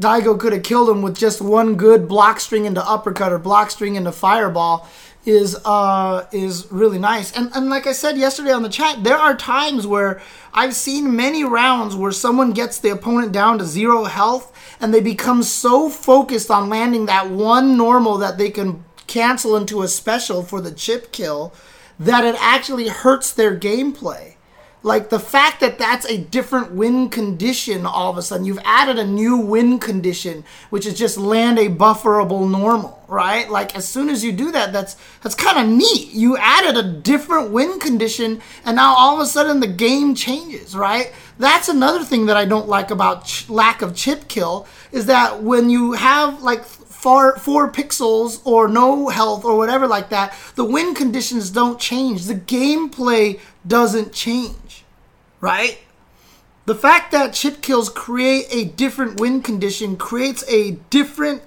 Daigo 0.00 0.40
could 0.40 0.54
have 0.54 0.62
killed 0.62 0.88
him 0.88 1.02
with 1.02 1.16
just 1.16 1.42
one 1.42 1.76
good 1.76 2.08
block 2.08 2.40
string 2.40 2.64
into 2.64 2.82
uppercut 2.82 3.32
or 3.32 3.38
block 3.38 3.70
string 3.70 3.96
into 3.96 4.12
fireball 4.12 4.88
is 5.26 5.56
uh 5.64 6.26
is 6.32 6.68
really 6.70 6.98
nice. 6.98 7.36
And 7.36 7.50
and 7.54 7.68
like 7.68 7.86
I 7.86 7.92
said 7.92 8.16
yesterday 8.16 8.52
on 8.52 8.62
the 8.62 8.68
chat, 8.68 9.02
there 9.02 9.18
are 9.18 9.36
times 9.36 9.86
where 9.86 10.22
I've 10.54 10.74
seen 10.74 11.14
many 11.14 11.44
rounds 11.44 11.96
where 11.96 12.12
someone 12.12 12.52
gets 12.52 12.78
the 12.78 12.90
opponent 12.90 13.32
down 13.32 13.58
to 13.58 13.64
zero 13.64 14.04
health 14.04 14.52
and 14.80 14.94
they 14.94 15.00
become 15.00 15.42
so 15.42 15.90
focused 15.90 16.50
on 16.50 16.70
landing 16.70 17.06
that 17.06 17.28
one 17.30 17.76
normal 17.76 18.16
that 18.18 18.38
they 18.38 18.50
can 18.50 18.84
cancel 19.06 19.56
into 19.56 19.82
a 19.82 19.88
special 19.88 20.42
for 20.42 20.60
the 20.60 20.72
chip 20.72 21.12
kill 21.12 21.52
that 21.98 22.24
it 22.24 22.36
actually 22.38 22.88
hurts 22.88 23.32
their 23.32 23.58
gameplay. 23.58 24.35
Like 24.86 25.10
the 25.10 25.18
fact 25.18 25.58
that 25.62 25.80
that's 25.80 26.06
a 26.06 26.16
different 26.16 26.70
win 26.70 27.08
condition 27.08 27.84
all 27.84 28.08
of 28.08 28.18
a 28.18 28.22
sudden, 28.22 28.46
you've 28.46 28.60
added 28.64 29.00
a 29.00 29.04
new 29.04 29.36
win 29.36 29.80
condition, 29.80 30.44
which 30.70 30.86
is 30.86 30.96
just 30.96 31.18
land 31.18 31.58
a 31.58 31.66
bufferable 31.66 32.46
normal, 32.46 33.02
right? 33.08 33.50
Like 33.50 33.74
as 33.74 33.88
soon 33.88 34.08
as 34.08 34.22
you 34.22 34.30
do 34.30 34.52
that, 34.52 34.72
that's 34.72 34.96
that's 35.24 35.34
kind 35.34 35.58
of 35.58 35.76
neat. 35.76 36.12
You 36.12 36.36
added 36.36 36.76
a 36.76 36.88
different 36.88 37.50
win 37.50 37.80
condition, 37.80 38.40
and 38.64 38.76
now 38.76 38.94
all 38.96 39.16
of 39.16 39.20
a 39.20 39.26
sudden 39.26 39.58
the 39.58 39.66
game 39.66 40.14
changes, 40.14 40.76
right? 40.76 41.12
That's 41.36 41.68
another 41.68 42.04
thing 42.04 42.26
that 42.26 42.36
I 42.36 42.44
don't 42.44 42.68
like 42.68 42.92
about 42.92 43.24
ch- 43.24 43.50
lack 43.50 43.82
of 43.82 43.96
chip 43.96 44.28
kill 44.28 44.68
is 44.92 45.06
that 45.06 45.42
when 45.42 45.68
you 45.68 45.94
have 45.94 46.42
like 46.42 46.64
four, 47.06 47.36
four 47.38 47.70
pixels 47.70 48.40
or 48.44 48.66
no 48.66 49.08
health 49.08 49.44
or 49.44 49.56
whatever 49.56 49.86
like 49.86 50.08
that, 50.10 50.34
the 50.54 50.64
win 50.64 50.94
conditions 50.94 51.50
don't 51.50 51.78
change. 51.78 52.24
The 52.24 52.34
gameplay 52.34 53.38
doesn't 53.66 54.12
change, 54.12 54.65
right? 55.46 55.78
The 56.64 56.74
fact 56.74 57.12
that 57.12 57.32
chip 57.32 57.62
kills 57.62 57.88
create 57.88 58.46
a 58.50 58.64
different 58.64 59.20
win 59.20 59.42
condition 59.42 59.96
creates 59.96 60.42
a 60.48 60.72
different 60.90 61.42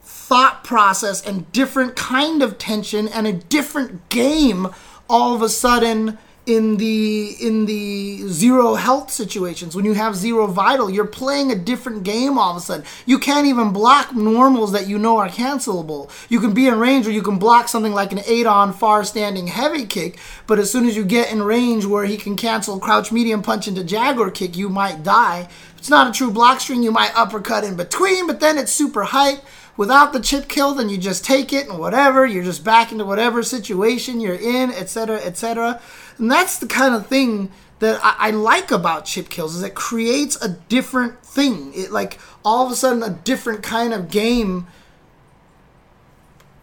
thought 0.00 0.62
process 0.62 1.26
and 1.26 1.50
different 1.50 1.96
kind 1.96 2.40
of 2.40 2.56
tension 2.56 3.08
and 3.08 3.26
a 3.26 3.32
different 3.32 4.08
game 4.10 4.68
all 5.10 5.34
of 5.34 5.42
a 5.42 5.48
sudden 5.48 6.18
in 6.46 6.76
the 6.76 7.36
in 7.40 7.66
the 7.66 8.28
zero 8.28 8.76
health 8.76 9.10
situations 9.10 9.74
when 9.74 9.84
you 9.84 9.94
have 9.94 10.14
zero 10.14 10.46
vital 10.46 10.88
you're 10.88 11.04
playing 11.04 11.50
a 11.50 11.56
different 11.56 12.04
game 12.04 12.38
all 12.38 12.52
of 12.52 12.56
a 12.56 12.60
sudden. 12.60 12.86
You 13.04 13.18
can't 13.18 13.48
even 13.48 13.72
block 13.72 14.14
normals 14.14 14.70
that 14.70 14.86
you 14.86 14.96
know 14.96 15.18
are 15.18 15.28
cancelable. 15.28 16.08
You 16.28 16.38
can 16.38 16.54
be 16.54 16.68
in 16.68 16.78
range 16.78 17.06
where 17.06 17.14
you 17.14 17.22
can 17.22 17.38
block 17.38 17.66
something 17.66 17.92
like 17.92 18.12
an 18.12 18.20
Adon 18.20 18.72
far 18.72 19.02
standing 19.02 19.48
heavy 19.48 19.86
kick 19.86 20.18
but 20.46 20.60
as 20.60 20.70
soon 20.70 20.86
as 20.86 20.96
you 20.96 21.04
get 21.04 21.32
in 21.32 21.42
range 21.42 21.84
where 21.84 22.04
he 22.04 22.16
can 22.16 22.36
cancel 22.36 22.78
crouch 22.78 23.10
medium 23.10 23.42
punch 23.42 23.66
into 23.66 23.82
jaguar 23.82 24.30
kick 24.30 24.56
you 24.56 24.68
might 24.68 25.02
die. 25.02 25.48
It's 25.78 25.90
not 25.90 26.08
a 26.08 26.12
true 26.12 26.30
block 26.30 26.60
string 26.60 26.82
you 26.82 26.92
might 26.92 27.16
uppercut 27.16 27.64
in 27.64 27.74
between 27.76 28.28
but 28.28 28.38
then 28.38 28.56
it's 28.56 28.72
super 28.72 29.02
hype 29.02 29.40
without 29.76 30.12
the 30.12 30.20
chip 30.20 30.48
kill, 30.48 30.74
then 30.74 30.88
you 30.88 30.98
just 30.98 31.24
take 31.24 31.52
it 31.52 31.68
and 31.68 31.78
whatever. 31.78 32.26
You're 32.26 32.44
just 32.44 32.64
back 32.64 32.92
into 32.92 33.04
whatever 33.04 33.42
situation 33.42 34.20
you're 34.20 34.34
in, 34.34 34.70
etc., 34.70 35.16
etc. 35.16 35.80
And 36.18 36.30
that's 36.30 36.58
the 36.58 36.66
kind 36.66 36.94
of 36.94 37.06
thing 37.06 37.50
that 37.78 38.00
I, 38.02 38.28
I, 38.28 38.30
like 38.30 38.70
about 38.70 39.04
chip 39.04 39.28
kills 39.28 39.54
is 39.54 39.62
it 39.62 39.74
creates 39.74 40.42
a 40.42 40.48
different 40.48 41.22
thing. 41.22 41.72
It 41.74 41.92
like 41.92 42.18
all 42.44 42.64
of 42.64 42.72
a 42.72 42.76
sudden 42.76 43.02
a 43.02 43.10
different 43.10 43.62
kind 43.62 43.92
of 43.92 44.10
game 44.10 44.66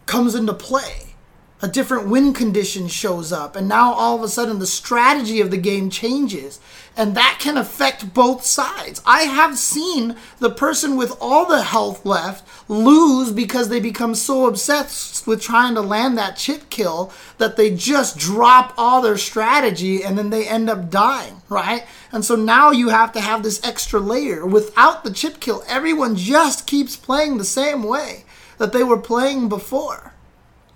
comes 0.06 0.34
into 0.34 0.52
play 0.52 1.14
a 1.64 1.68
different 1.68 2.08
win 2.08 2.34
condition 2.34 2.88
shows 2.88 3.32
up 3.32 3.56
and 3.56 3.66
now 3.66 3.94
all 3.94 4.16
of 4.16 4.22
a 4.22 4.28
sudden 4.28 4.58
the 4.58 4.66
strategy 4.66 5.40
of 5.40 5.50
the 5.50 5.56
game 5.56 5.88
changes 5.88 6.60
and 6.96 7.16
that 7.16 7.38
can 7.40 7.56
affect 7.56 8.14
both 8.14 8.44
sides. 8.44 9.02
I 9.04 9.22
have 9.22 9.58
seen 9.58 10.16
the 10.38 10.50
person 10.50 10.96
with 10.96 11.16
all 11.20 11.46
the 11.46 11.62
health 11.62 12.04
left 12.06 12.46
lose 12.68 13.32
because 13.32 13.68
they 13.68 13.80
become 13.80 14.14
so 14.14 14.46
obsessed 14.46 15.26
with 15.26 15.42
trying 15.42 15.74
to 15.74 15.80
land 15.80 16.16
that 16.18 16.36
chip 16.36 16.70
kill 16.70 17.12
that 17.38 17.56
they 17.56 17.74
just 17.74 18.16
drop 18.16 18.74
all 18.76 19.02
their 19.02 19.16
strategy 19.16 20.02
and 20.02 20.16
then 20.16 20.30
they 20.30 20.46
end 20.46 20.70
up 20.70 20.90
dying 20.90 21.42
right? 21.48 21.86
And 22.12 22.24
so 22.24 22.36
now 22.36 22.70
you 22.70 22.88
have 22.88 23.12
to 23.12 23.20
have 23.20 23.42
this 23.42 23.62
extra 23.64 24.00
layer. 24.00 24.46
Without 24.46 25.04
the 25.04 25.12
chip 25.12 25.40
kill 25.40 25.64
everyone 25.68 26.16
just 26.16 26.66
keeps 26.66 26.96
playing 26.96 27.38
the 27.38 27.44
same 27.44 27.82
way 27.82 28.24
that 28.58 28.72
they 28.72 28.82
were 28.82 28.98
playing 28.98 29.48
before. 29.48 30.12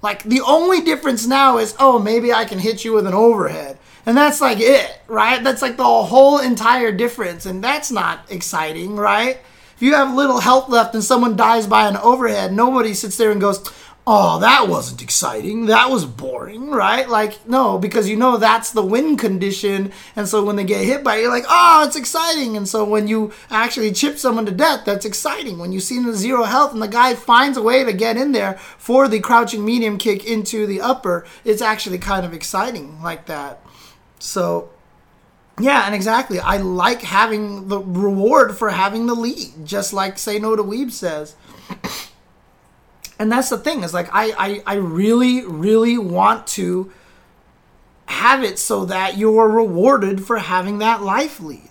Like 0.03 0.23
the 0.23 0.41
only 0.41 0.81
difference 0.81 1.27
now 1.27 1.59
is, 1.59 1.75
oh, 1.79 1.99
maybe 1.99 2.33
I 2.33 2.45
can 2.45 2.59
hit 2.59 2.85
you 2.85 2.93
with 2.93 3.07
an 3.07 3.15
overhead. 3.15 3.79
And 4.07 4.17
that's 4.17 4.41
like 4.41 4.59
it, 4.61 5.01
right? 5.07 5.43
That's 5.43 5.63
like 5.63 5.77
the 5.77 5.85
whole 5.85 6.39
entire 6.39 6.93
difference. 6.93 7.47
And 7.47 7.63
that's 7.63 7.91
not 7.91 8.21
exciting, 8.31 8.97
right? 8.97 9.39
If 9.75 9.83
you 9.83 9.95
have 9.95 10.15
little 10.15 10.41
health 10.41 10.69
left 10.69 10.95
and 10.95 11.05
someone 11.05 11.37
dies 11.37 11.67
by 11.67 11.87
an 11.87 11.97
overhead, 11.97 12.53
nobody 12.53 12.95
sits 12.95 13.17
there 13.17 13.31
and 13.31 13.41
goes, 13.41 13.63
oh, 14.11 14.41
that 14.41 14.67
wasn't 14.69 15.03
exciting. 15.03 15.67
That 15.67 15.91
was 15.91 16.07
boring, 16.07 16.71
right? 16.71 17.07
Like, 17.07 17.47
no, 17.47 17.79
because 17.79 18.09
you 18.09 18.17
know 18.17 18.39
that's 18.39 18.73
the 18.73 18.83
win 18.83 19.19
condition. 19.19 19.93
And 20.17 20.27
so 20.27 20.43
when 20.43 20.57
they 20.57 20.65
get 20.65 20.87
hit 20.87 21.05
by 21.05 21.17
it, 21.17 21.21
you're 21.21 21.31
like, 21.31 21.45
oh, 21.47 21.85
it's 21.87 21.95
exciting. 21.95 22.57
And 22.57 22.67
so 22.67 22.85
when 22.85 23.07
you 23.07 23.35
actually 23.51 23.93
chip 23.93 24.17
someone 24.19 24.47
to 24.47 24.51
death, 24.51 24.87
that's 24.87 25.05
exciting. 25.05 25.59
When 25.59 25.73
you 25.73 25.81
see 25.81 26.03
them 26.03 26.15
zero 26.15 26.45
health 26.45 26.73
and 26.73 26.81
the 26.81 26.89
guy 26.89 27.15
finds 27.15 27.59
a 27.59 27.63
way 27.63 27.85
to 27.85 27.93
get 27.93 28.17
in 28.17 28.33
there 28.33 28.55
for 28.79 29.09
the 29.09 29.21
crouching 29.21 29.63
medium 29.63 29.99
kick 29.99 30.25
into 30.25 30.67
the 30.67 30.81
upper, 30.81 31.27
it's 31.45 31.61
actually 31.61 31.99
kind 31.99 32.25
of 32.25 32.33
exciting 32.33 33.03
like 33.03 33.27
that. 33.27 33.63
So. 34.19 34.71
Yeah, 35.61 35.87
and 35.87 35.95
exactly. 35.95 36.39
I 36.39 36.59
like 36.59 37.03
having 37.03 37.67
the 37.67 37.81
reward 37.81 38.57
for 38.57 38.71
having 38.71 39.07
the 39.07 39.15
lead, 39.15 39.65
just 39.65 39.93
like 39.93 40.17
Say 40.17 40.39
No 40.39 40.55
to 40.55 40.63
Weeb 40.63 40.93
says 40.93 41.35
and 43.19 43.31
that's 43.31 43.49
the 43.49 43.59
thing 43.59 43.83
is 43.83 43.93
like 43.93 44.09
I, 44.13 44.33
I 44.39 44.63
i 44.67 44.75
really 44.75 45.45
really 45.45 45.99
want 45.99 46.47
to 46.49 46.93
have 48.07 48.43
it 48.43 48.59
so 48.59 48.85
that 48.87 49.17
you're 49.19 49.49
rewarded 49.49 50.25
for 50.25 50.39
having 50.39 50.79
that 50.79 51.03
life 51.03 51.41
lead 51.41 51.69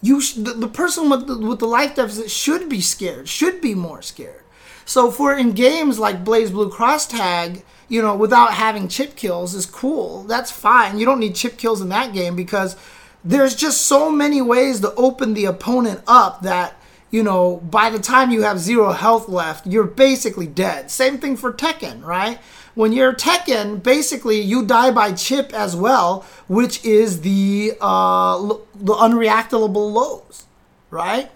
you 0.00 0.20
sh- 0.20 0.34
the, 0.34 0.52
the 0.52 0.68
person 0.68 1.10
with 1.10 1.26
the, 1.26 1.38
with 1.38 1.58
the 1.58 1.66
life 1.66 1.96
deficit 1.96 2.30
should 2.30 2.68
be 2.68 2.80
scared 2.80 3.28
should 3.28 3.60
be 3.60 3.74
more 3.74 4.02
scared 4.02 4.44
so 4.84 5.10
for 5.10 5.36
in 5.36 5.52
games 5.52 5.98
like 5.98 6.24
BlazBlue 6.24 6.70
Cross 6.72 7.08
Tag 7.08 7.64
you 7.92 8.00
know 8.00 8.16
without 8.16 8.54
having 8.54 8.88
chip 8.88 9.14
kills 9.16 9.54
is 9.54 9.66
cool 9.66 10.22
that's 10.24 10.50
fine 10.50 10.98
you 10.98 11.04
don't 11.04 11.20
need 11.20 11.34
chip 11.34 11.56
kills 11.58 11.80
in 11.80 11.88
that 11.90 12.12
game 12.12 12.34
because 12.34 12.76
there's 13.24 13.54
just 13.54 13.82
so 13.82 14.10
many 14.10 14.40
ways 14.40 14.80
to 14.80 14.92
open 14.94 15.34
the 15.34 15.44
opponent 15.44 16.00
up 16.06 16.42
that 16.42 16.74
you 17.12 17.22
know, 17.22 17.58
by 17.58 17.90
the 17.90 17.98
time 17.98 18.30
you 18.30 18.42
have 18.42 18.58
zero 18.58 18.90
health 18.92 19.28
left, 19.28 19.66
you're 19.66 19.84
basically 19.84 20.46
dead. 20.46 20.90
Same 20.90 21.18
thing 21.18 21.36
for 21.36 21.52
Tekken, 21.52 22.02
right? 22.02 22.38
When 22.74 22.92
you're 22.92 23.12
Tekken, 23.12 23.82
basically 23.82 24.40
you 24.40 24.64
die 24.64 24.90
by 24.90 25.12
chip 25.12 25.52
as 25.52 25.76
well, 25.76 26.24
which 26.48 26.82
is 26.86 27.20
the 27.20 27.74
uh, 27.82 28.38
the 28.74 28.94
unreactable 28.94 29.92
lows, 29.92 30.46
right? 30.90 31.30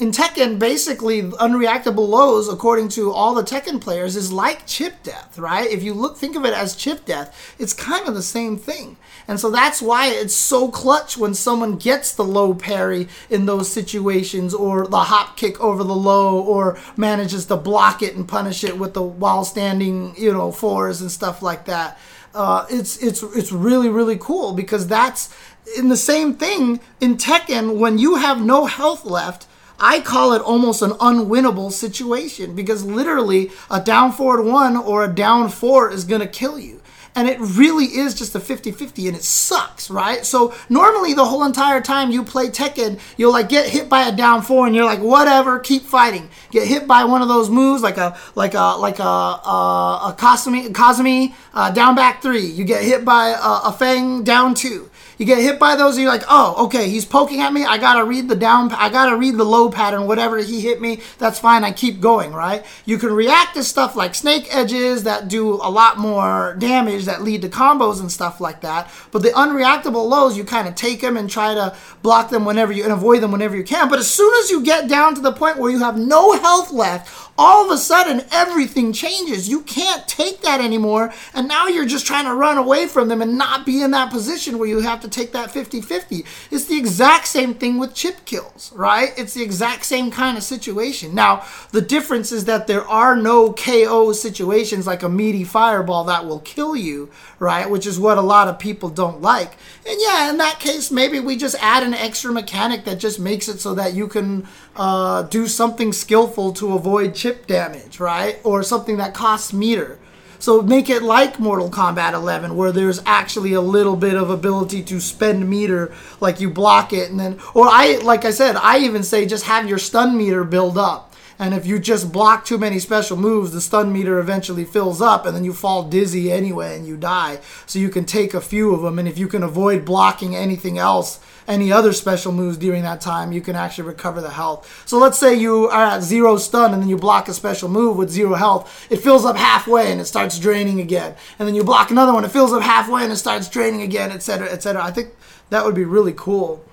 In 0.00 0.12
Tekken, 0.12 0.58
basically 0.58 1.20
unreactable 1.24 2.08
lows, 2.08 2.48
according 2.48 2.88
to 2.90 3.12
all 3.12 3.34
the 3.34 3.42
Tekken 3.42 3.82
players, 3.82 4.16
is 4.16 4.32
like 4.32 4.66
chip 4.66 5.02
death, 5.02 5.38
right? 5.38 5.70
If 5.70 5.82
you 5.82 5.92
look, 5.92 6.16
think 6.16 6.36
of 6.36 6.46
it 6.46 6.54
as 6.54 6.74
chip 6.74 7.04
death, 7.04 7.54
it's 7.58 7.74
kind 7.74 8.08
of 8.08 8.14
the 8.14 8.22
same 8.22 8.56
thing. 8.56 8.96
And 9.28 9.38
so 9.38 9.50
that's 9.50 9.82
why 9.82 10.06
it's 10.06 10.34
so 10.34 10.70
clutch 10.70 11.18
when 11.18 11.34
someone 11.34 11.76
gets 11.76 12.14
the 12.14 12.24
low 12.24 12.54
parry 12.54 13.08
in 13.28 13.44
those 13.44 13.70
situations 13.70 14.54
or 14.54 14.86
the 14.86 15.00
hop 15.00 15.36
kick 15.36 15.60
over 15.60 15.84
the 15.84 15.94
low 15.94 16.40
or 16.40 16.78
manages 16.96 17.44
to 17.46 17.58
block 17.58 18.00
it 18.00 18.16
and 18.16 18.26
punish 18.26 18.64
it 18.64 18.78
with 18.78 18.94
the 18.94 19.02
while 19.02 19.44
standing, 19.44 20.14
you 20.16 20.32
know, 20.32 20.50
fours 20.50 21.02
and 21.02 21.12
stuff 21.12 21.42
like 21.42 21.66
that. 21.66 21.98
Uh, 22.34 22.64
it's 22.70 22.96
it's 23.02 23.22
it's 23.22 23.52
really 23.52 23.90
really 23.90 24.16
cool 24.16 24.54
because 24.54 24.86
that's 24.86 25.34
in 25.76 25.90
the 25.90 25.96
same 25.96 26.32
thing 26.32 26.80
in 27.02 27.18
Tekken 27.18 27.76
when 27.76 27.98
you 27.98 28.14
have 28.14 28.40
no 28.40 28.64
health 28.64 29.04
left. 29.04 29.46
I 29.80 30.00
call 30.00 30.32
it 30.34 30.42
almost 30.42 30.82
an 30.82 30.90
unwinnable 30.92 31.72
situation 31.72 32.54
because 32.54 32.84
literally 32.84 33.50
a 33.70 33.80
down 33.82 34.12
forward 34.12 34.44
one 34.44 34.76
or 34.76 35.04
a 35.04 35.12
down 35.12 35.48
four 35.48 35.90
is 35.90 36.04
going 36.04 36.20
to 36.20 36.28
kill 36.28 36.58
you. 36.58 36.80
and 37.16 37.28
it 37.28 37.38
really 37.40 37.86
is 37.86 38.14
just 38.14 38.34
a 38.36 38.38
50-50 38.38 39.08
and 39.08 39.16
it 39.16 39.22
sucks 39.24 39.90
right? 39.90 40.24
So 40.24 40.54
normally 40.68 41.14
the 41.14 41.24
whole 41.24 41.44
entire 41.44 41.80
time 41.80 42.10
you 42.10 42.22
play 42.22 42.48
tekken 42.48 43.00
you'll 43.16 43.32
like 43.32 43.48
get 43.48 43.68
hit 43.68 43.88
by 43.88 44.06
a 44.06 44.14
down 44.14 44.42
four 44.42 44.66
and 44.66 44.76
you're 44.76 44.84
like 44.84 45.00
whatever 45.00 45.58
keep 45.58 45.82
fighting. 45.82 46.28
Get 46.50 46.68
hit 46.68 46.86
by 46.86 47.04
one 47.04 47.22
of 47.22 47.28
those 47.28 47.50
moves 47.50 47.82
like 47.82 47.96
a 47.96 48.16
like 48.34 48.54
a 48.54 48.76
like 48.78 48.98
a 48.98 49.02
a, 49.02 50.00
a 50.10 50.16
Kazumi, 50.16 50.68
Kazumi 50.70 51.34
uh, 51.52 51.70
down 51.70 51.94
back 51.94 52.22
three. 52.22 52.46
You 52.46 52.64
get 52.64 52.84
hit 52.84 53.04
by 53.04 53.28
a, 53.30 53.68
a 53.68 53.72
Feng 53.76 54.22
down 54.22 54.54
two 54.54 54.89
you 55.20 55.26
get 55.26 55.42
hit 55.42 55.58
by 55.58 55.76
those, 55.76 55.96
and 55.96 56.02
you're 56.02 56.10
like, 56.10 56.24
oh, 56.30 56.64
okay, 56.64 56.88
he's 56.88 57.04
poking 57.04 57.42
at 57.42 57.52
me. 57.52 57.62
I 57.62 57.76
gotta 57.76 58.04
read 58.04 58.26
the 58.26 58.34
down, 58.34 58.72
I 58.72 58.88
gotta 58.88 59.16
read 59.16 59.36
the 59.36 59.44
low 59.44 59.70
pattern, 59.70 60.06
whatever 60.06 60.38
he 60.38 60.62
hit 60.62 60.80
me. 60.80 61.02
That's 61.18 61.38
fine. 61.38 61.62
I 61.62 61.72
keep 61.72 62.00
going, 62.00 62.32
right? 62.32 62.64
You 62.86 62.96
can 62.96 63.12
react 63.12 63.54
to 63.54 63.62
stuff 63.62 63.94
like 63.94 64.14
snake 64.14 64.48
edges 64.50 65.02
that 65.02 65.28
do 65.28 65.56
a 65.56 65.68
lot 65.68 65.98
more 65.98 66.56
damage 66.58 67.04
that 67.04 67.20
lead 67.20 67.42
to 67.42 67.50
combos 67.50 68.00
and 68.00 68.10
stuff 68.10 68.40
like 68.40 68.62
that. 68.62 68.90
But 69.10 69.20
the 69.20 69.28
unreactable 69.28 70.08
lows, 70.08 70.38
you 70.38 70.44
kind 70.44 70.66
of 70.66 70.74
take 70.74 71.02
them 71.02 71.18
and 71.18 71.28
try 71.28 71.52
to 71.52 71.76
block 72.02 72.30
them 72.30 72.46
whenever 72.46 72.72
you 72.72 72.84
and 72.84 72.92
avoid 72.92 73.22
them 73.22 73.30
whenever 73.30 73.54
you 73.54 73.64
can. 73.64 73.90
But 73.90 73.98
as 73.98 74.08
soon 74.08 74.32
as 74.42 74.50
you 74.50 74.62
get 74.62 74.88
down 74.88 75.14
to 75.16 75.20
the 75.20 75.32
point 75.32 75.58
where 75.58 75.70
you 75.70 75.80
have 75.80 75.98
no 75.98 76.32
health 76.32 76.72
left, 76.72 77.30
all 77.36 77.66
of 77.66 77.70
a 77.70 77.78
sudden 77.78 78.24
everything 78.32 78.94
changes. 78.94 79.50
You 79.50 79.60
can't 79.62 80.08
take 80.08 80.40
that 80.40 80.62
anymore. 80.62 81.12
And 81.34 81.46
now 81.46 81.66
you're 81.66 81.84
just 81.84 82.06
trying 82.06 82.24
to 82.24 82.34
run 82.34 82.56
away 82.56 82.86
from 82.86 83.08
them 83.08 83.20
and 83.20 83.36
not 83.36 83.66
be 83.66 83.82
in 83.82 83.90
that 83.90 84.10
position 84.10 84.58
where 84.58 84.68
you 84.68 84.80
have 84.80 85.00
to 85.00 85.09
take 85.10 85.32
that 85.32 85.50
50 85.50 85.80
50. 85.80 86.24
It's 86.50 86.66
the 86.66 86.78
exact 86.78 87.26
same 87.26 87.54
thing 87.54 87.78
with 87.78 87.94
chip 87.94 88.24
kills, 88.24 88.72
right? 88.74 89.12
It's 89.16 89.34
the 89.34 89.42
exact 89.42 89.84
same 89.84 90.10
kind 90.10 90.36
of 90.36 90.42
situation. 90.42 91.14
Now, 91.14 91.44
the 91.72 91.80
difference 91.80 92.32
is 92.32 92.44
that 92.46 92.66
there 92.66 92.86
are 92.86 93.16
no 93.16 93.52
KO 93.52 94.12
situations 94.12 94.86
like 94.86 95.02
a 95.02 95.08
meaty 95.08 95.44
fireball 95.44 96.04
that 96.04 96.26
will 96.26 96.40
kill 96.40 96.76
you, 96.76 97.10
right? 97.38 97.68
Which 97.68 97.86
is 97.86 97.98
what 97.98 98.18
a 98.18 98.22
lot 98.22 98.48
of 98.48 98.58
people 98.58 98.88
don't 98.88 99.20
like. 99.20 99.56
And 99.86 99.98
yeah, 100.00 100.30
in 100.30 100.38
that 100.38 100.60
case, 100.60 100.90
maybe 100.90 101.20
we 101.20 101.36
just 101.36 101.56
add 101.60 101.82
an 101.82 101.94
extra 101.94 102.32
mechanic 102.32 102.84
that 102.84 102.98
just 102.98 103.18
makes 103.18 103.48
it 103.48 103.60
so 103.60 103.74
that 103.74 103.94
you 103.94 104.08
can 104.08 104.46
uh, 104.76 105.22
do 105.24 105.46
something 105.46 105.92
skillful 105.92 106.52
to 106.54 106.74
avoid 106.74 107.14
chip 107.14 107.46
damage, 107.46 108.00
right? 108.00 108.38
Or 108.44 108.62
something 108.62 108.96
that 108.98 109.14
costs 109.14 109.52
meter. 109.52 109.98
So 110.40 110.62
make 110.62 110.88
it 110.88 111.02
like 111.02 111.38
Mortal 111.38 111.70
Kombat 111.70 112.14
11, 112.14 112.56
where 112.56 112.72
there's 112.72 113.02
actually 113.04 113.52
a 113.52 113.60
little 113.60 113.94
bit 113.94 114.14
of 114.14 114.30
ability 114.30 114.82
to 114.84 114.98
spend 114.98 115.48
meter, 115.48 115.92
like 116.18 116.40
you 116.40 116.48
block 116.48 116.94
it, 116.94 117.10
and 117.10 117.20
then, 117.20 117.38
or 117.52 117.66
I, 117.68 118.00
like 118.02 118.24
I 118.24 118.30
said, 118.30 118.56
I 118.56 118.78
even 118.78 119.02
say 119.02 119.26
just 119.26 119.44
have 119.44 119.68
your 119.68 119.78
stun 119.78 120.16
meter 120.16 120.42
build 120.44 120.78
up. 120.78 121.14
And 121.38 121.52
if 121.52 121.66
you 121.66 121.78
just 121.78 122.10
block 122.10 122.46
too 122.46 122.56
many 122.56 122.78
special 122.78 123.18
moves, 123.18 123.52
the 123.52 123.60
stun 123.60 123.92
meter 123.92 124.18
eventually 124.18 124.64
fills 124.64 125.02
up, 125.02 125.26
and 125.26 125.36
then 125.36 125.44
you 125.44 125.52
fall 125.52 125.82
dizzy 125.82 126.32
anyway 126.32 126.74
and 126.74 126.86
you 126.86 126.96
die. 126.96 127.40
So 127.66 127.78
you 127.78 127.90
can 127.90 128.06
take 128.06 128.32
a 128.32 128.40
few 128.40 128.74
of 128.74 128.80
them, 128.80 128.98
and 128.98 129.06
if 129.06 129.18
you 129.18 129.28
can 129.28 129.42
avoid 129.42 129.84
blocking 129.84 130.34
anything 130.34 130.78
else, 130.78 131.20
any 131.50 131.72
other 131.72 131.92
special 131.92 132.32
moves 132.32 132.56
during 132.56 132.82
that 132.84 133.00
time, 133.00 133.32
you 133.32 133.40
can 133.40 133.56
actually 133.56 133.88
recover 133.88 134.20
the 134.20 134.30
health. 134.30 134.82
So 134.86 134.98
let's 134.98 135.18
say 135.18 135.34
you 135.34 135.68
are 135.68 135.84
at 135.84 136.02
zero 136.02 136.36
stun 136.36 136.72
and 136.72 136.80
then 136.80 136.88
you 136.88 136.96
block 136.96 137.28
a 137.28 137.34
special 137.34 137.68
move 137.68 137.96
with 137.96 138.08
zero 138.10 138.34
health. 138.34 138.86
It 138.90 138.98
fills 138.98 139.24
up 139.24 139.36
halfway 139.36 139.90
and 139.90 140.00
it 140.00 140.06
starts 140.06 140.38
draining 140.38 140.80
again. 140.80 141.16
And 141.38 141.46
then 141.48 141.54
you 141.54 141.64
block 141.64 141.90
another 141.90 142.14
one, 142.14 142.24
it 142.24 142.30
fills 142.30 142.52
up 142.52 142.62
halfway 142.62 143.02
and 143.02 143.12
it 143.12 143.16
starts 143.16 143.48
draining 143.48 143.82
again, 143.82 144.10
etc., 144.12 144.48
etc. 144.48 144.82
I 144.82 144.92
think 144.92 145.10
that 145.50 145.64
would 145.64 145.74
be 145.74 145.84
really 145.84 146.14
cool. 146.16 146.64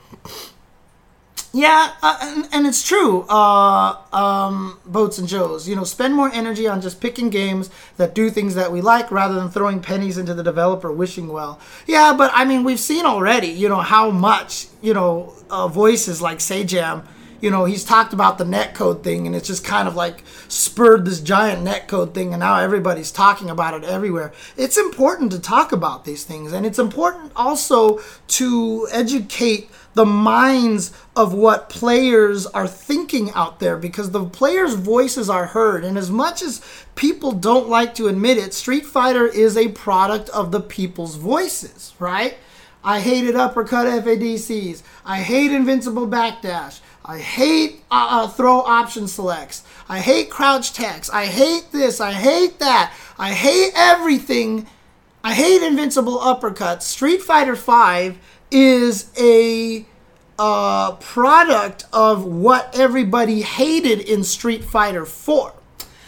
Yeah, 1.58 1.94
uh, 2.04 2.20
and, 2.22 2.48
and, 2.54 2.68
it's 2.68 2.88
true. 2.88 3.22
Uh, 3.24 3.98
um, 4.14 4.78
Boats 4.86 5.18
and 5.18 5.28
Joes, 5.28 5.68
you 5.68 5.76
know, 5.76 5.86
spend 5.86 6.14
more 6.14 6.30
energy 6.32 6.68
on 6.68 6.82
just 6.82 7.02
picking 7.02 7.32
games 7.32 7.72
that 7.96 8.14
do 8.14 8.30
things 8.30 8.54
that 8.54 8.72
we 8.72 8.80
like 8.80 9.10
rather 9.12 9.34
than 9.34 9.50
throwing 9.50 9.80
pennies 9.80 10.20
into 10.20 10.36
the 10.36 10.44
developer 10.44 10.92
wishing 10.92 11.30
well. 11.30 11.60
Yeah, 11.88 12.14
but 12.16 12.30
I 12.36 12.46
mean, 12.46 12.64
we've 12.64 12.80
seen 12.80 13.08
already, 13.08 13.48
you 13.48 13.70
know, 13.70 13.80
how 13.80 14.12
much, 14.12 14.68
you 14.84 14.94
know, 14.94 15.34
uh, 15.50 15.68
voices 15.68 16.22
like 16.22 16.38
Sajam, 16.38 17.08
you 17.42 17.50
know, 17.50 17.66
he's 17.66 17.84
talked 17.84 18.14
about 18.14 18.38
the 18.38 18.44
netcode 18.44 19.04
thing 19.04 19.26
and 19.26 19.36
it's 19.36 19.48
just 19.48 19.66
kind 19.66 19.88
of 19.88 19.96
like 19.96 20.24
spurred 20.48 21.06
this 21.06 21.20
giant 21.20 21.66
netcode 21.66 22.14
thing 22.14 22.34
and 22.34 22.40
now 22.40 22.60
everybody's 22.60 23.12
talking 23.12 23.50
about 23.50 23.74
it 23.74 23.84
everywhere. 23.84 24.32
It's 24.58 24.78
important 24.78 25.32
to 25.32 25.40
talk 25.40 25.72
about 25.72 26.06
these 26.06 26.24
things 26.24 26.54
and 26.54 26.68
it's 26.68 26.80
important 26.80 27.32
also 27.36 28.00
to 28.28 28.88
educate 28.92 29.70
the 29.98 30.06
minds 30.06 30.94
of 31.16 31.34
what 31.34 31.70
players 31.70 32.46
are 32.46 32.68
thinking 32.68 33.32
out 33.32 33.60
there 33.60 33.76
because 33.76 34.12
the 34.12 34.24
players' 34.24 34.76
voices 34.76 35.28
are 35.28 35.48
heard. 35.48 35.84
And 35.84 35.98
as 35.98 36.12
much 36.12 36.44
as 36.44 36.62
people 36.94 37.32
don't 37.32 37.68
like 37.68 37.96
to 37.96 38.08
admit 38.08 38.38
it, 38.38 38.54
Street 38.54 38.86
Fighter 38.86 39.26
is 39.26 39.58
a 39.58 39.70
product 39.70 40.30
of 40.30 40.52
the 40.52 40.62
people's 40.62 41.16
voices, 41.16 41.96
right? 41.98 42.38
I 42.84 43.00
hated 43.00 43.36
uppercut 43.36 43.88
FADCs. 43.88 44.84
I 45.04 45.18
hate 45.18 45.52
invincible 45.52 46.08
backdash. 46.08 46.80
I 47.04 47.18
hate 47.18 47.84
uh, 47.90 48.08
uh, 48.12 48.28
throw 48.28 48.60
option 48.60 49.08
selects. 49.08 49.64
I 49.90 50.00
hate 50.00 50.30
crouch 50.30 50.74
techs. 50.74 51.10
I 51.10 51.26
hate 51.26 51.72
this. 51.72 52.00
I 52.00 52.12
hate 52.12 52.60
that. 52.60 52.94
I 53.18 53.34
hate 53.34 53.72
everything. 53.76 54.68
I 55.24 55.34
hate 55.34 55.64
invincible 55.64 56.20
uppercuts. 56.20 56.84
Street 56.84 57.24
Fighter 57.24 57.56
5 57.56 58.20
is 58.52 59.12
a 59.20 59.86
uh, 60.40 60.94
product 60.96 61.86
of 61.92 62.26
what 62.26 62.78
everybody 62.78 63.42
hated 63.42 64.00
in 64.00 64.24
Street 64.24 64.64
Fighter 64.64 65.06
4. 65.06 65.54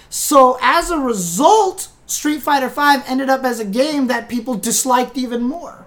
So 0.09 0.57
as 0.61 0.91
a 0.91 0.99
result, 0.99 1.89
Street 2.05 2.41
Fighter 2.41 2.69
5 2.69 3.03
ended 3.07 3.29
up 3.29 3.43
as 3.43 3.59
a 3.59 3.65
game 3.65 4.07
that 4.07 4.29
people 4.29 4.55
disliked 4.55 5.17
even 5.17 5.43
more. 5.43 5.85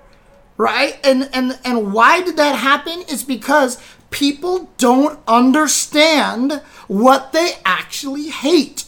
Right? 0.57 0.99
And 1.03 1.29
and 1.33 1.59
and 1.65 1.93
why 1.93 2.23
did 2.23 2.37
that 2.37 2.57
happen? 2.57 3.03
It's 3.09 3.25
because 3.25 3.83
people 4.11 4.71
don't 4.77 5.19
understand 5.27 6.63
what 6.87 7.33
they 7.33 7.55
actually 7.65 8.29
hate. 8.29 8.85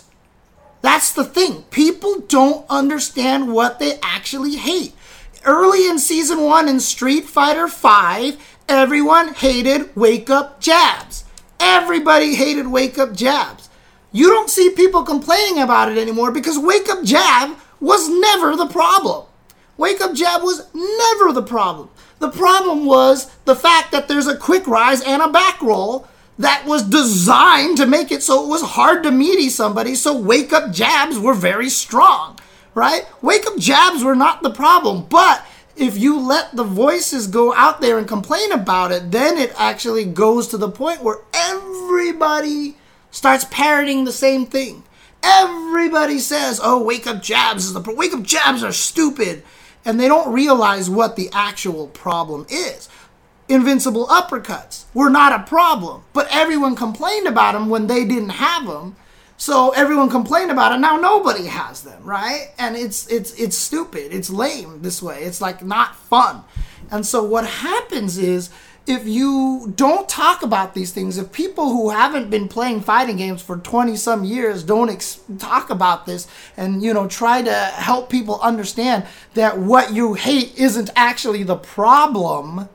That's 0.83 1.11
the 1.13 1.25
thing. 1.25 1.63
People 1.71 2.21
don't 2.21 2.67
understand 2.69 3.53
what 3.53 3.79
they 3.79 3.99
actually 4.03 4.57
hate 4.57 4.93
early 5.45 5.87
in 5.89 5.99
season 5.99 6.43
one 6.43 6.69
in 6.69 6.81
Street 6.81 7.25
Fighter 7.25 7.67
V, 7.67 8.39
everyone 8.69 9.35
hated 9.35 9.95
wake 9.97 10.31
up 10.31 10.61
jabs. 10.61 11.25
Everybody 11.61 12.35
hated 12.35 12.69
wake 12.69 12.99
up 12.99 13.15
jabs. 13.15 13.69
You 14.13 14.29
don't 14.29 14.51
see 14.51 14.71
people 14.71 15.03
complaining 15.03 15.63
about 15.63 15.91
it 15.91 15.99
anymore 15.99 16.31
because 16.31 16.59
wake 16.59 16.89
up 16.89 17.03
jab 17.03 17.57
was 17.81 18.09
never 18.09 18.57
the 18.57 18.67
problem. 18.67 19.27
Wake 19.77 20.01
up 20.01 20.15
jab 20.15 20.43
was 20.43 20.67
never 20.73 21.33
the 21.33 21.43
problem. 21.43 21.91
The 22.21 22.31
problem 22.31 22.87
was 22.87 23.31
the 23.45 23.57
fact 23.57 23.93
that 23.93 24.09
there's 24.09 24.29
a 24.29 24.37
quick 24.37 24.67
rise 24.67 25.03
and 25.03 25.21
a 25.21 25.29
back 25.29 25.61
roll 25.61 26.07
that 26.39 26.65
was 26.65 26.83
designed 26.83 27.77
to 27.77 27.87
make 27.87 28.11
it 28.11 28.23
so 28.23 28.45
it 28.45 28.49
was 28.49 28.63
hard 28.63 29.03
to 29.03 29.11
meaty 29.11 29.49
somebody, 29.49 29.95
so 29.95 30.17
wake 30.17 30.53
up 30.53 30.73
jabs 30.73 31.19
were 31.19 31.35
very 31.35 31.69
strong 31.69 32.39
right? 32.75 33.07
Wake 33.23 33.47
up 33.47 33.57
jabs 33.59 34.03
were 34.03 34.15
not 34.15 34.43
the 34.43 34.51
problem, 34.51 35.07
but 35.09 35.45
if 35.77 35.99
you 35.99 36.19
let 36.19 36.55
the 36.55 36.65
voices 36.65 37.27
go 37.27 37.55
out 37.55 37.81
there 37.81 37.99
and 37.99 38.07
complain 38.07 38.53
about 38.53 38.93
it, 38.93 39.11
then 39.11 39.39
it 39.39 39.53
actually 39.59 40.05
goes 40.05 40.49
to 40.49 40.57
the 40.57 40.71
point 40.71 41.03
where 41.03 41.19
everybody 41.33 42.77
starts 43.11 43.47
parroting 43.51 44.05
the 44.05 44.13
same 44.13 44.47
thing. 44.47 44.85
Everybody 45.23 46.19
says, 46.19 46.61
"Oh, 46.63 46.83
wake 46.83 47.07
up 47.07 47.23
jabs 47.23 47.65
is 47.65 47.73
the 47.73 47.81
pro- 47.81 47.95
wake 47.95 48.15
up 48.15 48.23
jabs 48.23 48.63
are 48.63 48.73
stupid," 48.73 49.43
and 49.85 49.99
they 49.99 50.07
don't 50.07 50.33
realize 50.33 50.91
what 50.91 51.17
the 51.17 51.31
actual 51.33 51.87
problem 51.89 52.47
is. 52.49 52.89
Invincible 53.49 54.07
uppercuts 54.07 54.85
were 54.95 55.11
not 55.11 55.33
a 55.33 55.45
problem, 55.45 56.03
but 56.13 56.29
everyone 56.31 56.77
complained 56.77 57.27
about 57.27 57.53
them 57.53 57.69
when 57.69 57.87
they 57.87 58.05
didn't 58.05 58.31
have 58.31 58.67
them 58.67 58.97
so 59.37 59.71
everyone 59.71 60.11
complained 60.11 60.51
about 60.51 60.73
it. 60.73 60.79
Now 60.79 60.97
nobody 60.97 61.47
has 61.47 61.83
them, 61.83 62.05
right? 62.05 62.49
And 62.59 62.77
it's 62.77 63.07
it's 63.09 63.33
it's 63.35 63.57
stupid. 63.57 64.13
It's 64.13 64.31
lame 64.31 64.83
this 64.83 65.03
way. 65.03 65.25
It's 65.25 65.41
like 65.41 65.63
not 65.65 65.97
fun. 65.97 66.45
And 66.91 67.05
so 67.05 67.25
what 67.25 67.47
happens 67.47 68.19
is 68.19 68.51
if 68.87 69.07
you 69.07 69.73
don't 69.77 70.09
talk 70.09 70.43
about 70.43 70.75
these 70.75 70.93
things, 70.93 71.17
if 71.17 71.33
people 71.33 71.71
who 71.71 71.89
haven't 71.89 72.29
been 72.29 72.49
playing 72.49 72.83
fighting 72.83 73.17
games 73.17 73.41
for 73.41 73.57
20 73.57 73.97
some 73.97 74.25
years 74.25 74.63
don't 74.63 74.91
ex- 74.91 75.21
talk 75.39 75.71
about 75.71 76.05
this 76.05 76.27
and 76.57 76.83
you 76.83 76.93
know 76.93 77.09
try 77.09 77.41
to 77.41 77.53
help 77.53 78.11
people 78.11 78.39
understand 78.41 79.07
that 79.33 79.59
what 79.59 79.93
you 79.95 80.15
hate 80.15 80.57
isn't 80.59 80.91
actually 80.95 81.43
the 81.43 81.57
problem, 81.57 82.69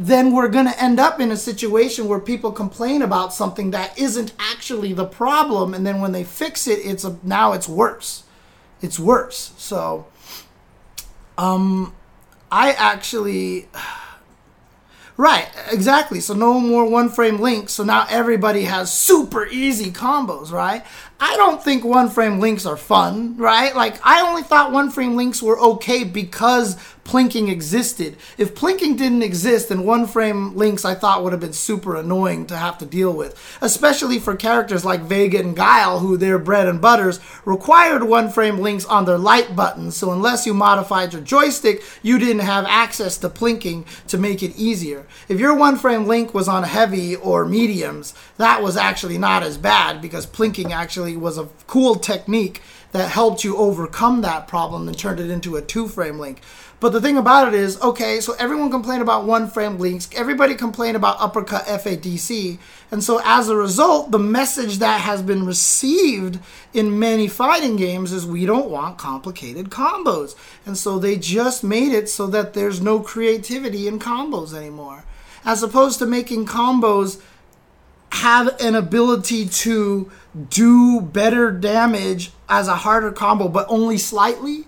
then 0.00 0.32
we're 0.32 0.48
going 0.48 0.66
to 0.66 0.82
end 0.82 1.00
up 1.00 1.18
in 1.18 1.32
a 1.32 1.36
situation 1.36 2.06
where 2.06 2.20
people 2.20 2.52
complain 2.52 3.02
about 3.02 3.34
something 3.34 3.72
that 3.72 3.98
isn't 3.98 4.32
actually 4.38 4.92
the 4.92 5.04
problem 5.04 5.74
and 5.74 5.84
then 5.84 6.00
when 6.00 6.12
they 6.12 6.22
fix 6.22 6.68
it 6.68 6.78
it's 6.84 7.04
a, 7.04 7.18
now 7.24 7.52
it's 7.52 7.68
worse. 7.68 8.22
It's 8.80 8.98
worse. 8.98 9.52
So 9.58 10.06
um 11.36 11.94
i 12.50 12.72
actually 12.72 13.68
right 15.16 15.48
exactly. 15.72 16.20
So 16.20 16.32
no 16.32 16.60
more 16.60 16.88
one 16.88 17.08
frame 17.08 17.40
links. 17.40 17.72
So 17.72 17.82
now 17.82 18.06
everybody 18.08 18.64
has 18.64 18.92
super 18.92 19.46
easy 19.48 19.90
combos 19.90 20.52
right 20.52 20.84
I 21.20 21.36
don't 21.36 21.62
think 21.62 21.84
one 21.84 22.10
frame 22.10 22.38
links 22.38 22.64
are 22.64 22.76
fun, 22.76 23.36
right? 23.36 23.74
Like, 23.74 23.98
I 24.04 24.20
only 24.20 24.42
thought 24.42 24.70
one 24.70 24.90
frame 24.90 25.16
links 25.16 25.42
were 25.42 25.58
okay 25.58 26.04
because 26.04 26.76
plinking 27.08 27.50
existed. 27.50 28.16
If 28.36 28.54
plinking 28.54 28.98
didn't 28.98 29.22
exist, 29.22 29.70
then 29.70 29.84
one 29.84 30.06
frame 30.06 30.54
links 30.54 30.84
I 30.84 30.94
thought 30.94 31.24
would 31.24 31.32
have 31.32 31.40
been 31.40 31.54
super 31.54 31.96
annoying 31.96 32.46
to 32.46 32.56
have 32.56 32.76
to 32.78 32.86
deal 32.86 33.12
with, 33.12 33.34
especially 33.62 34.18
for 34.18 34.36
characters 34.36 34.84
like 34.84 35.00
Vega 35.00 35.38
and 35.38 35.56
Guile, 35.56 36.00
who 36.00 36.18
their 36.18 36.38
bread 36.38 36.68
and 36.68 36.82
butters 36.82 37.18
required 37.46 38.04
one 38.04 38.28
frame 38.28 38.58
links 38.58 38.84
on 38.84 39.06
their 39.06 39.16
light 39.16 39.56
buttons. 39.56 39.96
So, 39.96 40.12
unless 40.12 40.46
you 40.46 40.52
modified 40.52 41.14
your 41.14 41.22
joystick, 41.22 41.82
you 42.02 42.18
didn't 42.18 42.40
have 42.40 42.66
access 42.66 43.16
to 43.18 43.30
plinking 43.30 43.86
to 44.08 44.18
make 44.18 44.42
it 44.42 44.54
easier. 44.56 45.06
If 45.28 45.40
your 45.40 45.54
one 45.54 45.76
frame 45.76 46.06
link 46.06 46.34
was 46.34 46.46
on 46.46 46.62
heavy 46.64 47.16
or 47.16 47.46
mediums, 47.46 48.12
that 48.36 48.62
was 48.62 48.76
actually 48.76 49.16
not 49.16 49.42
as 49.42 49.56
bad 49.56 50.02
because 50.02 50.26
plinking 50.26 50.72
actually 50.72 51.07
was 51.16 51.38
a 51.38 51.48
cool 51.66 51.96
technique 51.96 52.62
that 52.92 53.10
helped 53.10 53.44
you 53.44 53.56
overcome 53.56 54.22
that 54.22 54.48
problem 54.48 54.88
and 54.88 54.98
turned 54.98 55.20
it 55.20 55.30
into 55.30 55.56
a 55.56 55.62
two 55.62 55.88
frame 55.88 56.18
link. 56.18 56.40
But 56.80 56.92
the 56.92 57.00
thing 57.00 57.16
about 57.16 57.48
it 57.48 57.54
is, 57.54 57.80
okay, 57.80 58.20
so 58.20 58.34
everyone 58.38 58.70
complained 58.70 59.02
about 59.02 59.24
one 59.24 59.50
frame 59.50 59.78
links, 59.78 60.08
everybody 60.14 60.54
complained 60.54 60.96
about 60.96 61.20
uppercut 61.20 61.66
FADC, 61.66 62.58
and 62.90 63.02
so 63.02 63.20
as 63.24 63.48
a 63.48 63.56
result, 63.56 64.12
the 64.12 64.18
message 64.18 64.78
that 64.78 65.00
has 65.00 65.20
been 65.20 65.44
received 65.44 66.38
in 66.72 66.98
many 66.98 67.26
fighting 67.26 67.76
games 67.76 68.12
is 68.12 68.24
we 68.24 68.46
don't 68.46 68.70
want 68.70 68.96
complicated 68.96 69.70
combos. 69.70 70.36
And 70.64 70.78
so 70.78 70.98
they 70.98 71.16
just 71.16 71.62
made 71.62 71.92
it 71.92 72.08
so 72.08 72.26
that 72.28 72.54
there's 72.54 72.80
no 72.80 73.00
creativity 73.00 73.88
in 73.88 73.98
combos 73.98 74.54
anymore. 74.54 75.04
As 75.44 75.62
opposed 75.62 75.98
to 75.98 76.06
making 76.06 76.46
combos 76.46 77.20
have 78.12 78.58
an 78.60 78.74
ability 78.74 79.46
to 79.46 80.10
do 80.50 81.00
better 81.00 81.50
damage 81.50 82.32
as 82.48 82.68
a 82.68 82.76
harder 82.76 83.12
combo, 83.12 83.48
but 83.48 83.66
only 83.68 83.98
slightly. 83.98 84.64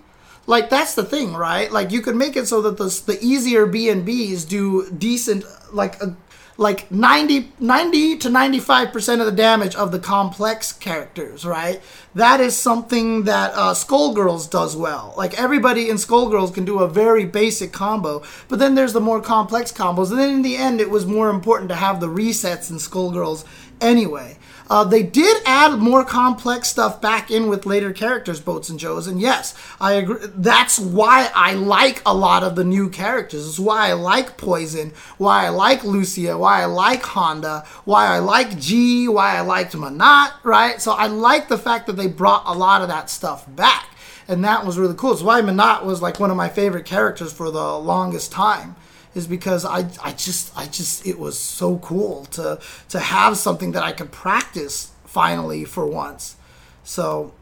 Like 0.47 0.69
that's 0.69 0.95
the 0.95 1.03
thing, 1.03 1.33
right? 1.33 1.71
Like 1.71 1.91
you 1.91 2.01
could 2.01 2.15
make 2.15 2.35
it 2.35 2.47
so 2.47 2.61
that 2.63 2.77
the 2.77 3.03
the 3.05 3.19
easier 3.23 3.65
B 3.65 3.89
and 3.89 4.07
Bs 4.07 4.47
do 4.47 4.89
decent, 4.91 5.45
like 5.71 6.01
a, 6.01 6.15
like 6.57 6.91
90, 6.91 7.51
90 7.59 8.17
to 8.17 8.29
95% 8.29 9.19
of 9.19 9.25
the 9.25 9.31
damage 9.31 9.75
of 9.75 9.91
the 9.91 9.99
complex 9.99 10.71
characters, 10.71 11.43
right? 11.43 11.81
That 12.13 12.39
is 12.39 12.55
something 12.55 13.23
that 13.23 13.51
uh, 13.55 13.73
Skullgirls 13.73 14.49
does 14.49 14.75
well. 14.75 15.13
Like 15.17 15.39
everybody 15.39 15.89
in 15.89 15.95
Skullgirls 15.95 16.53
can 16.53 16.63
do 16.63 16.79
a 16.79 16.87
very 16.87 17.25
basic 17.25 17.71
combo, 17.71 18.21
but 18.47 18.59
then 18.59 18.75
there's 18.75 18.93
the 18.93 19.01
more 19.01 19.21
complex 19.21 19.71
combos. 19.71 20.11
And 20.11 20.19
then 20.19 20.35
in 20.35 20.41
the 20.43 20.55
end, 20.55 20.79
it 20.81 20.91
was 20.91 21.05
more 21.05 21.29
important 21.29 21.69
to 21.69 21.75
have 21.75 21.99
the 21.99 22.07
resets 22.07 22.69
in 22.69 22.77
Skullgirls 22.77 23.43
anyway. 23.79 24.37
Uh, 24.71 24.85
they 24.85 25.03
did 25.03 25.35
add 25.45 25.77
more 25.79 26.05
complex 26.05 26.69
stuff 26.69 27.01
back 27.01 27.29
in 27.29 27.49
with 27.49 27.65
later 27.65 27.91
characters, 27.91 28.39
Boats 28.39 28.69
and 28.69 28.79
Joes, 28.79 29.05
and 29.05 29.19
yes, 29.19 29.53
I 29.81 29.95
agree. 29.95 30.25
That's 30.33 30.79
why 30.79 31.29
I 31.35 31.55
like 31.55 32.01
a 32.05 32.13
lot 32.13 32.41
of 32.41 32.55
the 32.55 32.63
new 32.63 32.89
characters. 32.89 33.45
It's 33.45 33.59
why 33.59 33.89
I 33.89 33.93
like 33.93 34.37
Poison, 34.37 34.93
why 35.17 35.45
I 35.45 35.49
like 35.49 35.83
Lucia, 35.83 36.37
why 36.37 36.61
I 36.61 36.65
like 36.67 37.03
Honda, 37.03 37.65
why 37.83 38.15
I 38.15 38.19
like 38.19 38.57
G, 38.59 39.09
why 39.09 39.35
I 39.35 39.41
liked 39.41 39.73
Menat, 39.73 40.31
right? 40.45 40.81
So 40.81 40.93
I 40.93 41.07
like 41.07 41.49
the 41.49 41.57
fact 41.57 41.85
that 41.87 41.97
they 41.97 42.07
brought 42.07 42.43
a 42.45 42.57
lot 42.57 42.81
of 42.81 42.87
that 42.87 43.09
stuff 43.09 43.53
back, 43.53 43.89
and 44.29 44.41
that 44.45 44.65
was 44.65 44.79
really 44.79 44.95
cool. 44.95 45.11
It's 45.11 45.21
why 45.21 45.41
Menat 45.41 45.83
was 45.83 46.01
like 46.01 46.17
one 46.17 46.31
of 46.31 46.37
my 46.37 46.47
favorite 46.47 46.85
characters 46.85 47.33
for 47.33 47.51
the 47.51 47.77
longest 47.77 48.31
time 48.31 48.77
is 49.13 49.27
because 49.27 49.65
I, 49.65 49.89
I 50.03 50.13
just 50.13 50.57
I 50.57 50.67
just 50.67 51.05
it 51.05 51.19
was 51.19 51.37
so 51.37 51.77
cool 51.77 52.25
to 52.25 52.59
to 52.89 52.99
have 52.99 53.37
something 53.37 53.73
that 53.73 53.83
I 53.83 53.91
could 53.91 54.11
practice 54.11 54.91
finally 55.05 55.65
for 55.65 55.85
once. 55.85 56.35
So 56.83 57.33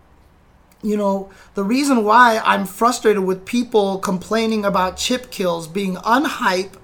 you 0.82 0.96
know, 0.96 1.30
the 1.56 1.64
reason 1.64 2.06
why 2.06 2.42
I'm 2.44 2.66
frustrated 2.66 3.24
with 3.24 3.46
people 3.46 4.00
complaining 4.00 4.64
about 4.64 4.96
chip 4.96 5.30
kills 5.30 5.68
being 5.68 5.96
unhype, 5.98 6.76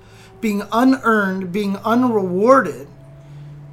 being 0.42 0.64
unearned, 0.72 1.54
being 1.54 1.78
unrewarded 1.78 2.88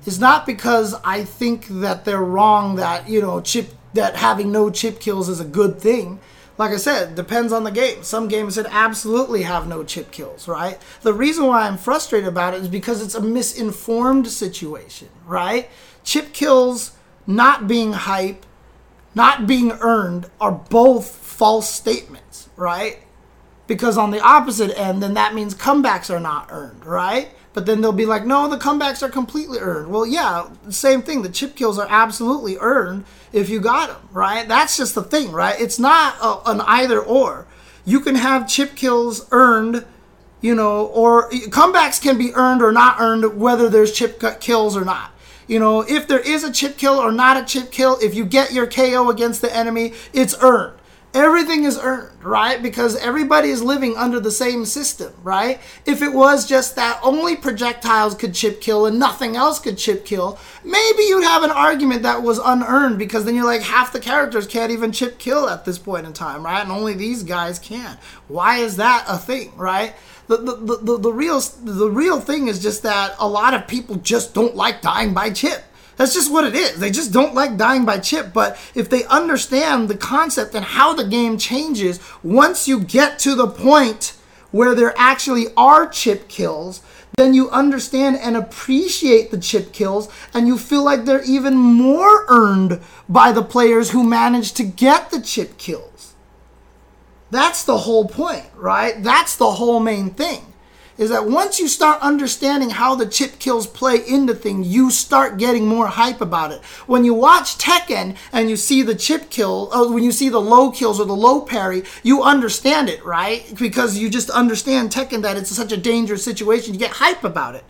is 0.07 0.21
not 0.21 0.47
because 0.47 0.95
I 1.05 1.25
think 1.25 1.67
that 1.69 2.05
they're 2.05 2.23
wrong 2.23 2.77
that, 2.77 3.09
you 3.09 3.21
know, 3.21 3.41
chip 3.41 3.71
that 3.95 4.17
having 4.17 4.51
no 4.51 4.71
chip 4.71 5.01
kills 5.01 5.29
is 5.29 5.41
a 5.41 5.45
good 5.45 5.79
thing 5.79 6.19
like 6.59 6.73
I 6.73 6.77
said, 6.77 7.15
depends 7.15 7.53
on 7.53 7.65
the 7.65 7.71
game. 7.71 8.03
Some 8.03 8.29
games 8.29 8.57
that 8.57 8.67
absolutely 8.71 9.43
have 9.43 9.67
no 9.67 9.85
chip 9.85 10.11
kills, 10.11 10.47
right? 10.47 10.79
The 11.01 11.15
reason 11.15 11.47
why 11.47 11.67
I'm 11.67 11.79
frustrated 11.79 12.29
about 12.29 12.55
it 12.55 12.63
is 12.63 12.69
because 12.69 13.03
it's 13.03 13.15
a 13.15 13.23
misinformed 13.23 14.29
situation, 14.29 15.09
right? 15.27 15.69
Chip 16.05 16.33
kills 16.33 16.93
not 17.27 17.67
being 17.67 17.93
hype, 17.93 18.45
not 19.15 19.47
being 19.47 19.73
earned 19.81 20.27
are 20.41 20.53
both 20.53 21.09
false 21.09 21.69
statements, 21.69 22.49
right? 22.57 23.01
Because 23.67 23.97
on 23.97 24.11
the 24.11 24.21
opposite 24.21 24.77
end, 24.79 25.03
then 25.03 25.15
that 25.15 25.35
means 25.35 25.55
comebacks 25.55 26.11
are 26.15 26.21
not 26.21 26.49
earned, 26.51 26.85
right? 26.85 27.31
But 27.55 27.67
then 27.67 27.81
they'll 27.81 27.93
be 27.93 28.07
like, 28.07 28.25
no, 28.25 28.49
the 28.49 28.57
comebacks 28.57 29.03
are 29.03 29.11
completely 29.11 29.59
earned. 29.59 29.91
Well, 29.91 30.07
yeah, 30.07 30.49
same 30.71 31.03
thing. 31.03 31.23
The 31.23 31.29
chip 31.29 31.55
kills 31.55 31.79
are 31.79 31.87
absolutely 31.89 32.57
earned 32.59 33.05
if 33.33 33.51
you 33.51 33.61
got 33.61 33.89
them, 33.89 34.09
right? 34.13 34.49
That's 34.49 34.77
just 34.77 34.95
the 34.95 35.03
thing, 35.03 35.33
right? 35.33 35.61
It's 35.61 35.79
not 35.79 36.17
a, 36.23 36.51
an 36.51 36.63
either 36.63 37.01
or. 37.01 37.47
You 37.85 38.01
can 38.01 38.15
have 38.15 38.49
chip 38.49 38.75
kills 38.75 39.27
earned, 39.33 39.85
you 40.41 40.55
know, 40.55 40.87
or 40.87 41.29
comebacks 41.31 42.01
can 42.01 42.17
be 42.17 42.33
earned 42.35 42.63
or 42.63 42.73
not 42.73 43.01
earned, 43.01 43.39
whether 43.39 43.69
there's 43.69 43.93
chip 43.93 44.23
kills 44.41 44.77
or 44.77 44.85
not. 44.85 45.11
You 45.47 45.59
know, 45.59 45.83
if 45.83 46.09
there 46.09 46.21
is 46.21 46.45
a 46.45 46.53
chip 46.53 46.79
kill 46.79 46.95
or 46.95 47.13
not 47.13 47.37
a 47.37 47.45
chip 47.45 47.71
kill, 47.71 47.99
if 48.01 48.15
you 48.15 48.25
get 48.25 48.53
your 48.53 48.67
KO 48.67 49.11
against 49.11 49.43
the 49.43 49.55
enemy, 49.55 49.93
it's 50.15 50.35
earned 50.41 50.79
everything 51.15 51.65
is 51.65 51.79
earned, 51.79 52.25
right? 52.25 52.63
Because 52.63 52.97
everybody 52.97 53.51
is 53.51 53.63
living 53.63 53.97
under 53.97 54.19
the 54.19 54.31
same 54.31 54.65
system, 54.65 55.13
right? 55.23 55.61
If 55.85 56.03
it 56.03 56.13
was 56.13 56.49
just 56.49 56.77
that 56.77 57.01
only 57.03 57.37
projectiles 57.37 58.15
could 58.15 58.35
chip 58.35 58.61
kill 58.61 58.87
and 58.87 58.99
nothing 58.99 59.37
else 59.37 59.59
could 59.59 59.79
chip 59.79 60.05
kill, 60.05 60.39
maybe 60.65 61.03
you'd 61.03 61.25
have 61.25 61.43
an 61.43 61.51
argument 61.51 62.03
that 62.03 62.23
was 62.23 62.39
unearned 62.39 62.99
because 62.99 63.25
then 63.25 63.35
you're 63.35 63.45
like 63.45 63.63
half 63.63 63.93
the 63.93 64.01
characters 64.01 64.47
can't 64.47 64.73
even 64.73 64.93
chip 64.93 65.19
kill 65.19 65.49
at 65.49 65.65
this 65.65 65.79
point 65.79 66.07
in 66.07 66.13
time, 66.13 66.45
right? 66.45 66.63
And 66.63 66.73
only 66.73 66.95
these 66.95 67.23
guys 67.23 67.59
can. 67.59 67.99
Why 68.29 68.59
is 68.59 68.77
that 68.77 69.05
a 69.09 69.19
thing, 69.19 69.53
right? 69.57 69.95
The, 70.29 70.37
the, 70.39 70.77
the, 70.83 70.99
the 70.99 71.13
real 71.13 71.41
the 71.41 71.91
real 71.91 72.21
thing 72.21 72.49
is 72.49 72.63
just 72.63 72.85
that 72.85 73.17
a 73.19 73.29
lot 73.29 73.55
of 73.55 73.67
people 73.67 73.97
just 73.97 74.33
don't 74.33 74.57
like 74.57 74.81
dying 74.81 75.13
by 75.13 75.31
chip 75.31 75.65
that's 75.97 76.15
just 76.15 76.33
what 76.33 76.45
it 76.45 76.55
is. 76.55 76.79
They 76.79 76.91
just 76.91 77.13
don't 77.13 77.35
like 77.35 77.57
dying 77.57 77.85
by 77.85 77.99
chip. 77.99 78.33
But 78.33 78.59
if 78.75 78.89
they 78.89 79.05
understand 79.05 79.89
the 79.89 79.97
concept 79.97 80.55
and 80.55 80.65
how 80.65 80.95
the 80.95 81.05
game 81.05 81.39
changes, 81.39 82.01
once 82.23 82.67
you 82.67 82.81
get 82.81 83.19
to 83.21 83.35
the 83.35 83.47
point 83.47 84.17
where 84.51 84.75
there 84.75 84.95
actually 84.97 85.47
are 85.57 85.89
chip 85.89 86.29
kills, 86.29 86.83
then 87.17 87.35
you 87.35 87.51
understand 87.51 88.17
and 88.17 88.37
appreciate 88.37 89.31
the 89.31 89.39
chip 89.39 89.73
kills, 89.73 90.09
and 90.33 90.47
you 90.47 90.57
feel 90.57 90.83
like 90.83 91.05
they're 91.05 91.25
even 91.25 91.55
more 91.55 92.25
earned 92.29 92.81
by 93.09 93.33
the 93.33 93.43
players 93.43 93.91
who 93.91 94.03
manage 94.03 94.53
to 94.53 94.65
get 94.65 95.11
the 95.11 95.21
chip 95.21 95.59
kills. 95.59 96.15
That's 97.31 97.65
the 97.65 97.79
whole 97.79 98.09
point, 98.09 98.47
right? 98.57 99.03
That's 99.03 99.37
the 99.37 99.53
whole 99.53 99.81
main 99.81 100.11
thing 100.11 100.52
is 101.03 101.11
that 101.11 101.27
once 101.27 101.59
you 101.59 101.69
start 101.69 102.01
understanding 102.01 102.71
how 102.71 102.95
the 102.95 103.07
chip 103.07 103.39
kills 103.39 103.67
play 103.67 103.97
into 104.07 104.35
things, 104.35 104.69
you 104.69 104.91
start 104.91 105.37
getting 105.37 105.67
more 105.67 105.89
hype 105.89 106.21
about 106.21 106.53
it. 106.53 106.63
When 106.87 107.05
you 107.05 107.13
watch 107.13 107.59
Tekken 107.59 108.17
and 108.33 108.49
you 108.49 108.57
see 108.57 108.83
the 108.83 108.95
chip 108.95 109.29
kill, 109.29 109.73
uh, 109.73 109.93
when 109.93 110.05
you 110.05 110.13
see 110.13 110.29
the 110.29 110.41
low 110.41 110.71
kills 110.71 111.01
or 111.01 111.07
the 111.07 111.13
low 111.13 111.41
parry, 111.41 111.83
you 112.03 112.23
understand 112.23 112.89
it, 112.89 113.05
right? 113.05 113.53
Because 113.59 113.99
you 113.99 114.09
just 114.09 114.31
understand 114.31 114.91
Tekken 114.91 115.23
that 115.23 115.37
it's 115.37 115.51
such 115.51 115.73
a 115.73 115.77
dangerous 115.77 116.25
situation. 116.25 116.73
You 116.73 116.81
get 116.81 116.93
hype 116.93 117.25
about 117.25 117.57
it. 117.57 117.65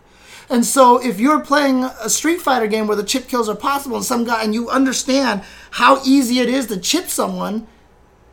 And 0.49 0.65
so 0.65 1.03
if 1.03 1.19
you're 1.19 1.39
playing 1.39 1.83
a 1.83 2.09
Street 2.09 2.41
Fighter 2.41 2.67
game 2.67 2.85
where 2.85 2.97
the 2.97 3.03
chip 3.03 3.27
kills 3.27 3.49
are 3.49 3.55
possible 3.55 3.95
and 3.95 4.05
some 4.05 4.25
guy 4.25 4.43
and 4.43 4.53
you 4.53 4.69
understand 4.69 5.41
how 5.71 6.01
easy 6.03 6.39
it 6.39 6.49
is 6.49 6.67
to 6.67 6.77
chip 6.77 7.07
someone, 7.07 7.67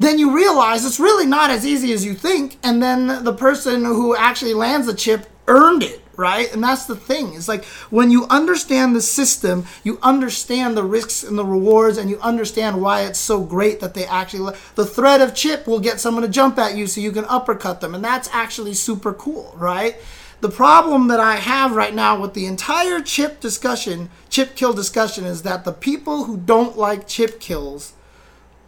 then 0.00 0.18
you 0.18 0.34
realize 0.34 0.86
it's 0.86 0.98
really 0.98 1.26
not 1.26 1.50
as 1.50 1.66
easy 1.66 1.92
as 1.92 2.06
you 2.06 2.14
think. 2.14 2.58
And 2.62 2.82
then 2.82 3.22
the 3.22 3.34
person 3.34 3.84
who 3.84 4.16
actually 4.16 4.54
lands 4.54 4.86
the 4.86 4.94
chip 4.94 5.26
earned 5.46 5.82
it, 5.82 6.02
right? 6.16 6.50
And 6.54 6.64
that's 6.64 6.86
the 6.86 6.96
thing. 6.96 7.34
It's 7.34 7.48
like 7.48 7.66
when 7.90 8.10
you 8.10 8.24
understand 8.30 8.96
the 8.96 9.02
system, 9.02 9.66
you 9.84 9.98
understand 10.02 10.74
the 10.74 10.84
risks 10.84 11.22
and 11.22 11.36
the 11.36 11.44
rewards, 11.44 11.98
and 11.98 12.08
you 12.08 12.18
understand 12.20 12.80
why 12.80 13.02
it's 13.02 13.18
so 13.18 13.42
great 13.44 13.80
that 13.80 13.92
they 13.92 14.06
actually, 14.06 14.56
the 14.74 14.86
threat 14.86 15.20
of 15.20 15.34
chip 15.34 15.66
will 15.66 15.80
get 15.80 16.00
someone 16.00 16.22
to 16.22 16.30
jump 16.30 16.58
at 16.58 16.78
you 16.78 16.86
so 16.86 17.02
you 17.02 17.12
can 17.12 17.26
uppercut 17.26 17.82
them. 17.82 17.94
And 17.94 18.02
that's 18.02 18.30
actually 18.32 18.72
super 18.72 19.12
cool, 19.12 19.52
right? 19.54 19.96
The 20.40 20.48
problem 20.48 21.08
that 21.08 21.20
I 21.20 21.36
have 21.36 21.76
right 21.76 21.94
now 21.94 22.18
with 22.18 22.32
the 22.32 22.46
entire 22.46 23.02
chip 23.02 23.38
discussion, 23.38 24.08
chip 24.30 24.56
kill 24.56 24.72
discussion, 24.72 25.26
is 25.26 25.42
that 25.42 25.66
the 25.66 25.72
people 25.72 26.24
who 26.24 26.38
don't 26.38 26.78
like 26.78 27.06
chip 27.06 27.38
kills 27.38 27.92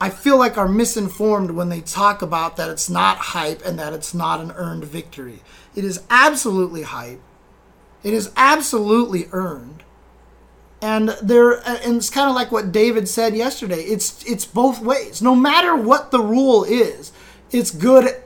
I 0.03 0.11
feel 0.11 0.37
like 0.37 0.59
are 0.59 0.67
misinformed 0.67 1.53
when 1.53 1.69
they 1.69 1.81
talk 1.81 2.23
about 2.23 2.57
that 2.57 2.69
it's 2.69 2.91
not 2.91 3.19
hype 3.19 3.65
and 3.65 3.79
that 3.79 3.93
it's 3.93 4.13
not 4.13 4.41
an 4.41 4.51
earned 4.57 4.85
victory. 4.85 5.43
It 5.77 5.85
is 5.85 6.03
absolutely 6.11 6.83
hype. 6.83 7.21
It 8.03 8.13
is 8.13 8.33
absolutely 8.37 9.29
earned. 9.31 9.85
and 10.83 11.11
there 11.23 11.53
and 11.69 11.97
it's 11.99 12.11
kind 12.11 12.29
of 12.29 12.35
like 12.35 12.51
what 12.51 12.73
David 12.73 13.09
said 13.09 13.37
yesterday. 13.37 13.83
It's 13.83 14.25
it's 14.25 14.45
both 14.45 14.81
ways. 14.81 15.23
No 15.23 15.37
matter 15.37 15.77
what 15.77 16.11
the 16.11 16.21
rule 16.21 16.65
is, 16.65 17.13
it's 17.53 17.71
good 17.71 18.17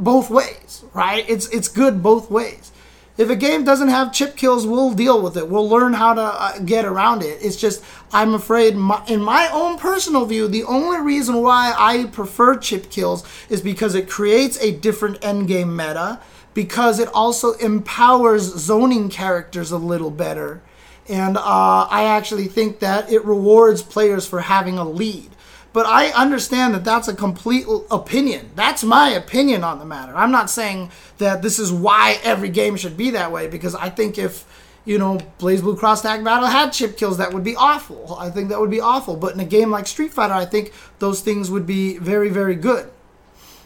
both 0.00 0.30
ways, 0.30 0.84
right? 0.94 1.26
It's 1.28 1.46
it's 1.48 1.68
good 1.68 2.02
both 2.02 2.30
ways. 2.30 2.72
If 3.18 3.28
a 3.28 3.36
game 3.36 3.64
doesn't 3.64 3.88
have 3.88 4.12
chip 4.12 4.36
kills, 4.36 4.66
we'll 4.66 4.94
deal 4.94 5.20
with 5.20 5.36
it. 5.36 5.48
We'll 5.48 5.68
learn 5.68 5.92
how 5.92 6.14
to 6.14 6.22
uh, 6.22 6.58
get 6.60 6.84
around 6.84 7.22
it. 7.22 7.38
It's 7.42 7.56
just 7.56 7.84
I'm 8.12 8.32
afraid, 8.32 8.76
my, 8.76 9.04
in 9.08 9.20
my 9.20 9.50
own 9.52 9.76
personal 9.76 10.24
view, 10.24 10.48
the 10.48 10.64
only 10.64 11.00
reason 11.00 11.42
why 11.42 11.74
I 11.76 12.06
prefer 12.06 12.56
chip 12.56 12.90
kills 12.90 13.24
is 13.50 13.60
because 13.60 13.94
it 13.94 14.08
creates 14.08 14.56
a 14.62 14.72
different 14.72 15.20
endgame 15.20 15.76
meta, 15.76 16.20
because 16.54 16.98
it 16.98 17.08
also 17.12 17.52
empowers 17.54 18.42
zoning 18.42 19.10
characters 19.10 19.70
a 19.72 19.78
little 19.78 20.10
better 20.10 20.62
and 21.08 21.38
uh, 21.38 21.88
I 21.90 22.04
actually 22.04 22.48
think 22.48 22.80
that 22.80 23.10
it 23.10 23.24
rewards 23.24 23.82
players 23.82 24.26
for 24.26 24.40
having 24.40 24.78
a 24.78 24.84
lead. 24.84 25.30
But 25.72 25.86
I 25.86 26.08
understand 26.08 26.74
that 26.74 26.84
that's 26.84 27.08
a 27.08 27.14
complete 27.14 27.66
opinion. 27.90 28.50
That's 28.54 28.82
my 28.82 29.10
opinion 29.10 29.64
on 29.64 29.78
the 29.78 29.84
matter. 29.84 30.16
I'm 30.16 30.30
not 30.30 30.50
saying 30.50 30.90
that 31.18 31.42
this 31.42 31.58
is 31.58 31.70
why 31.70 32.18
every 32.22 32.48
game 32.48 32.76
should 32.76 32.96
be 32.96 33.10
that 33.10 33.30
way 33.30 33.48
because 33.48 33.74
I 33.74 33.90
think 33.90 34.18
if 34.18 34.44
you 34.84 34.98
know 34.98 35.18
BlazBlue 35.38 35.78
Cross 35.78 36.02
Tag 36.02 36.24
Battle 36.24 36.48
had 36.48 36.70
chip 36.70 36.96
kills, 36.96 37.18
that 37.18 37.34
would 37.34 37.44
be 37.44 37.54
awful. 37.54 38.16
I 38.18 38.30
think 38.30 38.48
that 38.48 38.58
would 38.58 38.70
be 38.70 38.80
awful. 38.80 39.16
But 39.16 39.34
in 39.34 39.40
a 39.40 39.44
game 39.44 39.70
like 39.70 39.86
Street 39.86 40.12
Fighter, 40.12 40.34
I 40.34 40.46
think 40.46 40.72
those 40.98 41.20
things 41.20 41.50
would 41.50 41.66
be 41.66 41.98
very, 41.98 42.30
very 42.30 42.54
good. 42.54 42.90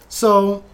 So 0.09 0.65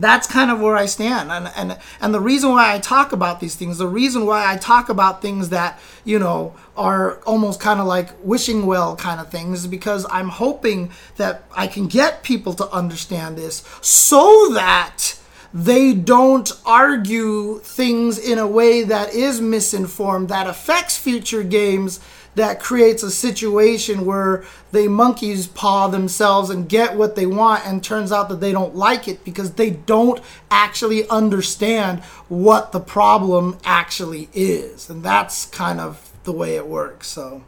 that's 0.00 0.26
kind 0.26 0.50
of 0.50 0.60
where 0.60 0.76
I 0.76 0.86
stand. 0.86 1.30
And, 1.30 1.50
and, 1.54 1.78
and 2.00 2.14
the 2.14 2.20
reason 2.20 2.50
why 2.50 2.74
I 2.74 2.78
talk 2.78 3.12
about 3.12 3.40
these 3.40 3.54
things, 3.54 3.78
the 3.78 3.86
reason 3.86 4.26
why 4.26 4.50
I 4.50 4.56
talk 4.56 4.88
about 4.88 5.22
things 5.22 5.50
that, 5.50 5.78
you 6.04 6.18
know, 6.18 6.54
are 6.76 7.16
almost 7.24 7.60
kind 7.60 7.78
of 7.78 7.86
like 7.86 8.08
wishing 8.22 8.66
well 8.66 8.96
kind 8.96 9.20
of 9.20 9.30
things 9.30 9.60
is 9.60 9.66
because 9.66 10.06
I'm 10.10 10.28
hoping 10.28 10.90
that 11.16 11.44
I 11.54 11.66
can 11.66 11.86
get 11.86 12.22
people 12.22 12.54
to 12.54 12.68
understand 12.70 13.36
this 13.36 13.62
so 13.82 14.48
that 14.54 15.16
they 15.52 15.92
don't 15.92 16.50
argue 16.64 17.58
things 17.58 18.18
in 18.18 18.38
a 18.38 18.46
way 18.46 18.84
that 18.84 19.12
is 19.14 19.40
misinformed, 19.40 20.28
that 20.28 20.46
affects 20.46 20.96
future 20.96 21.42
games 21.42 22.00
that 22.34 22.60
creates 22.60 23.02
a 23.02 23.10
situation 23.10 24.04
where 24.04 24.44
they 24.72 24.88
monkeys 24.88 25.46
paw 25.46 25.88
themselves 25.88 26.50
and 26.50 26.68
get 26.68 26.96
what 26.96 27.16
they 27.16 27.26
want 27.26 27.66
and 27.66 27.82
turns 27.82 28.12
out 28.12 28.28
that 28.28 28.40
they 28.40 28.52
don't 28.52 28.74
like 28.74 29.08
it 29.08 29.24
because 29.24 29.52
they 29.52 29.70
don't 29.70 30.20
actually 30.50 31.08
understand 31.08 32.00
what 32.28 32.72
the 32.72 32.80
problem 32.80 33.58
actually 33.64 34.28
is. 34.32 34.88
And 34.88 35.02
that's 35.02 35.46
kind 35.46 35.80
of 35.80 36.10
the 36.24 36.32
way 36.32 36.56
it 36.56 36.66
works 36.66 37.08
so. 37.08 37.42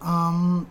Um 0.00 0.68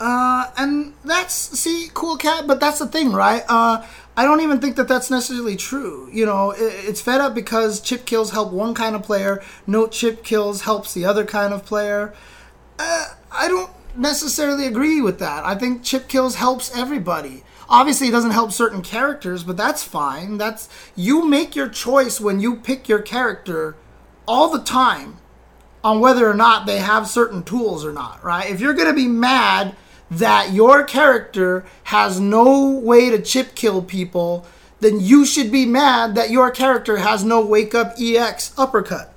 uh 0.00 0.50
and 0.56 0.92
that's 1.04 1.34
see 1.34 1.88
cool 1.94 2.16
cat 2.16 2.46
but 2.46 2.58
that's 2.60 2.78
the 2.80 2.86
thing 2.86 3.12
right 3.12 3.44
uh 3.48 3.84
I 4.16 4.24
don't 4.24 4.40
even 4.42 4.60
think 4.60 4.76
that 4.76 4.86
that's 4.86 5.10
necessarily 5.10 5.56
true. 5.56 6.08
You 6.12 6.24
know, 6.24 6.54
it's 6.56 7.00
fed 7.00 7.20
up 7.20 7.34
because 7.34 7.80
chip 7.80 8.06
kills 8.06 8.30
help 8.30 8.52
one 8.52 8.72
kind 8.74 8.94
of 8.94 9.02
player, 9.02 9.42
no 9.66 9.88
chip 9.88 10.22
kills 10.22 10.62
helps 10.62 10.94
the 10.94 11.04
other 11.04 11.24
kind 11.24 11.52
of 11.52 11.66
player. 11.66 12.14
Uh, 12.78 13.14
I 13.32 13.48
don't 13.48 13.70
necessarily 13.96 14.66
agree 14.66 15.00
with 15.00 15.18
that. 15.18 15.44
I 15.44 15.56
think 15.56 15.82
chip 15.82 16.08
kills 16.08 16.36
helps 16.36 16.76
everybody. 16.76 17.42
Obviously, 17.68 18.08
it 18.08 18.12
doesn't 18.12 18.32
help 18.32 18.52
certain 18.52 18.82
characters, 18.82 19.42
but 19.42 19.56
that's 19.56 19.82
fine. 19.82 20.38
That's 20.38 20.68
you 20.94 21.26
make 21.26 21.56
your 21.56 21.68
choice 21.68 22.20
when 22.20 22.38
you 22.38 22.56
pick 22.56 22.88
your 22.88 23.00
character 23.00 23.74
all 24.28 24.48
the 24.48 24.62
time 24.62 25.16
on 25.82 26.00
whether 26.00 26.28
or 26.28 26.34
not 26.34 26.66
they 26.66 26.78
have 26.78 27.08
certain 27.08 27.42
tools 27.42 27.84
or 27.84 27.92
not, 27.92 28.22
right? 28.22 28.48
If 28.48 28.60
you're 28.60 28.74
going 28.74 28.88
to 28.88 28.94
be 28.94 29.08
mad 29.08 29.74
that 30.18 30.52
your 30.52 30.84
character 30.84 31.64
has 31.84 32.20
no 32.20 32.70
way 32.70 33.10
to 33.10 33.20
chip 33.20 33.54
kill 33.54 33.82
people, 33.82 34.46
then 34.80 35.00
you 35.00 35.24
should 35.24 35.50
be 35.50 35.66
mad 35.66 36.14
that 36.14 36.30
your 36.30 36.50
character 36.50 36.98
has 36.98 37.24
no 37.24 37.44
wake 37.44 37.74
up 37.74 37.94
EX 37.98 38.52
uppercut. 38.58 39.12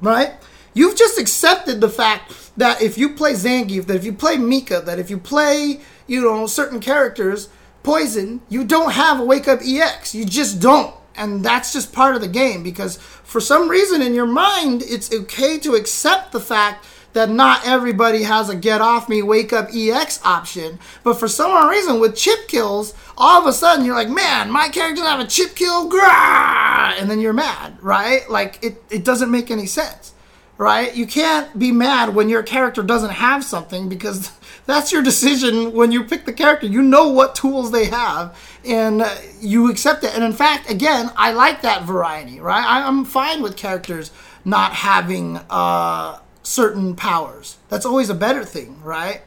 Right? 0.00 0.32
You've 0.74 0.96
just 0.96 1.18
accepted 1.18 1.80
the 1.80 1.88
fact 1.88 2.32
that 2.56 2.82
if 2.82 2.98
you 2.98 3.10
play 3.10 3.32
Zangief, 3.32 3.86
that 3.86 3.96
if 3.96 4.04
you 4.04 4.12
play 4.12 4.36
Mika, 4.36 4.80
that 4.80 4.98
if 4.98 5.08
you 5.08 5.18
play, 5.18 5.80
you 6.06 6.20
know, 6.20 6.46
certain 6.46 6.80
characters, 6.80 7.48
Poison, 7.84 8.40
you 8.48 8.64
don't 8.64 8.92
have 8.92 9.20
a 9.20 9.24
wake 9.24 9.46
up 9.46 9.60
EX. 9.62 10.14
You 10.14 10.24
just 10.24 10.58
don't. 10.58 10.94
And 11.16 11.44
that's 11.44 11.72
just 11.72 11.92
part 11.92 12.16
of 12.16 12.22
the 12.22 12.28
game 12.28 12.62
because 12.62 12.96
for 12.96 13.40
some 13.40 13.68
reason 13.68 14.00
in 14.00 14.14
your 14.14 14.26
mind, 14.26 14.82
it's 14.82 15.12
okay 15.12 15.58
to 15.58 15.74
accept 15.74 16.32
the 16.32 16.40
fact 16.40 16.86
that 17.14 17.30
not 17.30 17.66
everybody 17.66 18.24
has 18.24 18.48
a 18.48 18.54
get 18.54 18.80
off 18.80 19.08
me 19.08 19.22
wake 19.22 19.52
up 19.52 19.70
EX 19.74 20.20
option. 20.24 20.78
But 21.02 21.14
for 21.14 21.28
some 21.28 21.68
reason 21.68 21.98
with 21.98 22.16
chip 22.16 22.46
kills, 22.48 22.92
all 23.16 23.40
of 23.40 23.46
a 23.46 23.52
sudden 23.52 23.84
you're 23.84 23.94
like, 23.94 24.10
man, 24.10 24.50
my 24.50 24.68
character 24.68 24.96
doesn't 24.96 25.18
have 25.18 25.26
a 25.26 25.30
chip 25.30 25.54
kill, 25.54 25.88
grah! 25.88 26.94
and 26.98 27.10
then 27.10 27.20
you're 27.20 27.32
mad, 27.32 27.78
right? 27.82 28.28
Like 28.28 28.58
it, 28.62 28.82
it 28.90 29.04
doesn't 29.04 29.30
make 29.30 29.50
any 29.50 29.66
sense. 29.66 30.12
Right? 30.56 30.94
You 30.94 31.08
can't 31.08 31.58
be 31.58 31.72
mad 31.72 32.14
when 32.14 32.28
your 32.28 32.44
character 32.44 32.84
doesn't 32.84 33.10
have 33.10 33.42
something 33.42 33.88
because 33.88 34.30
that's 34.66 34.92
your 34.92 35.02
decision 35.02 35.72
when 35.72 35.90
you 35.90 36.04
pick 36.04 36.26
the 36.26 36.32
character. 36.32 36.68
You 36.68 36.80
know 36.80 37.08
what 37.08 37.34
tools 37.34 37.72
they 37.72 37.86
have 37.86 38.38
and 38.64 39.02
you 39.40 39.68
accept 39.68 40.04
it. 40.04 40.14
And 40.14 40.22
in 40.22 40.32
fact, 40.32 40.70
again, 40.70 41.10
I 41.16 41.32
like 41.32 41.62
that 41.62 41.82
variety, 41.82 42.38
right? 42.38 42.64
I'm 42.64 43.04
fine 43.04 43.42
with 43.42 43.56
characters 43.56 44.12
not 44.44 44.74
having 44.74 45.40
uh, 45.50 46.20
certain 46.44 46.94
powers. 46.94 47.58
That's 47.68 47.84
always 47.84 48.10
a 48.10 48.14
better 48.14 48.44
thing, 48.44 48.80
right? 48.82 49.22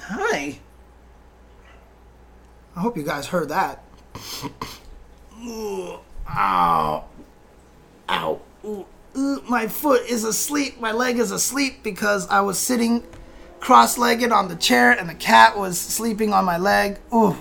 Hi. 0.00 0.58
I 2.76 2.80
hope 2.80 2.96
you 2.96 3.02
guys 3.02 3.26
heard 3.26 3.48
that. 3.48 3.82
Ooh, 5.42 5.98
ow. 6.28 7.04
Ow. 8.08 8.40
Ooh, 8.64 8.86
ooh, 9.16 9.42
my 9.48 9.66
foot 9.66 10.06
is 10.06 10.24
asleep. 10.24 10.80
My 10.80 10.92
leg 10.92 11.18
is 11.18 11.30
asleep 11.30 11.82
because 11.82 12.28
I 12.28 12.40
was 12.42 12.58
sitting 12.58 13.02
cross 13.58 13.98
legged 13.98 14.32
on 14.32 14.48
the 14.48 14.56
chair 14.56 14.92
and 14.92 15.08
the 15.08 15.14
cat 15.14 15.56
was 15.58 15.78
sleeping 15.78 16.32
on 16.32 16.44
my 16.44 16.56
leg. 16.56 16.98
Ooh. 17.14 17.36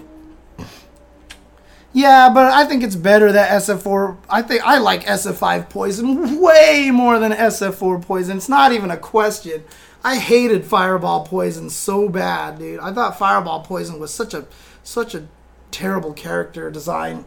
Yeah, 1.92 2.30
but 2.32 2.52
I 2.54 2.66
think 2.66 2.84
it's 2.84 2.96
better 2.96 3.32
that 3.32 3.50
SF4. 3.64 4.18
I 4.30 4.42
think 4.44 4.62
I 4.64 4.78
like 4.78 5.06
SF5 5.06 5.70
poison 5.70 6.40
way 6.42 6.92
more 6.94 7.18
than 7.18 7.32
SF4 7.32 8.02
poison. 8.02 8.38
It's 8.38 8.50
not 8.50 8.72
even 8.72 8.92
a 8.92 8.98
question. 8.98 9.64
I 10.04 10.18
hated 10.18 10.66
Fireball 10.66 11.26
poison 11.26 11.70
so 11.70 12.08
bad, 12.08 12.60
dude. 12.60 12.80
I 12.80 12.94
thought 12.94 13.18
Fireball 13.18 13.62
poison 13.62 14.00
was 14.00 14.14
such 14.14 14.34
a 14.34 14.46
such 14.84 15.14
a 15.16 15.28
terrible 15.72 16.14
character 16.14 16.70
design. 16.70 17.26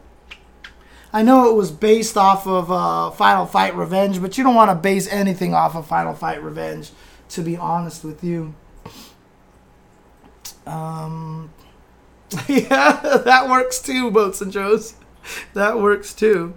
I 1.12 1.22
know 1.22 1.50
it 1.50 1.54
was 1.54 1.70
based 1.70 2.16
off 2.16 2.46
of 2.46 2.70
uh, 2.72 3.10
Final 3.10 3.44
Fight 3.44 3.76
Revenge, 3.76 4.22
but 4.22 4.38
you 4.38 4.44
don't 4.44 4.54
want 4.54 4.70
to 4.70 4.74
base 4.74 5.06
anything 5.08 5.52
off 5.52 5.76
of 5.76 5.86
Final 5.86 6.14
Fight 6.14 6.42
Revenge, 6.42 6.90
to 7.30 7.42
be 7.42 7.56
honest 7.56 8.02
with 8.02 8.24
you. 8.24 8.54
Um, 10.66 11.50
yeah, 12.48 13.00
that 13.24 13.48
works 13.48 13.80
too, 13.80 14.10
Boats 14.10 14.40
and 14.40 14.52
Joes. 14.52 14.94
That 15.54 15.78
works 15.78 16.14
too. 16.14 16.54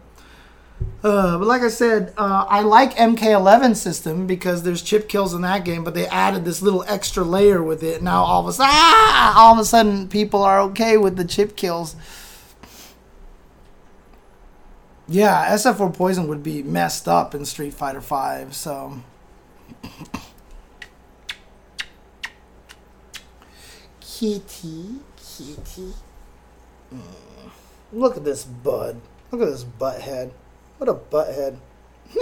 Uh, 1.04 1.38
but 1.38 1.48
like 1.48 1.62
I 1.62 1.68
said, 1.68 2.14
uh, 2.18 2.46
I 2.50 2.62
like 2.62 2.96
MK11 2.96 3.76
system 3.76 4.26
because 4.26 4.64
there's 4.64 4.82
chip 4.82 5.08
kills 5.08 5.34
in 5.34 5.42
that 5.42 5.64
game, 5.64 5.84
but 5.84 5.94
they 5.94 6.08
added 6.08 6.46
this 6.46 6.62
little 6.62 6.84
extra 6.88 7.24
layer 7.24 7.62
with 7.62 7.84
it. 7.84 8.02
Now 8.02 8.24
all 8.24 8.42
of 8.42 8.48
a 8.48 8.54
sudden, 8.54 8.72
ah, 8.74 9.40
all 9.40 9.54
of 9.54 9.60
a 9.60 9.66
sudden, 9.66 10.08
people 10.08 10.42
are 10.44 10.60
okay 10.62 10.98
with 10.98 11.16
the 11.16 11.26
chip 11.26 11.56
kills. 11.56 11.96
Yeah, 15.08 15.54
SF4 15.54 15.94
Poison 15.94 16.28
would 16.28 16.42
be 16.42 16.64
messed 16.64 17.08
up 17.08 17.36
in 17.36 17.46
Street 17.46 17.74
Fighter 17.76 18.00
V. 18.00 18.52
So. 18.52 19.04
Kitty. 24.02 25.02
Kitty. 25.38 25.94
Mm. 26.94 27.02
Look 27.92 28.18
at 28.18 28.24
this 28.24 28.44
bud. 28.44 29.02
Look 29.32 29.42
at 29.42 29.48
this 29.48 29.64
butt 29.64 30.02
head. 30.02 30.32
What 30.78 30.90
a 30.90 30.94
butt 30.94 31.34
head. 31.34 31.60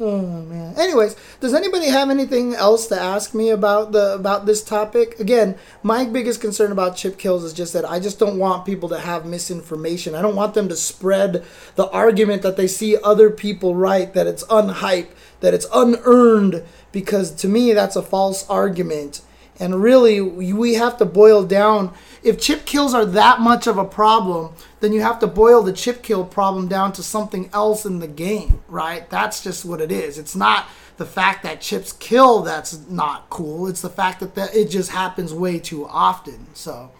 oh 0.00 0.22
man. 0.22 0.74
Anyways, 0.78 1.16
does 1.40 1.52
anybody 1.52 1.88
have 1.88 2.08
anything 2.08 2.54
else 2.54 2.86
to 2.86 2.98
ask 2.98 3.34
me 3.34 3.50
about 3.50 3.92
the 3.92 4.14
about 4.14 4.46
this 4.46 4.62
topic? 4.62 5.18
Again, 5.20 5.56
my 5.82 6.04
biggest 6.04 6.40
concern 6.40 6.72
about 6.72 6.96
chip 6.96 7.18
kills 7.18 7.44
is 7.44 7.52
just 7.52 7.72
that 7.74 7.88
I 7.88 8.00
just 8.00 8.18
don't 8.18 8.38
want 8.38 8.64
people 8.64 8.88
to 8.90 8.98
have 8.98 9.26
misinformation. 9.26 10.14
I 10.14 10.22
don't 10.22 10.36
want 10.36 10.54
them 10.54 10.68
to 10.68 10.76
spread 10.76 11.44
the 11.74 11.90
argument 11.90 12.42
that 12.42 12.56
they 12.56 12.68
see 12.68 12.96
other 13.02 13.30
people 13.30 13.74
write 13.74 14.14
that 14.14 14.26
it's 14.26 14.44
unhype, 14.44 15.08
that 15.40 15.54
it's 15.54 15.66
unearned 15.74 16.64
because 16.92 17.30
to 17.32 17.48
me 17.48 17.72
that's 17.72 17.96
a 17.96 18.02
false 18.02 18.48
argument 18.48 19.20
And 19.60 19.82
really, 19.82 20.22
we 20.22 20.74
have 20.74 20.96
to 20.96 21.04
boil 21.04 21.44
down. 21.44 21.92
If 22.22 22.40
chip 22.40 22.64
kills 22.64 22.94
are 22.94 23.04
that 23.04 23.40
much 23.40 23.66
of 23.66 23.76
a 23.76 23.84
problem, 23.84 24.54
then 24.80 24.94
you 24.94 25.02
have 25.02 25.18
to 25.18 25.26
boil 25.26 25.62
the 25.62 25.74
chip 25.74 26.02
kill 26.02 26.24
problem 26.24 26.66
down 26.66 26.92
to 26.94 27.02
something 27.02 27.50
else 27.52 27.84
in 27.84 27.98
the 27.98 28.08
game, 28.08 28.62
right? 28.68 29.08
That's 29.10 29.44
just 29.44 29.66
what 29.66 29.82
it 29.82 29.92
is. 29.92 30.16
It's 30.18 30.34
not 30.34 30.66
the 30.96 31.04
fact 31.04 31.42
that 31.42 31.60
chips 31.60 31.92
kill 31.92 32.40
that's 32.40 32.78
not 32.88 33.28
cool. 33.28 33.66
It's 33.66 33.82
the 33.82 33.90
fact 33.90 34.20
that, 34.20 34.34
that 34.34 34.54
it 34.54 34.70
just 34.70 34.90
happens 34.90 35.32
way 35.32 35.58
too 35.58 35.86
often. 35.86 36.46
So, 36.54 36.90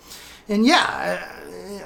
and 0.46 0.66
yeah, 0.66 1.26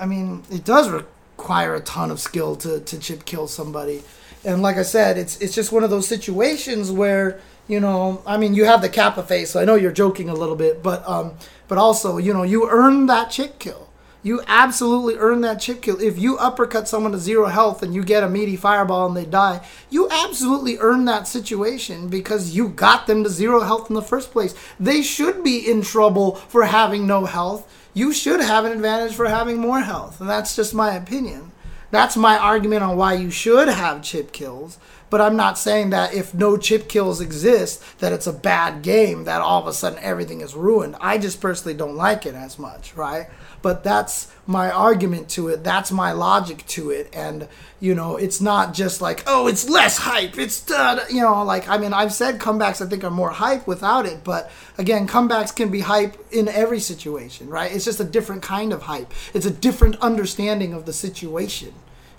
I 0.01 0.07
mean, 0.07 0.43
it 0.51 0.65
does 0.65 0.91
require 0.91 1.77
a 1.77 1.81
ton 1.81 2.11
of 2.11 2.19
skill 2.19 2.57
to, 2.57 2.81
to 2.81 2.99
chip 2.99 3.25
kill 3.25 3.47
somebody. 3.47 4.03
And 4.45 4.61
like 4.61 4.77
I 4.77 4.83
said, 4.83 5.19
it's 5.19 5.41
it's 5.41 5.55
just 5.55 5.73
one 5.73 5.85
of 5.85 5.91
those 5.91 6.07
situations 6.07 6.93
where 6.93 7.41
you 7.67 7.81
know, 7.81 8.23
I 8.27 8.37
mean, 8.37 8.55
you 8.55 8.65
have 8.65 8.83
the 8.83 8.89
Kappa 8.89 9.23
face, 9.23 9.51
so 9.51 9.61
I 9.61 9.65
know 9.65 9.75
you're 9.75 9.93
joking 9.93 10.29
a 10.29 10.35
little 10.35 10.57
bit, 10.57 10.83
but 10.83 11.07
um, 11.09 11.35
but 11.69 11.79
also, 11.79 12.19
you 12.19 12.33
know, 12.33 12.43
you 12.43 12.69
earn 12.69 13.07
that 13.07 13.31
chip 13.31 13.59
kill. 13.59 13.89
You 14.23 14.41
absolutely 14.47 15.17
earn 15.17 15.43
that 15.43 15.61
chip 15.61 15.83
kill. 15.83 16.01
If 16.01 16.19
you 16.19 16.39
uppercut 16.39 16.89
someone 16.89 17.13
to 17.13 17.19
zero 17.19 17.49
health 17.49 17.83
and 17.83 17.95
you 17.95 18.03
get 18.03 18.23
a 18.23 18.29
meaty 18.29 18.57
fireball 18.57 19.07
and 19.07 19.15
they 19.15 19.27
die, 19.27 19.61
you 19.91 20.09
absolutely 20.11 20.79
earn 20.79 21.05
that 21.05 21.29
situation 21.29 22.09
because 22.09 22.57
you 22.57 22.71
got 22.71 23.07
them 23.07 23.23
to 23.23 23.29
zero 23.29 23.61
health 23.61 23.91
in 23.91 23.95
the 23.95 24.01
first 24.01 24.31
place. 24.31 24.55
They 24.81 25.03
should 25.03 25.45
be 25.45 25.71
in 25.71 25.83
trouble 25.83 26.37
for 26.37 26.65
having 26.65 27.07
no 27.07 27.27
health. 27.27 27.71
You 27.93 28.15
should 28.15 28.41
have 28.41 28.65
an 28.65 28.73
advantage 28.73 29.15
for 29.15 29.27
having 29.27 29.59
more 29.59 29.81
health, 29.81 30.21
and 30.21 30.29
that's 30.29 30.57
just 30.57 30.75
my 30.75 30.95
opinion. 30.95 31.53
That's 31.91 32.17
my 32.17 32.39
argument 32.39 32.83
on 32.83 32.97
why 32.97 33.15
you 33.15 33.31
should 33.31 33.69
have 33.69 34.03
chip 34.03 34.33
kills. 34.33 34.79
But 35.11 35.21
I'm 35.21 35.37
not 35.37 35.59
saying 35.59 35.91
that 35.91 36.15
if 36.15 36.35
no 36.35 36.57
chip 36.57 36.89
kills 36.89 37.21
exist, 37.21 37.83
that 38.01 38.13
it's 38.13 38.27
a 38.27 38.33
bad 38.33 38.83
game, 38.83 39.25
that 39.25 39.41
all 39.41 39.61
of 39.61 39.69
a 39.69 39.73
sudden 39.73 39.99
everything 40.03 40.41
is 40.41 40.55
ruined. 40.55 40.97
I 41.01 41.19
just 41.19 41.41
personally 41.41 41.77
don't 41.77 41.97
like 41.97 42.27
it 42.27 42.35
as 42.35 42.59
much, 42.59 42.97
right? 42.97 43.29
but 43.65 43.83
that's 43.83 44.31
my 44.47 44.71
argument 44.71 45.31
to 45.31 45.49
it. 45.49 45.65
That's 45.65 45.91
my 45.91 46.13
logic 46.13 46.67
to 46.67 46.91
it. 46.91 47.09
And, 47.15 47.49
you 47.81 47.95
know, 47.95 48.19
it's 48.19 48.39
not 48.39 48.75
just 48.75 49.01
like, 49.01 49.23
oh, 49.27 49.47
it's 49.47 49.71
less 49.71 49.97
hype. 49.97 50.37
It's, 50.37 50.71
uh, 50.71 51.03
you 51.11 51.23
know, 51.23 51.43
like, 51.45 51.67
I 51.67 51.79
mean, 51.79 51.95
I've 51.95 52.13
said 52.13 52.39
comebacks 52.39 52.85
I 52.85 52.91
think 52.91 53.05
are 53.05 53.11
more 53.11 53.31
hype 53.31 53.67
without 53.67 54.05
it. 54.05 54.23
But 54.23 54.53
again, 54.77 55.09
comebacks 55.09 55.57
can 55.57 55.71
be 55.71 55.81
hype 55.81 56.15
in 56.31 56.47
every 56.47 56.79
situation, 56.79 57.49
right? 57.49 57.75
It's 57.75 57.87
just 57.87 58.01
a 58.01 58.05
different 58.05 58.43
kind 58.43 58.71
of 58.71 58.83
hype. 58.83 59.15
It's 59.33 59.47
a 59.47 59.51
different 59.51 59.97
understanding 60.03 60.75
of 60.75 60.85
the 60.85 60.93
situation, 60.93 61.73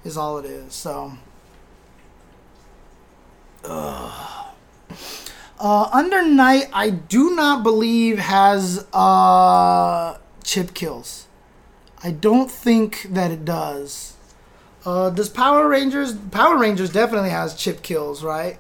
is 0.04 0.18
all 0.18 0.40
it 0.40 0.46
is. 0.46 0.74
So. 0.74 1.14
Uh, 3.68 4.52
Under 5.92 6.26
Night, 6.26 6.70
I 6.74 6.90
do 6.90 7.36
not 7.36 7.64
believe 7.64 8.20
has 8.20 8.86
uh, 8.94 10.18
chip 10.44 10.74
kills. 10.74 11.28
I 12.04 12.12
don't 12.12 12.52
think 12.52 13.08
that 13.10 13.32
it 13.32 13.46
does. 13.46 14.16
Uh, 14.86 15.10
does 15.10 15.30
Power 15.30 15.68
Rangers? 15.68 16.14
Power 16.14 16.58
Rangers 16.58 16.92
definitely 16.92 17.32
has 17.32 17.56
chip 17.56 17.82
kills, 17.82 18.24
right? 18.24 18.60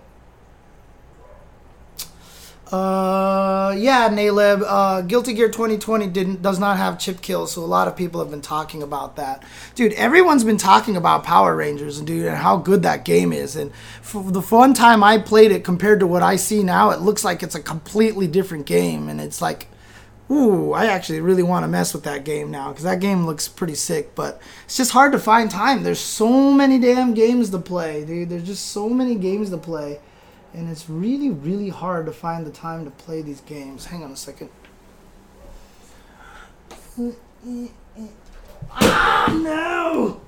Uh, 2.72 3.76
yeah, 3.78 4.10
Naleb. 4.10 4.64
Uh, 4.66 5.02
Guilty 5.02 5.34
Gear 5.34 5.50
2020 5.50 6.08
didn't 6.08 6.42
does 6.42 6.60
not 6.60 6.78
have 6.78 6.98
chip 7.00 7.22
kills, 7.22 7.52
so 7.52 7.64
a 7.64 7.66
lot 7.66 7.88
of 7.88 7.96
people 7.96 8.20
have 8.22 8.32
been 8.32 8.42
talking 8.42 8.82
about 8.82 9.16
that. 9.18 9.44
Dude, 9.76 9.94
everyone's 9.94 10.44
been 10.44 10.58
talking 10.58 10.98
about 10.98 11.24
Power 11.24 11.56
Rangers 11.56 12.00
and 12.00 12.08
dude 12.08 12.26
and 12.26 12.38
how 12.38 12.58
good 12.58 12.84
that 12.84 13.06
game 13.06 13.32
is. 13.32 13.56
And 13.56 13.72
the 14.14 14.42
fun 14.42 14.74
time 14.74 15.04
I 15.04 15.20
played 15.20 15.52
it 15.52 15.64
compared 15.64 16.00
to 16.00 16.08
what 16.08 16.24
I 16.24 16.36
see 16.38 16.64
now, 16.64 16.90
it 16.90 17.02
looks 17.02 17.24
like 17.24 17.44
it's 17.44 17.56
a 17.56 17.62
completely 17.62 18.28
different 18.28 18.66
game, 18.66 19.10
and 19.10 19.22
it's 19.22 19.42
like 19.42 19.68
ooh, 20.30 20.74
I 20.74 20.88
actually 20.88 21.22
really 21.22 21.44
want 21.44 21.64
to 21.64 21.68
mess 21.68 21.94
with 21.94 22.04
that 22.04 22.24
game 22.26 22.52
now 22.52 22.70
because 22.70 22.84
that 22.84 23.00
game 23.00 23.26
looks 23.26 23.48
pretty 23.48 23.76
sick. 23.76 24.16
But 24.16 24.42
it's 24.66 24.78
just 24.78 24.92
hard 24.92 25.12
to 25.12 25.20
find 25.20 25.50
time. 25.50 25.84
There's 25.84 26.00
so 26.00 26.52
many 26.52 26.80
damn 26.80 27.14
games 27.14 27.50
to 27.52 27.60
play, 27.60 28.06
dude. 28.06 28.30
There's 28.30 28.44
just 28.44 28.68
so 28.68 28.90
many 28.90 29.16
games 29.16 29.50
to 29.52 29.58
play, 29.58 30.00
and 30.56 30.70
it's 30.70 30.90
really, 30.90 31.30
really 31.30 31.70
hard 31.70 32.06
to 32.06 32.14
find 32.14 32.46
the 32.46 32.52
time 32.52 32.86
to 32.86 32.92
play 32.92 33.22
these 33.22 33.42
games. 33.42 33.86
Hang 33.86 34.04
on 34.04 34.12
a 34.12 34.16
second. 34.16 34.50
Ah, 38.72 39.38
no! 39.44 40.22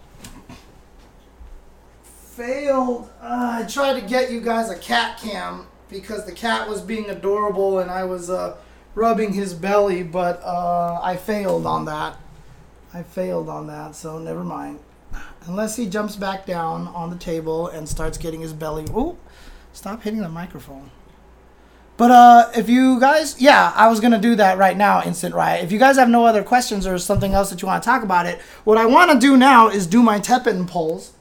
Failed. 2.03 3.09
Uh, 3.21 3.61
I 3.63 3.67
tried 3.67 3.99
to 3.99 4.05
get 4.05 4.29
you 4.29 4.41
guys 4.41 4.69
a 4.69 4.77
cat 4.77 5.17
cam 5.17 5.67
because 5.89 6.25
the 6.25 6.33
cat 6.33 6.67
was 6.67 6.81
being 6.81 7.09
adorable 7.09 7.79
and 7.79 7.89
I 7.89 8.03
was 8.03 8.29
uh, 8.29 8.57
rubbing 8.95 9.31
his 9.31 9.53
belly, 9.53 10.03
but 10.03 10.41
uh, 10.43 10.99
I 11.01 11.15
failed 11.15 11.65
on 11.65 11.85
that. 11.85 12.17
I 12.93 13.03
failed 13.03 13.47
on 13.47 13.67
that, 13.67 13.95
so 13.95 14.19
never 14.19 14.43
mind. 14.43 14.79
Unless 15.45 15.77
he 15.77 15.87
jumps 15.87 16.17
back 16.17 16.45
down 16.45 16.89
on 16.89 17.09
the 17.09 17.15
table 17.15 17.69
and 17.69 17.87
starts 17.87 18.17
getting 18.17 18.41
his 18.41 18.51
belly. 18.51 18.85
Oh, 18.93 19.17
stop 19.77 20.01
hitting 20.01 20.21
the 20.21 20.29
microphone. 20.29 20.89
But 21.97 22.11
uh, 22.11 22.51
if 22.55 22.67
you 22.67 22.99
guys, 22.99 23.39
yeah, 23.39 23.71
I 23.75 23.87
was 23.87 23.99
gonna 23.99 24.19
do 24.19 24.35
that 24.35 24.57
right 24.57 24.75
now, 24.75 25.03
instant 25.03 25.35
riot. 25.35 25.63
If 25.63 25.71
you 25.71 25.77
guys 25.77 25.97
have 25.97 26.09
no 26.09 26.25
other 26.25 26.43
questions 26.43 26.87
or 26.87 26.97
something 26.97 27.33
else 27.33 27.51
that 27.51 27.61
you 27.61 27.67
want 27.67 27.83
to 27.83 27.87
talk 27.87 28.01
about 28.01 28.25
it, 28.25 28.39
what 28.63 28.77
I 28.77 28.87
want 28.87 29.11
to 29.11 29.19
do 29.19 29.37
now 29.37 29.69
is 29.69 29.85
do 29.85 30.01
my 30.01 30.19
Teppen 30.19 30.67
polls. 30.67 31.13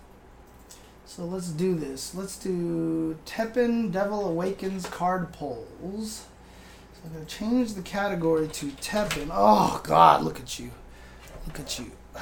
So 1.04 1.24
let's 1.24 1.48
do 1.48 1.74
this. 1.74 2.14
Let's 2.14 2.38
do 2.38 3.18
Teppen 3.26 3.92
Devil 3.92 4.26
Awakens 4.26 4.86
card 4.86 5.32
polls. 5.32 6.24
So 6.94 7.00
I'm 7.04 7.26
to 7.26 7.26
change 7.26 7.74
the 7.74 7.82
category 7.82 8.48
to 8.48 8.66
Teppen. 8.66 9.28
Oh, 9.32 9.80
God, 9.84 10.22
look 10.24 10.40
at 10.40 10.58
you. 10.58 10.70
Look 11.46 11.60
at 11.60 11.78
you. 11.78 11.90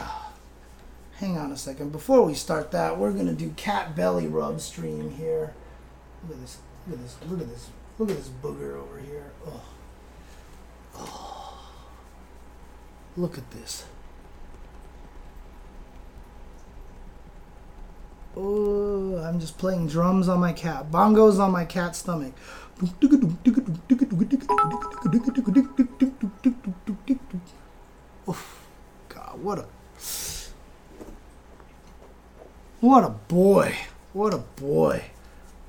Hang 1.17 1.39
on 1.39 1.53
a 1.53 1.57
second. 1.57 1.93
Before 1.93 2.23
we 2.23 2.35
start 2.35 2.73
that, 2.73 2.99
we're 2.99 3.13
to 3.27 3.35
do 3.35 3.51
cat 3.51 3.95
belly 3.95 4.27
rub 4.27 4.61
stream 4.61 5.11
here. 5.11 5.55
Look 6.27 6.37
at 6.37 6.41
this. 6.41 6.59
Look 6.87 6.99
at 6.99 7.03
this. 7.03 7.17
Look 7.29 7.41
at 7.41 7.49
this. 7.49 7.71
Look 7.99 8.11
at 8.11 8.17
this 8.17 8.29
booger 8.43 8.77
over 8.77 8.99
here. 8.99 9.31
Oh. 9.47 9.63
Oh. 10.97 11.71
Look 13.17 13.39
at 13.39 13.51
this. 13.51 13.85
Oh, 18.37 19.19
I'm 19.19 19.39
just 19.39 19.59
playing 19.59 19.87
drums 19.87 20.29
on 20.29 20.41
my 20.41 20.53
cat. 20.53 20.91
Bongos 20.91 21.39
on 21.39 21.53
my 21.53 21.65
cat's 21.65 21.99
stomach. 21.99 22.35
Oh, 28.27 28.39
God, 29.09 29.41
what 29.41 29.59
a 29.61 29.67
what 32.81 33.05
a 33.05 33.11
boy. 33.11 33.77
What 34.13 34.35
a 34.35 34.39
boy. 34.39 35.05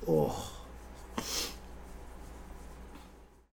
Oh. 0.08 0.55